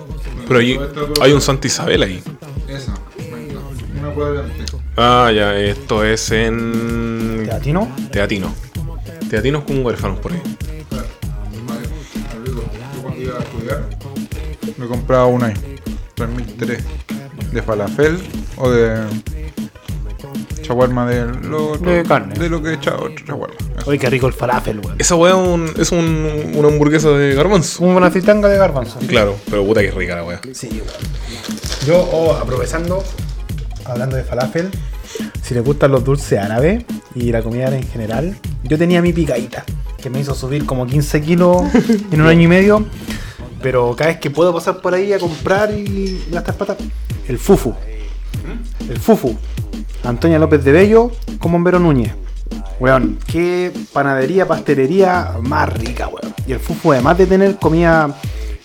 [0.46, 2.22] Pero todo- hay un Santa Isabel ahí.
[2.68, 2.94] Esa.
[3.98, 4.72] Una cuadra antes.
[4.96, 7.42] Ah, ya, esto es en.
[7.46, 7.90] ¿Teatino?
[8.10, 8.54] Teatino.
[9.30, 10.42] Teatinos con huérfanos por ahí.
[10.90, 11.06] Claro.
[11.66, 11.80] Vale,
[12.36, 12.62] amigo,
[12.94, 13.88] Yo cuando iba a estudiar
[14.76, 15.54] me compraba una ahí.
[16.14, 16.84] 3003.
[17.52, 18.18] De falafel
[18.56, 19.06] o de.
[20.72, 22.34] Chaguarma de lo, De lo- carne.
[22.34, 23.54] De lo que he echado chaguarma.
[23.76, 23.90] Eso.
[23.90, 24.96] Oye, qué rico el falafel, weón.
[24.98, 27.84] Esa weá es, un- es un- una hamburguesa de garbanzo.
[27.84, 28.98] Una fritanga de garbanzo.
[29.06, 30.40] Claro, pero puta que rica la weá.
[30.54, 30.86] Sí, weón.
[31.86, 33.04] Yo, oh, aprovechando,
[33.84, 34.70] hablando de falafel,
[35.42, 36.84] si les gustan los dulces árabes
[37.14, 38.34] y la comida en general,
[38.64, 39.64] yo tenía mi picadita,
[40.02, 41.64] que me hizo subir como 15 kilos
[42.10, 42.86] en un año y medio.
[43.60, 46.76] Pero cada vez que puedo pasar por ahí a comprar y gastar plata,
[47.28, 47.74] el fufu.
[48.88, 49.36] El fufu.
[50.04, 52.12] Antonia López de Bello con Bombero Núñez.
[52.80, 56.34] Weón, qué panadería, pastelería más rica, weón.
[56.46, 58.14] Y el fufu, además de tener comida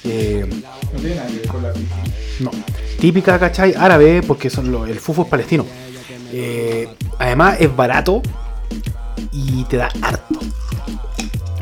[0.04, 0.46] eh,
[0.94, 1.96] No tiene nada que ver con la pizza.
[2.40, 2.52] no.
[3.00, 3.76] Típica, ¿cachai?
[3.78, 5.66] Árabe, porque son los- el fufu es palestino.
[6.34, 6.88] Eh,
[7.20, 8.22] además es barato
[9.32, 10.40] y te da harto.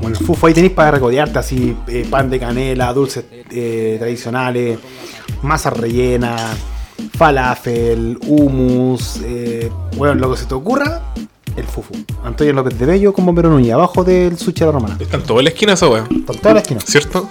[0.02, 4.80] Bueno, el fufu ahí tenéis para regodearte así, eh, pan de canela, dulces tradicionales,
[5.41, 6.38] masa rellena,
[7.16, 11.02] falafel, hummus, eh, bueno, lo que se te ocurra,
[11.56, 11.94] el fufu.
[12.24, 14.98] Antonio López de Bello con Bombero Núñez, abajo del sushi a la romana.
[15.00, 16.82] Está en toda la esquina esa weá, Por toda la esquina.
[16.82, 17.30] ¿cierto?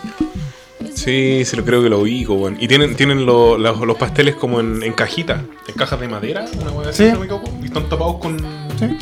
[0.95, 2.57] Sí, sí, lo creo que lo ubico, weón.
[2.61, 6.47] Y tienen, tienen lo- los, los pasteles como en, en cajitas, en cajas de madera,
[6.61, 7.07] una weá así, Sí.
[7.09, 7.51] si no me equivoco.
[7.61, 8.39] Y están tapados con.
[8.79, 8.97] Sí.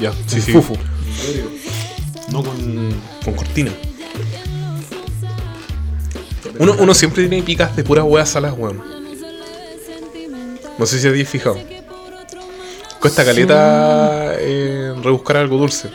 [0.00, 0.52] Ya, sí, El sí.
[0.52, 0.74] fufu.
[2.32, 2.56] No con,
[3.24, 3.70] con cortina.
[6.58, 8.82] Uno, uno siempre tiene picas de puras weas salas, weón.
[10.78, 11.58] No sé si habéis fijado.
[13.00, 15.90] Cuesta caleta eh, rebuscar algo dulce.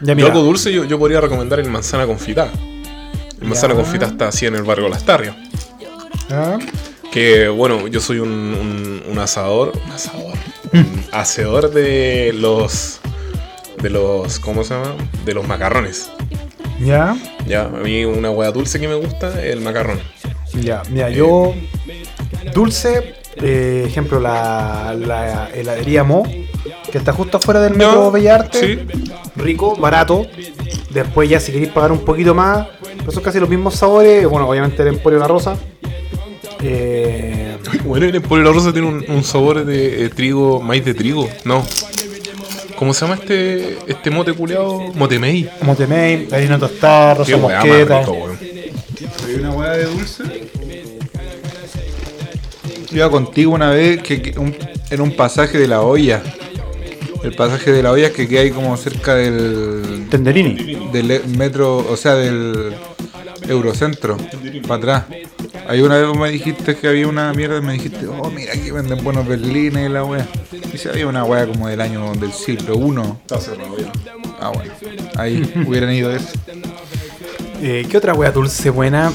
[0.00, 2.50] Ya Yo algo dulce yo, yo podría recomendar el manzana confitá.
[3.40, 3.80] El manzana Ya.
[3.82, 5.36] confitá está así en el barrio Las Tarrias.
[6.30, 6.58] ¿ah?
[7.12, 9.72] Que bueno, yo soy un, un- un asador.
[9.84, 10.32] Un asador.
[10.72, 13.00] Un hacedor de los.
[13.82, 14.38] De los.
[14.40, 14.94] ¿Cómo se llama?
[15.24, 16.10] De los macarrones.
[16.80, 17.14] ¿Ya?
[17.46, 20.00] Ya, a mí una hueá dulce que me gusta es el macarrón.
[20.54, 21.54] Ya, mira, yo.
[22.54, 26.22] Dulce, eh, ejemplo, la, la heladería Mo,
[26.90, 28.58] que está justo afuera del metro Bellarte.
[28.58, 28.78] sí.
[29.36, 30.26] Rico, barato.
[30.90, 32.66] Después, ya si queréis pagar un poquito más,
[32.98, 34.26] pero son casi los mismos sabores.
[34.28, 35.56] Bueno, obviamente el Emporio La Rosa.
[36.62, 40.94] Eh, Bueno, el pollo la rosa tiene un, un sabor de eh, trigo, maíz de
[40.94, 41.28] trigo.
[41.44, 41.64] No.
[42.76, 44.78] ¿Cómo se llama este este mote culeado?
[44.94, 45.48] Motemey.
[45.62, 48.02] Motemey, harina tostada, rosa mosqueta.
[49.26, 50.22] Hay una hueá de dulce.
[52.92, 54.54] Iba contigo una vez que, que un-
[54.90, 56.22] en un pasaje de la olla.
[57.22, 60.88] El pasaje de la olla que queda ahí como cerca del, Tenderini.
[60.92, 62.74] del e- metro, o sea, del
[63.48, 64.16] Eurocentro,
[64.66, 65.04] para atrás.
[65.68, 69.02] Ahí una vez me dijiste que había una mierda, me dijiste, oh, mira, aquí venden
[69.04, 70.26] buenos berlines y la wea.
[70.74, 73.12] Y si había una wea como del año del siglo I.
[73.22, 73.92] Está cerrado ya.
[74.40, 74.72] Ah, bueno,
[75.16, 76.28] ahí hubieran ido eso.
[77.62, 79.12] Eh, ¿Qué otra wea dulce buena?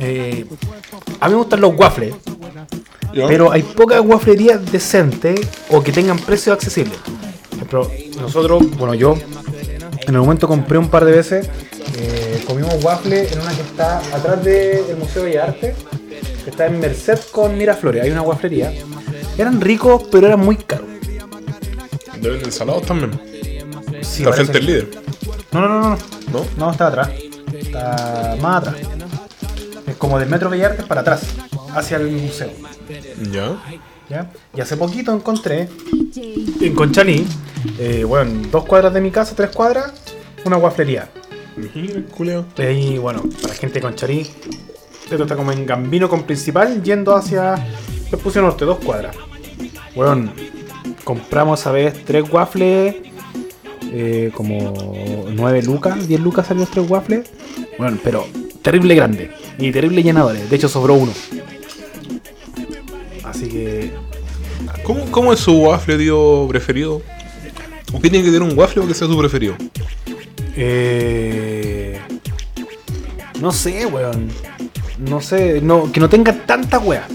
[0.00, 0.44] Eh,
[1.20, 2.14] a mí me gustan los waffles.
[3.12, 6.98] Pero hay pocas guaflerías decentes o que tengan precios accesibles.
[7.48, 7.90] Por ejemplo,
[8.20, 9.16] nosotros, bueno, yo
[10.06, 11.48] en el momento compré un par de veces,
[11.96, 15.74] eh, comimos waffles en una que está atrás del Museo de Arte,
[16.44, 18.02] que está en Merced con Miraflores.
[18.02, 18.72] Hay una guaflería.
[19.36, 20.88] Eran ricos, pero eran muy caros.
[22.20, 23.10] Deben ensalados también.
[24.02, 24.90] Sí, la frente del líder.
[25.52, 25.98] No, no, no, no.
[26.32, 26.46] ¿No?
[26.56, 27.10] No, está atrás.
[27.52, 28.76] Está más atrás.
[30.00, 31.22] Como del Metro Bellas para atrás,
[31.74, 32.50] hacia el museo.
[33.30, 33.58] Ya.
[34.08, 34.30] ¿ya?
[34.56, 35.68] Y hace poquito encontré
[36.60, 37.26] en Conchalí,
[37.78, 39.92] eh, bueno, dos cuadras de mi casa, tres cuadras,
[40.46, 41.10] una guaflería.
[41.74, 42.46] El culeo.
[42.56, 44.26] Y ahí, bueno, para la gente de Conchalí,
[45.10, 47.56] esto está como en Gambino con principal, yendo hacia
[48.10, 49.14] Vespucio Norte, dos cuadras.
[49.94, 50.32] Bueno,
[51.04, 52.96] compramos a vez tres waffles,
[53.92, 57.30] eh, como 9 lucas, 10 lucas salió los tres waffles.
[57.76, 58.24] Bueno, pero
[58.62, 60.48] terrible grande y terrible llenadores.
[60.48, 61.12] De hecho, sobró uno.
[63.24, 63.92] Así que
[64.82, 67.02] ¿Cómo, ¿Cómo es su waffle, tío, preferido?
[67.92, 69.54] ¿O qué tiene que tener un waffle para que sea su preferido?
[70.56, 71.98] Eh,
[73.40, 74.28] no sé, weón.
[74.98, 77.06] No sé, no, que no tenga tanta wea.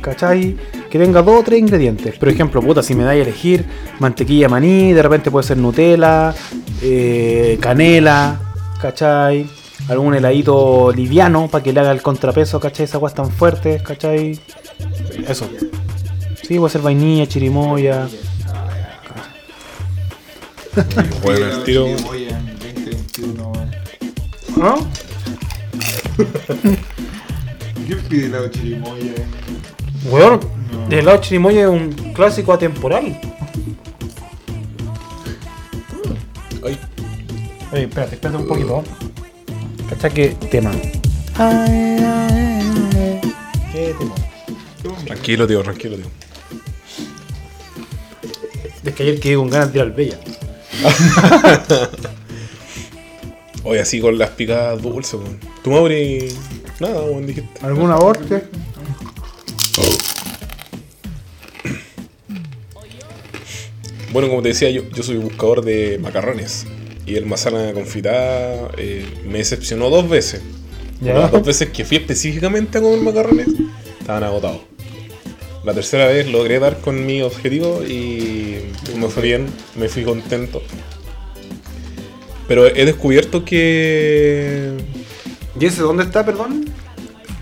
[0.00, 0.56] ¿Cachai?
[0.90, 2.18] Que tenga dos o tres ingredientes.
[2.18, 3.64] Por ejemplo, puta, si me dais a elegir
[3.98, 6.34] mantequilla maní, de repente puede ser Nutella,
[6.82, 8.40] eh, canela,
[8.80, 9.46] ¿cachai?
[9.88, 12.84] Algún heladito liviano para que le haga el contrapeso, ¿cachai?
[12.84, 14.38] Esas aguas tan fuertes, ¿cachai?
[15.26, 15.48] Eso.
[16.42, 18.08] Sí, puede ser vainilla, chirimoya.
[21.22, 21.86] Bueno, el tiro.
[24.56, 24.86] ¿No?
[27.86, 29.12] ¿Quién pide la chirimoya?
[30.10, 30.40] Weón,
[30.88, 33.20] el helado chirimoya es un clásico atemporal.
[36.64, 36.78] Ay,
[37.72, 38.84] Oye, espérate, espérate un poquito.
[39.92, 40.72] ¿Cachai que tema?
[43.72, 44.14] ¿Qué tema?
[45.04, 46.06] tranquilo, tío, tranquilo, tío.
[48.84, 50.18] Es que ayer quedé con ganas de ir al Bella.
[53.64, 55.38] Hoy así con las picadas dulces, weón.
[55.62, 56.34] ¿Tú, Mauri?
[56.80, 57.50] Nada, weón, dijiste.
[57.60, 58.44] ¿Algún aborte?
[64.10, 66.66] Bueno, como te decía, yo, yo soy buscador de macarrones.
[67.06, 70.42] Y el manzana confitada eh, me decepcionó dos veces.
[71.00, 71.14] Ya.
[71.14, 73.48] Las dos veces que fui específicamente a comer macarrones,
[74.00, 74.60] estaban agotados.
[75.64, 78.58] La tercera vez logré dar con mi objetivo y
[78.96, 79.46] me fue bien,
[79.76, 80.62] me fui contento.
[82.48, 84.76] Pero he descubierto que
[85.58, 86.64] ¿Y ese dónde está, perdón?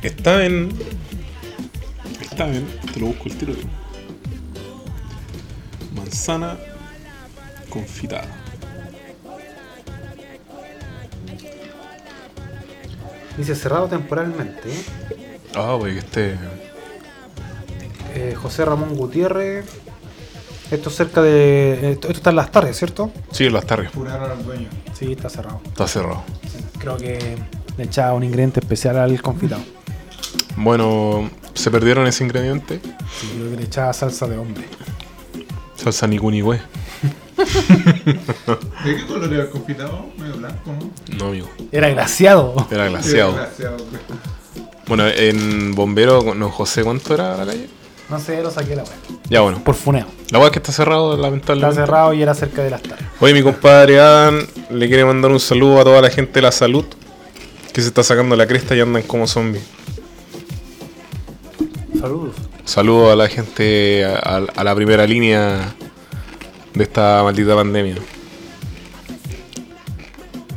[0.03, 0.70] está en.
[2.20, 2.66] Está en.
[2.93, 3.55] Te lo busco el tiro.
[5.95, 6.59] Manzana
[7.69, 8.40] confitada.
[13.41, 14.69] Dice cerrado temporalmente.
[15.55, 16.39] Ah, pues que este.
[18.15, 19.65] Eh, José Ramón Gutiérrez.
[20.71, 21.93] Esto es cerca de.
[21.93, 23.11] Esto, esto está en las tardes, ¿cierto?
[23.31, 23.93] Sí, en las tardes.
[23.93, 24.69] Puraron al dueño.
[24.93, 25.62] Sí, está cerrado.
[25.65, 26.23] Está cerrado.
[26.79, 27.39] Creo que
[27.79, 29.62] le echaba un ingrediente especial al confitado.
[30.57, 32.79] Bueno, se perdieron ese ingrediente.
[33.19, 34.65] Sí, creo que le echaba salsa de hombre.
[35.77, 36.61] Salsa Nikunihue.
[38.85, 40.07] ¿De qué color era el confitado?
[40.19, 41.17] Medio blanco, ¿no?
[41.19, 41.51] No, amigo.
[41.73, 42.67] Era glaciado.
[42.71, 42.89] Era.
[42.89, 43.35] Glaseado.
[44.87, 47.69] Bueno, en Bombero, no José, ¿cuánto era la calle?
[48.09, 48.93] No sé, lo saqué la weá.
[49.29, 49.62] Ya, bueno.
[49.62, 50.07] Por funeo.
[50.31, 51.77] La es que está cerrado, Está lamentablemente.
[51.77, 53.07] cerrado y era cerca de las tardes.
[53.21, 56.53] Oye, mi compadre Adam le quiere mandar un saludo a toda la gente de la
[56.53, 56.85] salud
[57.73, 59.62] que se está sacando la cresta y andan como zombies.
[62.01, 62.35] Saludos.
[62.65, 65.75] Saludos a la gente, a, a la primera línea
[66.75, 67.97] de esta maldita pandemia.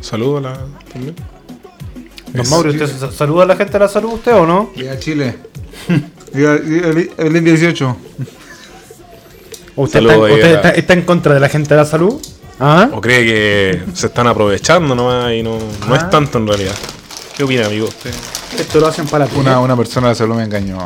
[0.02, 0.60] Saludos a la
[0.92, 1.16] también.
[2.34, 4.72] Don Mauri, ¿usted sa- saluda a la gente de la salud usted o no?
[4.76, 5.38] Viva Chile.
[6.34, 7.98] Viva el, el 18.
[9.76, 11.70] ¿O usted, Saludos está, ahí usted a la- está- está en contra de la gente
[11.70, 12.22] de la salud?
[12.60, 12.90] ¿Ah?
[12.94, 15.58] ¿O cree que se están aprovechando nomás y no,
[15.88, 15.98] no Ah.
[15.98, 16.76] es tanto en realidad?
[17.36, 17.88] ¿Qué opina, amigo?
[17.88, 18.14] Usted?
[18.60, 20.78] Esto lo hacen para la Una, una persona de salud me engañó.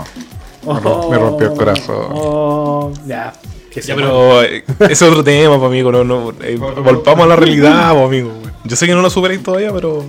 [0.65, 2.07] Me rom- me rompió el corazón.
[2.11, 3.33] Oh, ya.
[3.71, 5.91] Que Ya, pero eh, ese es otro tema, pues, amigo.
[5.91, 8.33] No, no, eh, volvamos a la realidad, pues, amigo.
[8.63, 10.05] Yo sé que no lo superáis todavía, pero.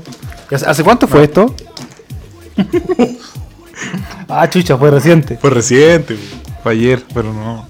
[0.51, 1.55] ¿Y ¿Hace, cuánto fue esto?
[4.29, 5.37] ah, chucha, fue reciente.
[5.37, 6.15] Fue reciente.
[6.15, 6.63] pues.
[6.63, 7.69] Fue ayer, pero no.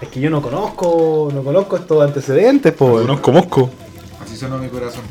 [0.00, 3.06] Es que yo no conozco, no conozco estos antecedentes, pues.
[3.06, 3.70] Conozco Mosco.
[4.22, 5.02] Así sonó mi corazón.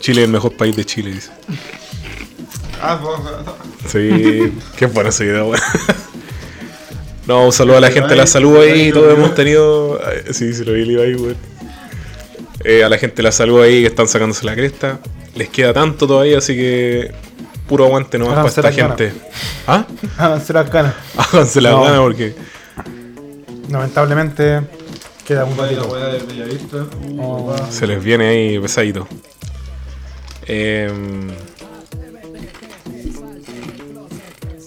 [0.00, 1.30] Chile es el mejor país de Chile, dice.
[2.82, 2.98] Ah,
[3.86, 5.60] Sí, qué buena esa idea, weón.
[7.30, 10.00] No, un saludo a la gente de la salud ahí, todos hemos tenido.
[10.00, 11.36] eh, Sí, sí, lo vi el Ibai, weón.
[12.64, 14.98] Eh, a la gente de la salud ahí que están sacándose la cresta.
[15.36, 17.12] Les queda tanto todavía, así que
[17.68, 18.98] puro aguante nomás para Háganse esta las ganas.
[18.98, 19.20] gente.
[19.68, 19.86] ¿Ah?
[20.18, 20.94] Háganse las ganas.
[21.16, 21.84] Háganse la No.
[21.84, 22.34] gana porque
[23.70, 24.62] Lamentablemente,
[25.24, 25.88] queda un la ratito.
[26.26, 26.86] Bellavista.
[27.20, 27.54] Oh.
[27.70, 29.06] se les viene ahí pesadito.
[30.48, 31.28] Em,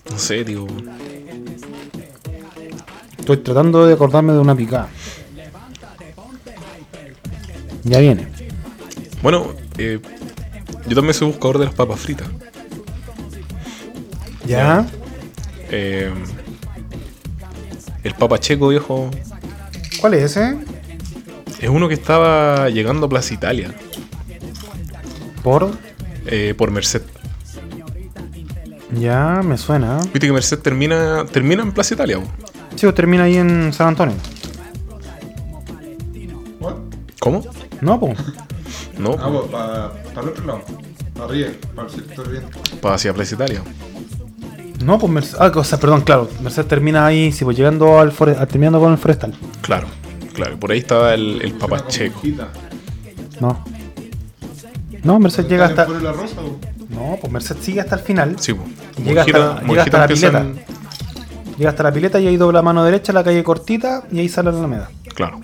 [0.10, 0.66] no sé, tío.
[3.24, 4.90] Estoy tratando de acordarme de una picada.
[7.86, 8.28] Ya viene.
[9.22, 9.98] Bueno, eh,
[10.86, 12.28] yo también soy buscador de las papas fritas.
[14.46, 14.86] ¿Ya?
[15.72, 16.12] Eh,
[18.04, 19.10] el Papa Checo, viejo,
[20.02, 20.58] ¿Cuál es ese?
[21.62, 23.74] es uno que estaba llegando a Plaza Italia
[25.44, 25.72] ¿Por?
[26.26, 27.04] eh, por Merced.
[29.00, 30.00] Ya, me suena.
[30.12, 32.20] Viste que Merced termina, termina en Plaza Italia.
[32.20, 32.28] po.
[32.84, 34.14] Sí, pues termina ahí en San Antonio.
[37.22, 37.42] ¿Cómo?
[37.80, 38.20] No, pues.
[38.98, 39.46] No, Ah, pues
[40.12, 40.62] para el otro lado.
[41.14, 42.44] Para arriba, para el sector bien.
[42.82, 43.62] para hacia Italia.
[44.84, 45.38] No, pues Merced.
[45.40, 46.30] Ah, o sea, perdón, claro.
[46.42, 49.34] Merced termina ahí, sí, pues llegando al fore- al- terminando con el forestal.
[49.62, 49.88] Claro,
[50.34, 50.60] claro.
[50.60, 52.20] Por ahí estaba el, el Papa Checo.
[53.40, 53.64] No.
[55.04, 55.86] No, Merced llega hasta.
[55.86, 56.60] ¿Por la rosa o?
[56.94, 58.36] No, pues Merced sigue hasta el final.
[58.40, 58.66] Sí, po.
[59.02, 60.42] Llega hasta- llega hasta la pileta.
[60.42, 60.83] en-
[61.58, 64.30] Llega hasta la pileta y ahí dobla la mano derecha, la calle cortita y ahí
[64.30, 64.92] sale la Alameda.
[65.14, 65.40] Claro.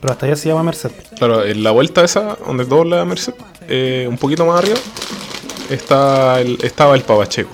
[0.00, 0.90] Pero hasta allá se llama Merced.
[1.18, 3.34] Claro, en la vuelta esa, donde dobla Merced,
[3.68, 4.78] eh, un poquito más arriba,
[5.68, 7.50] está el, estaba el Papacheco.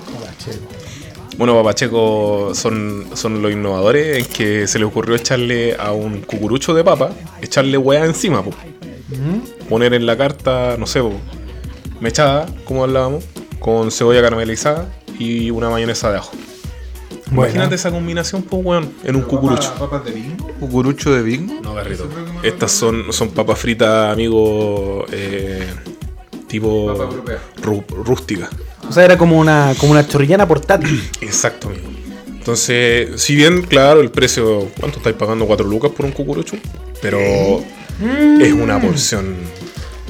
[1.37, 6.73] Bueno, Papacheco son, son los innovadores en que se le ocurrió echarle a un cucurucho
[6.73, 7.11] de papa,
[7.41, 8.51] echarle hueá encima, po.
[9.69, 11.13] poner en la carta, no sé, po,
[11.99, 13.25] mechada, como hablábamos,
[13.59, 14.87] con cebolla caramelizada
[15.19, 16.31] y una mayonesa de ajo.
[17.31, 19.73] Imagínate esa combinación, pues, weón, en un cucurucho.
[19.77, 20.47] ¿Papas de bingo?
[20.59, 21.59] ¿Cucurucho de bingo?
[21.61, 22.07] No, Garrito.
[22.43, 25.67] Estas son, son papas fritas, amigo, eh,
[26.47, 27.39] tipo Papa europea.
[27.61, 28.49] rú- rústica.
[28.87, 31.03] O sea, era como una, como una chorrillana portátil.
[31.21, 31.87] Exacto, amigo.
[32.29, 35.45] Entonces, si bien, claro, el precio, ¿cuánto estáis pagando?
[35.45, 36.55] ¿4 lucas por un cucurucho?
[37.01, 37.19] Pero
[38.39, 39.35] es una porción.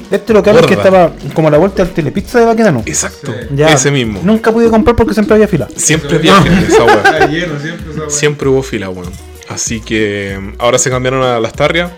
[0.09, 2.81] Este local es que estaba como a la vuelta del telepizza de Baquedano.
[2.85, 3.73] Exacto, Ya.
[3.73, 4.21] ese mismo.
[4.23, 5.67] Nunca pude comprar porque siempre había fila.
[5.75, 8.09] Siempre había fila en esa weá.
[8.09, 9.11] Siempre hubo fila, weón.
[9.49, 11.91] Así que mm, ahora se cambiaron a las tarrias.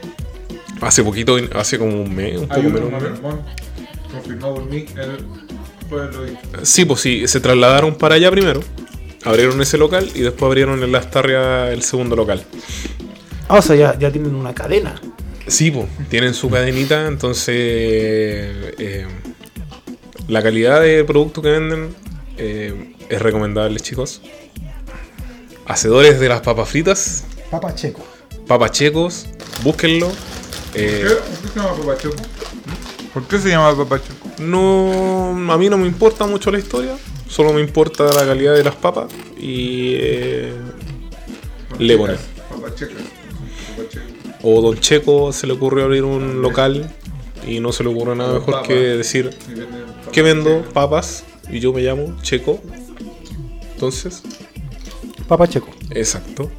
[0.81, 2.89] Hace poquito, hace como un mes, un poco menos.
[4.11, 4.85] confirmado por mí,
[6.63, 8.61] Sí, pues sí, se trasladaron para allá primero.
[9.25, 12.43] Abrieron ese local y después abrieron en Las Tarrias el segundo local.
[13.49, 14.95] Ah, o sea, ya, ya tienen una cadena.
[15.49, 19.05] Sí, pues, tienen su cadenita, entonces eh,
[20.27, 21.95] la calidad de producto que venden
[22.37, 24.21] eh, es recomendable, chicos.
[25.65, 28.03] Hacedores de las papas fritas, Papa Checo.
[28.47, 29.25] papas checos,
[29.63, 30.11] búsquenlo.
[30.75, 32.23] Eh, ¿Por qué se llama Papachoco?
[33.13, 34.29] ¿Por qué se llama Papachoco?
[34.39, 36.95] no, a mí no me importa mucho la historia,
[37.27, 39.07] solo me importa la calidad de las papas
[39.37, 40.53] y eh,
[41.79, 42.17] le ponen.
[42.49, 42.93] Papacheca.
[44.41, 46.89] O Don Checo se le ocurrió abrir un local
[47.47, 51.73] y no se le ocurrió nada mejor que decir papas que vendo papas y yo
[51.73, 52.59] me llamo Checo.
[53.73, 54.23] Entonces,
[55.27, 55.69] Papa Checo.
[55.91, 56.49] exacto.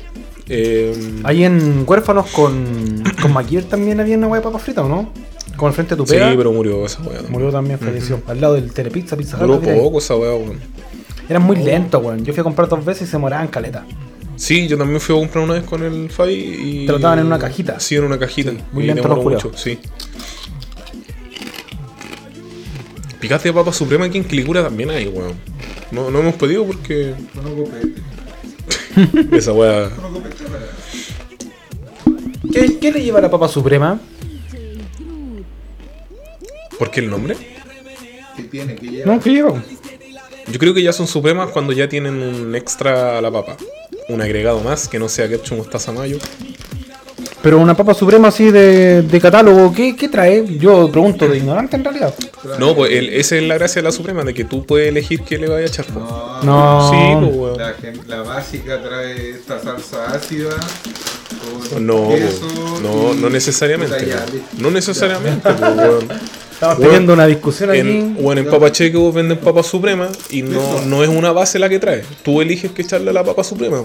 [0.49, 4.89] Eh, Ahí en Huérfanos con, con Maquier también había una hueá de papa frita, ¿o
[4.89, 5.13] no?
[5.57, 6.33] Como al frente de tu sí, pega.
[6.37, 7.23] pero murió esa weá.
[7.29, 8.21] Murió también, falleció.
[8.27, 10.59] Al lado del Telepizza, Pizza Hut, Duró poco esa weá, weón.
[11.29, 12.25] Eran muy lentos, weón.
[12.25, 13.85] Yo fui a comprar dos veces y se moraban caleta.
[14.41, 16.87] Sí, yo también fui a comprar una vez con el Fabi y.
[16.87, 17.79] Te lo daban en una cajita.
[17.79, 18.53] Sí, en una cajita.
[18.73, 19.79] muy Y lento demoró los mucho, sí.
[23.21, 25.35] Picate de papa suprema aquí en Quilicura también hay, weón.
[25.91, 28.01] No, no hemos pedido porque No copete.
[29.37, 29.91] esa weá.
[32.51, 34.01] ¿Qué, qué le lleva la papa suprema?
[36.79, 37.37] ¿Por qué el nombre?
[38.37, 38.75] ¿Qué tiene?
[38.75, 39.15] ¿Qué lleva?
[39.15, 39.63] No, ¿qué lleva?
[40.51, 43.57] Yo creo que ya son supremas cuando ya tienen un extra a la papa.
[44.09, 46.19] Un agregado más que no sea ketchup, mostaza, mayo.
[47.43, 50.45] Pero una papa suprema así de, de catálogo, ¿qué, ¿qué trae?
[50.59, 52.15] Yo pregunto de ignorante en realidad.
[52.59, 55.23] No, pues el- esa es la gracia de la suprema, de que tú puedes elegir
[55.23, 55.87] qué le vaya a echar.
[55.91, 56.91] No, No.
[56.91, 57.57] Sí, pues.
[57.57, 60.51] La, gen- la básica trae esta salsa ácida.
[61.73, 64.07] Con No, queso no, no necesariamente.
[64.07, 64.25] Ya.
[64.59, 66.09] No necesariamente, po, weón.
[66.53, 67.81] Estamos Bueno, teniendo una discusión aquí.
[67.81, 71.69] En, bueno, en Papa Checo venden papa suprema y no, no es una base la
[71.69, 72.05] que trae.
[72.23, 73.79] Tú eliges que echarle a la papa suprema.
[73.79, 73.85] no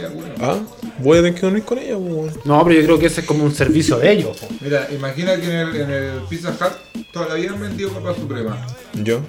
[0.00, 0.32] la weón.
[0.40, 0.58] Ah,
[0.98, 2.30] voy a tener que dormir con ella, weón.
[2.44, 4.38] No, pero yo creo que ese es como un servicio de ellos.
[4.60, 8.14] Mira, imagina que en el, en el Pizza Hut toda la vida han vendido papa
[8.14, 8.66] suprema.
[9.02, 9.20] Yo.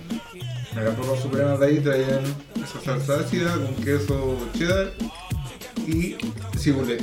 [0.76, 2.22] Las papas supremas de ahí traían
[2.56, 4.92] esa salsa ácida con queso cheddar
[5.88, 6.16] y
[6.58, 7.02] cibulet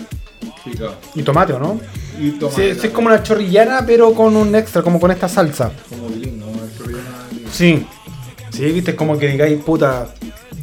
[0.64, 0.94] picado.
[1.14, 1.80] Y tomate, ¿o no?
[2.18, 2.74] Y Sí, tomate.
[2.74, 5.72] sí, es como una chorrillana, pero con un extra, como con esta salsa.
[5.88, 6.16] Como ¿no?
[6.16, 7.08] El chorrillana.
[7.52, 7.86] Sí.
[8.50, 10.12] Sí, viste, es como que digáis, puta,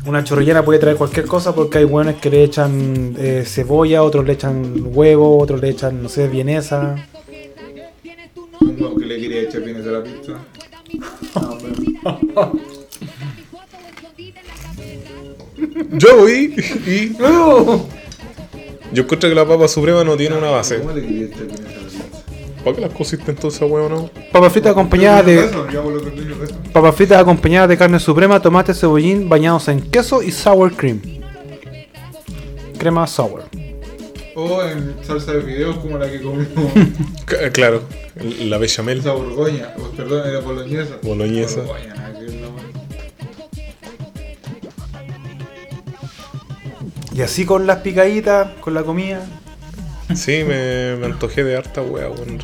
[0.05, 4.25] una chorrillana puede traer cualquier cosa porque hay buenos que le echan eh, cebolla, otros
[4.25, 6.95] le echan huevo, otros le echan, no sé, vienesa.
[8.61, 10.33] Huevo que le quería echar bienes a la pizza.
[11.35, 11.57] No,
[12.33, 12.53] pero-
[15.93, 16.53] Yo voy
[16.85, 17.17] y.
[18.93, 20.79] Yo encuentro que la papa suprema no tiene una base.
[20.79, 21.35] ¿Cómo le la?
[22.63, 23.91] ¿Para qué las cosiste entonces, weón?
[23.91, 24.09] No?
[24.31, 25.49] Papas fritas acompañadas de
[26.73, 31.01] papas fritas acompañadas de carne suprema, tomate, cebollín, bañados en queso y sour cream.
[32.77, 33.43] Crema sour.
[34.35, 36.71] O en salsa de fideos como la que comimos.
[37.53, 37.83] Claro,
[38.41, 38.99] la bechamel.
[38.99, 40.97] Esa borgoña, perdón, era boloñesa.
[41.01, 41.61] Boloñesa.
[41.61, 42.13] Borgoña,
[47.17, 49.25] Y así con las picaditas, con la comida.
[50.13, 52.37] Sí, me, me antojé de harta weá, weón.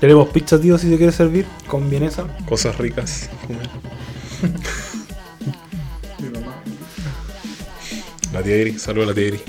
[0.00, 2.24] Tenemos pizza, tío, si se quiere servir, con vienesa.
[2.48, 3.30] Cosas ricas.
[8.32, 9.40] La tía Eri, saludos a la tía Eri.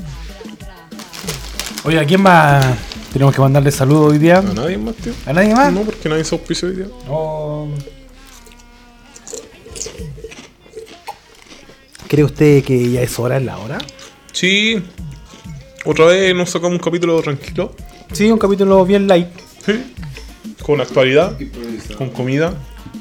[1.85, 2.63] Oye, ¿a quién más
[3.13, 4.37] tenemos que mandarle saludos hoy día?
[4.37, 5.13] ¿A nadie más, tío?
[5.25, 5.73] ¿A nadie más?
[5.73, 6.87] No, porque nadie se auspicia hoy día.
[7.09, 7.67] Oh.
[12.07, 13.77] ¿Cree usted que ya es hora en la hora?
[14.31, 14.81] Sí.
[15.85, 17.73] Otra vez nos sacamos un capítulo tranquilo.
[18.11, 19.27] Sí, un capítulo bien light.
[19.65, 19.93] Sí.
[20.63, 21.97] Con actualidad, Improvisado.
[21.97, 22.53] con comida.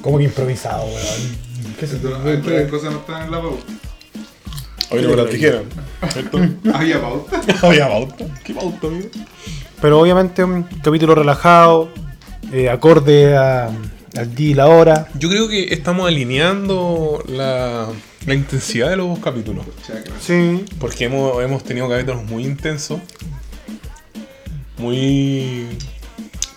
[0.02, 1.46] Como que improvisado, weón.
[1.78, 3.64] ¿Qué se varias cosas no están en la pauta.
[4.90, 5.26] Hoy no me las.
[6.74, 7.40] Había pauta.
[7.66, 8.24] Había pauta.
[8.44, 9.08] ¿Qué pauta, amigo?
[9.80, 11.90] Pero obviamente un capítulo relajado,
[12.52, 13.70] eh, acorde a-
[14.16, 15.08] al día y la hora.
[15.18, 17.88] Yo creo que estamos alineando la,
[18.26, 19.64] la intensidad de los capítulos.
[20.20, 20.64] Sí.
[20.78, 23.00] Porque hemos, hemos tenido capítulos muy intensos.
[24.78, 25.66] Muy.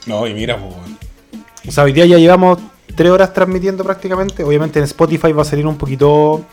[0.05, 0.75] No, y mira, pues.
[1.67, 2.59] O sea, hoy día ya llevamos
[2.95, 4.43] tres horas transmitiendo prácticamente.
[4.43, 6.45] Obviamente en Spotify va a salir un poquito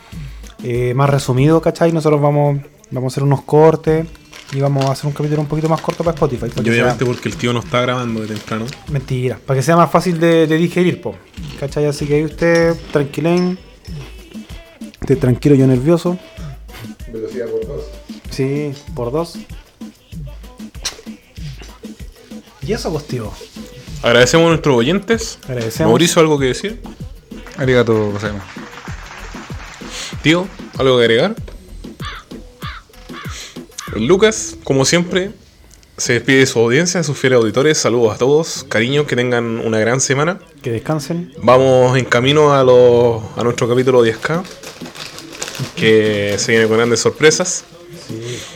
[0.63, 1.91] eh, más resumido, ¿cachai?
[1.91, 2.59] Nosotros vamos,
[2.91, 4.05] vamos a hacer unos cortes
[4.53, 6.47] y vamos a hacer un capítulo un poquito más corto para Spotify.
[6.49, 8.65] para Y obviamente sea- porque el tío no está grabando de temprano.
[8.91, 11.15] Mentira, para que sea más fácil de, de digerir, po.
[11.59, 11.85] ¿Cachai?
[11.85, 13.57] Así que ahí usted, tranquilen.
[15.07, 16.19] Esté tranquilo, yo nervioso.
[17.13, 17.85] Velocidad por dos.
[18.29, 19.35] Sí, por dos.
[22.61, 23.31] Y eso, pues, tío.
[24.03, 25.39] Agradecemos a nuestros oyentes.
[25.45, 25.91] Agradecemos.
[25.91, 26.81] Mauricio, ¿algo que decir?
[27.55, 28.45] Arigato, gozaimasu.
[30.23, 30.45] Tío,
[30.77, 31.35] ¿algo que agregar?
[33.95, 35.31] Lucas, como siempre,
[35.95, 37.77] se despide de su audiencia, de sus fieles auditores.
[37.77, 38.65] Saludos a todos.
[38.67, 40.39] Cariño, que tengan una gran semana.
[40.61, 41.31] Que descansen.
[41.41, 44.43] Vamos en camino a, los, a nuestro capítulo 10K.
[45.77, 47.63] Que se viene con grandes sorpresas.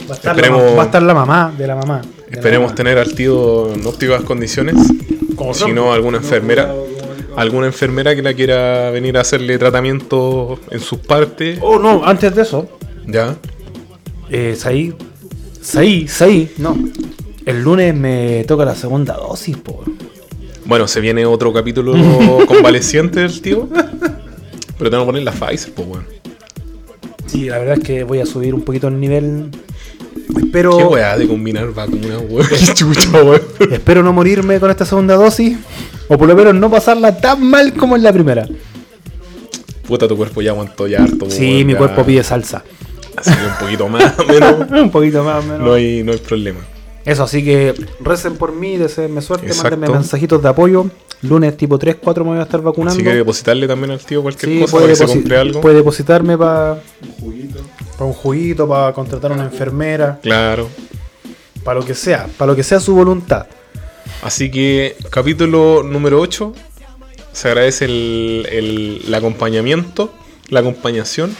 [0.09, 2.01] Va a estar, Esperemos- la, va a estar la mamá de la mamá.
[2.01, 2.75] de la Esperemos mamá.
[2.75, 4.75] tener al tío en óptimas condiciones.
[5.35, 6.73] Como si no, alguna enfermera.
[7.35, 11.59] Alguna enfermera que la quiera venir a hacerle tratamiento en sus partes.
[11.61, 12.67] Oh, no, antes de eso.
[13.07, 13.35] Ya.
[14.29, 14.93] Eh, Saí.
[15.61, 16.77] Saí, Saí, no.
[17.45, 19.83] El lunes me toca la segunda dosis, po.
[20.65, 21.93] Bueno, se viene otro capítulo
[22.47, 23.67] convaleciente del tío.
[24.77, 26.03] Pero tengo que poner la Pfizer, pues bueno.
[27.31, 29.49] Sí, la verdad es que voy a subir un poquito el nivel.
[30.37, 32.47] Espero, Qué weá de combinar vacunas, weón.
[32.47, 33.41] Qué chucha, weón.
[33.71, 35.57] espero no morirme con esta segunda dosis.
[36.09, 38.45] O por lo menos no pasarla tan mal como en la primera.
[39.87, 41.77] Puta, tu cuerpo ya aguantó ya harto, Sí, weón, mi ya.
[41.79, 42.63] cuerpo pide salsa.
[43.15, 44.69] Así que un poquito más, menos.
[44.83, 45.59] un poquito más o menos.
[45.61, 46.59] No hay, no hay problema.
[47.05, 49.71] Eso, así que recen por mí, deseenme suerte, Exacto.
[49.71, 50.85] mándenme mensajitos de apoyo.
[51.23, 52.95] Lunes tipo 3, 4 me voy a estar vacunando.
[52.97, 55.61] Si quiere depositarle también al tío cualquier Sí, cosa puede, para que se compre algo.
[55.61, 56.81] puede depositarme para
[57.99, 60.67] un juguito, para contratar a una enfermera, Claro.
[61.63, 63.45] para lo que sea, para lo que sea su voluntad.
[64.23, 66.53] Así que, capítulo número 8.
[67.33, 70.11] Se agradece el, el- el acompañamiento,
[70.49, 71.33] la acompañación.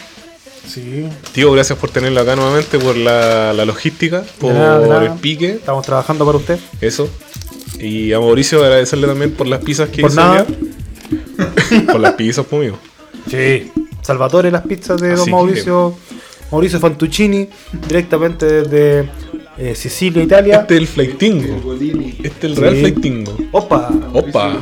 [0.66, 1.06] Sí.
[1.32, 5.04] Tío, gracias por tenerlo acá nuevamente, por la, la logística, por nada, de nada.
[5.06, 6.58] el pique, Estamos trabajando para usted.
[6.80, 7.08] eso.
[7.82, 10.46] Y a Mauricio agradecerle también por las pizzas que Por hizo nada.
[11.90, 12.78] por las pizzas, pues, amigo.
[13.28, 13.70] Sí.
[14.02, 15.94] Salvatore, las pizzas de Así Don que- Mauricio.
[16.50, 17.48] Mauricio Fantuccini,
[17.88, 19.10] directamente desde
[19.58, 20.60] eh, Sicilia, Italia.
[20.60, 21.74] Este es el flightingo.
[22.22, 22.60] Este es el Sí.
[22.60, 23.36] real flightingo.
[23.52, 23.90] Opa.
[24.12, 24.56] Opa.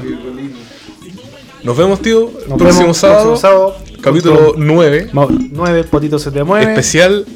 [1.63, 3.23] Nos vemos, tío, Nos próximo vemos sábado.
[3.31, 3.77] próximo sábado.
[4.01, 5.09] Capítulo Junto- 9.
[5.13, 6.71] Ma- 9, Potito se te mueve.
[6.73, 7.27] Especial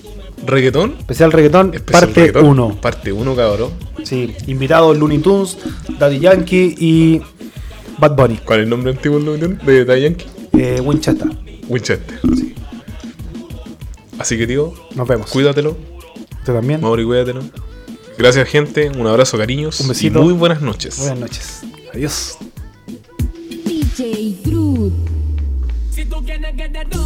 [0.47, 0.94] reggaetón.
[0.98, 2.81] Especial reggaetón, Especial parte reggaetón, 1.
[2.81, 3.70] Parte 1, cabrón.
[4.05, 5.59] Sí, invitados Looney Tunes,
[5.98, 7.23] Daddy Yankee y
[7.98, 8.39] Bad Bunny.
[8.44, 10.27] ¿Cuál es el nombre antiguo de Daddy Yankee?
[10.52, 11.28] Eh, Winchester.
[11.69, 12.20] Winchester.
[14.19, 15.31] Así que, tío, Nos vemos.
[15.31, 15.77] cuídatelo.
[16.39, 16.81] Usted también.
[16.81, 17.43] Mauri, cuídatelo.
[18.16, 18.90] Gracias, gente.
[18.90, 19.81] Un abrazo, cariños.
[19.81, 20.20] Un besito.
[20.20, 20.98] Y muy buenas noches.
[20.98, 21.62] Buenas noches.
[21.93, 22.36] Adiós.
[23.66, 24.93] DJ Groot.
[25.90, 26.85] Si tú quieres que te